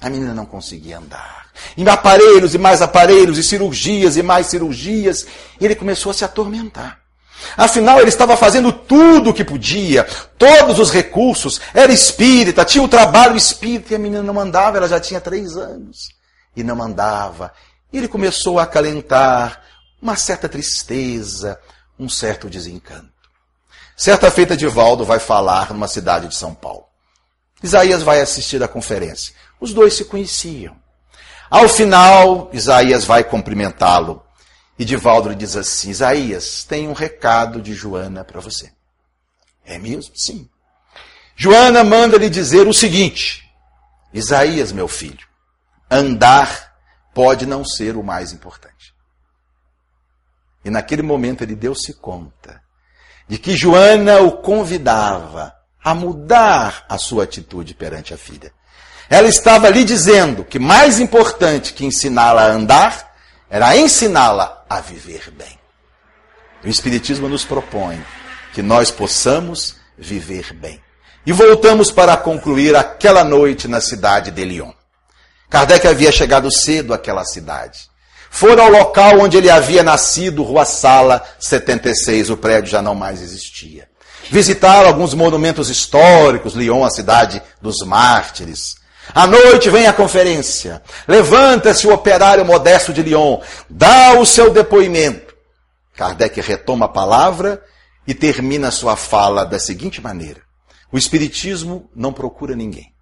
A 0.00 0.11
menina 0.11 0.34
não 0.34 0.44
conseguia 0.44 0.98
andar. 0.98 1.46
E 1.76 1.88
aparelhos 1.88 2.54
e 2.54 2.59
mais 2.59 2.82
aparelhos, 2.82 3.38
e 3.38 3.42
cirurgias 3.42 4.16
e 4.16 4.22
mais 4.22 4.46
cirurgias. 4.46 5.26
E 5.61 5.64
ele 5.64 5.74
começou 5.74 6.11
a 6.11 6.14
se 6.14 6.24
atormentar. 6.24 7.05
Afinal, 7.57 8.01
ele 8.01 8.09
estava 8.09 8.37
fazendo 8.37 8.72
tudo 8.72 9.30
o 9.30 9.34
que 9.34 9.45
podia, 9.45 10.05
todos 10.39 10.78
os 10.78 10.91
recursos, 10.91 11.61
era 11.74 11.93
espírita, 11.93 12.64
tinha 12.64 12.82
o 12.82 12.89
trabalho 12.89 13.37
espírita, 13.37 13.93
e 13.93 13.97
a 13.97 13.99
menina 13.99 14.22
não 14.22 14.39
andava, 14.41 14.76
ela 14.76 14.89
já 14.89 15.01
tinha 15.01 15.20
três 15.20 15.57
anos 15.57 16.09
e 16.57 16.64
não 16.64 16.82
andava. 16.82 17.53
E 17.93 17.99
ele 17.99 18.09
começou 18.09 18.59
a 18.59 18.64
acalentar 18.64 19.62
uma 20.01 20.16
certa 20.16 20.49
tristeza, 20.49 21.59
um 21.99 22.09
certo 22.09 22.49
desencanto. 22.49 23.16
Certa 23.97 24.30
feita, 24.30 24.57
Divaldo 24.57 25.05
vai 25.05 25.18
falar 25.18 25.72
numa 25.72 25.89
cidade 25.89 26.28
de 26.28 26.34
São 26.34 26.55
Paulo. 26.55 26.84
Isaías 27.62 28.03
vai 28.03 28.20
assistir 28.20 28.62
à 28.62 28.68
conferência. 28.68 29.34
Os 29.59 29.72
dois 29.72 29.95
se 29.95 30.05
conheciam. 30.05 30.76
Ao 31.49 31.68
final, 31.68 32.51
Isaías 32.53 33.05
vai 33.05 33.24
cumprimentá-lo. 33.24 34.22
E 34.79 34.85
Divaldo 34.85 35.29
lhe 35.29 35.35
diz 35.35 35.57
assim: 35.57 35.91
Isaías, 35.91 36.64
tem 36.64 36.89
um 36.89 36.93
recado 36.93 37.61
de 37.61 37.72
Joana 37.74 38.24
para 38.24 38.41
você. 38.41 38.72
É 39.64 39.79
mesmo? 39.79 40.12
Sim. 40.14 40.49
Joana 41.35 41.83
manda 41.83 42.16
lhe 42.16 42.29
dizer 42.29 42.66
o 42.66 42.74
seguinte: 42.74 43.51
Isaías, 44.12 44.72
meu 44.72 44.89
filho, 44.89 45.27
andar 45.91 46.74
pode 47.14 47.47
não 47.47 47.64
ser 47.64 47.97
o 47.97 48.03
mais 48.03 48.33
importante. 48.33 48.95
E 50.64 50.70
naquele 50.70 51.03
momento 51.03 51.43
ele 51.43 51.55
deu-se 51.55 51.95
conta 51.95 52.61
de 53.29 53.39
que 53.39 53.57
Joana 53.57 54.20
o 54.20 54.39
convidava 54.39 55.55
a 55.83 55.95
mudar 55.95 56.85
a 56.89 56.99
sua 56.99 57.24
atitude 57.24 57.74
perante 57.74 58.12
a 58.12 58.18
filha. 58.18 58.53
Ela 59.09 59.29
estava 59.29 59.70
lhe 59.70 59.85
dizendo 59.85 60.45
que 60.45 60.59
mais 60.59 60.99
importante 60.99 61.72
que 61.72 61.85
ensiná-la 61.85 62.43
a 62.43 62.51
andar 62.51 63.14
era 63.49 63.77
ensiná-la 63.77 64.55
a 64.69 64.81
viver 64.81 65.31
bem. 65.31 65.59
O 66.64 66.69
Espiritismo 66.69 67.29
nos 67.29 67.45
propõe 67.45 68.03
que 68.53 68.62
nós 68.62 68.91
possamos 68.91 69.77
viver 69.99 70.53
bem. 70.53 70.81
E 71.27 71.33
voltamos 71.33 71.91
para 71.91 72.17
concluir 72.17 72.77
aquela 72.77 73.25
noite 73.25 73.67
na 73.67 73.81
cidade 73.81 74.31
de 74.31 74.45
Lyon. 74.45 74.73
Kardec 75.51 75.87
havia 75.87 76.12
chegado 76.12 76.51
cedo 76.51 76.95
àquela 76.95 77.25
cidade. 77.25 77.89
Foram 78.31 78.64
ao 78.64 78.71
local 78.71 79.21
onde 79.21 79.37
ele 79.37 79.51
havia 79.51 79.83
nascido, 79.83 80.43
Rua 80.43 80.64
Sala 80.64 81.23
76, 81.41 82.31
o 82.31 82.37
prédio 82.37 82.71
já 82.71 82.81
não 82.81 82.95
mais 82.95 83.23
existia. 83.23 83.89
Visitaram 84.31 84.89
alguns 84.89 85.14
monumentos 85.14 85.69
históricos, 85.69 86.55
Lyon, 86.55 86.85
a 86.85 86.91
cidade 86.91 87.43
dos 87.61 87.79
mártires. 87.85 88.76
À 89.14 89.26
noite 89.26 89.70
vem 89.70 89.86
a 89.86 89.92
conferência. 89.92 90.82
Levanta-se 91.07 91.86
o 91.86 91.92
operário 91.92 92.44
modesto 92.44 92.92
de 92.92 93.02
Lyon, 93.02 93.40
dá 93.68 94.18
o 94.18 94.26
seu 94.26 94.52
depoimento. 94.52 95.34
Kardec 95.94 96.40
retoma 96.40 96.86
a 96.86 96.90
palavra 96.90 97.62
e 98.07 98.14
termina 98.14 98.70
sua 98.70 98.96
fala 98.96 99.44
da 99.44 99.59
seguinte 99.59 100.00
maneira: 100.00 100.42
O 100.92 100.98
Espiritismo 100.98 101.90
não 101.94 102.12
procura 102.12 102.54
ninguém, 102.54 102.92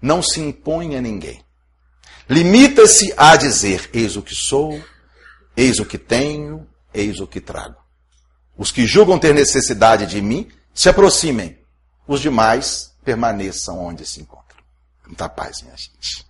não 0.00 0.22
se 0.22 0.40
impõe 0.40 0.96
a 0.96 1.00
ninguém. 1.00 1.42
Limita-se 2.28 3.12
a 3.16 3.36
dizer: 3.36 3.90
Eis 3.92 4.16
o 4.16 4.22
que 4.22 4.34
sou, 4.34 4.80
eis 5.56 5.78
o 5.78 5.84
que 5.86 5.98
tenho, 5.98 6.66
eis 6.92 7.20
o 7.20 7.26
que 7.26 7.40
trago. 7.40 7.76
Os 8.56 8.70
que 8.70 8.86
julgam 8.86 9.18
ter 9.18 9.34
necessidade 9.34 10.06
de 10.06 10.20
mim, 10.20 10.50
se 10.74 10.88
aproximem. 10.88 11.58
Os 12.06 12.20
demais 12.20 12.92
permaneçam 13.04 13.78
onde 13.78 14.04
se 14.06 14.20
encontram. 14.20 14.41
Muita 15.12 15.28
paz, 15.28 15.60
minha 15.60 15.76
gente. 15.76 16.24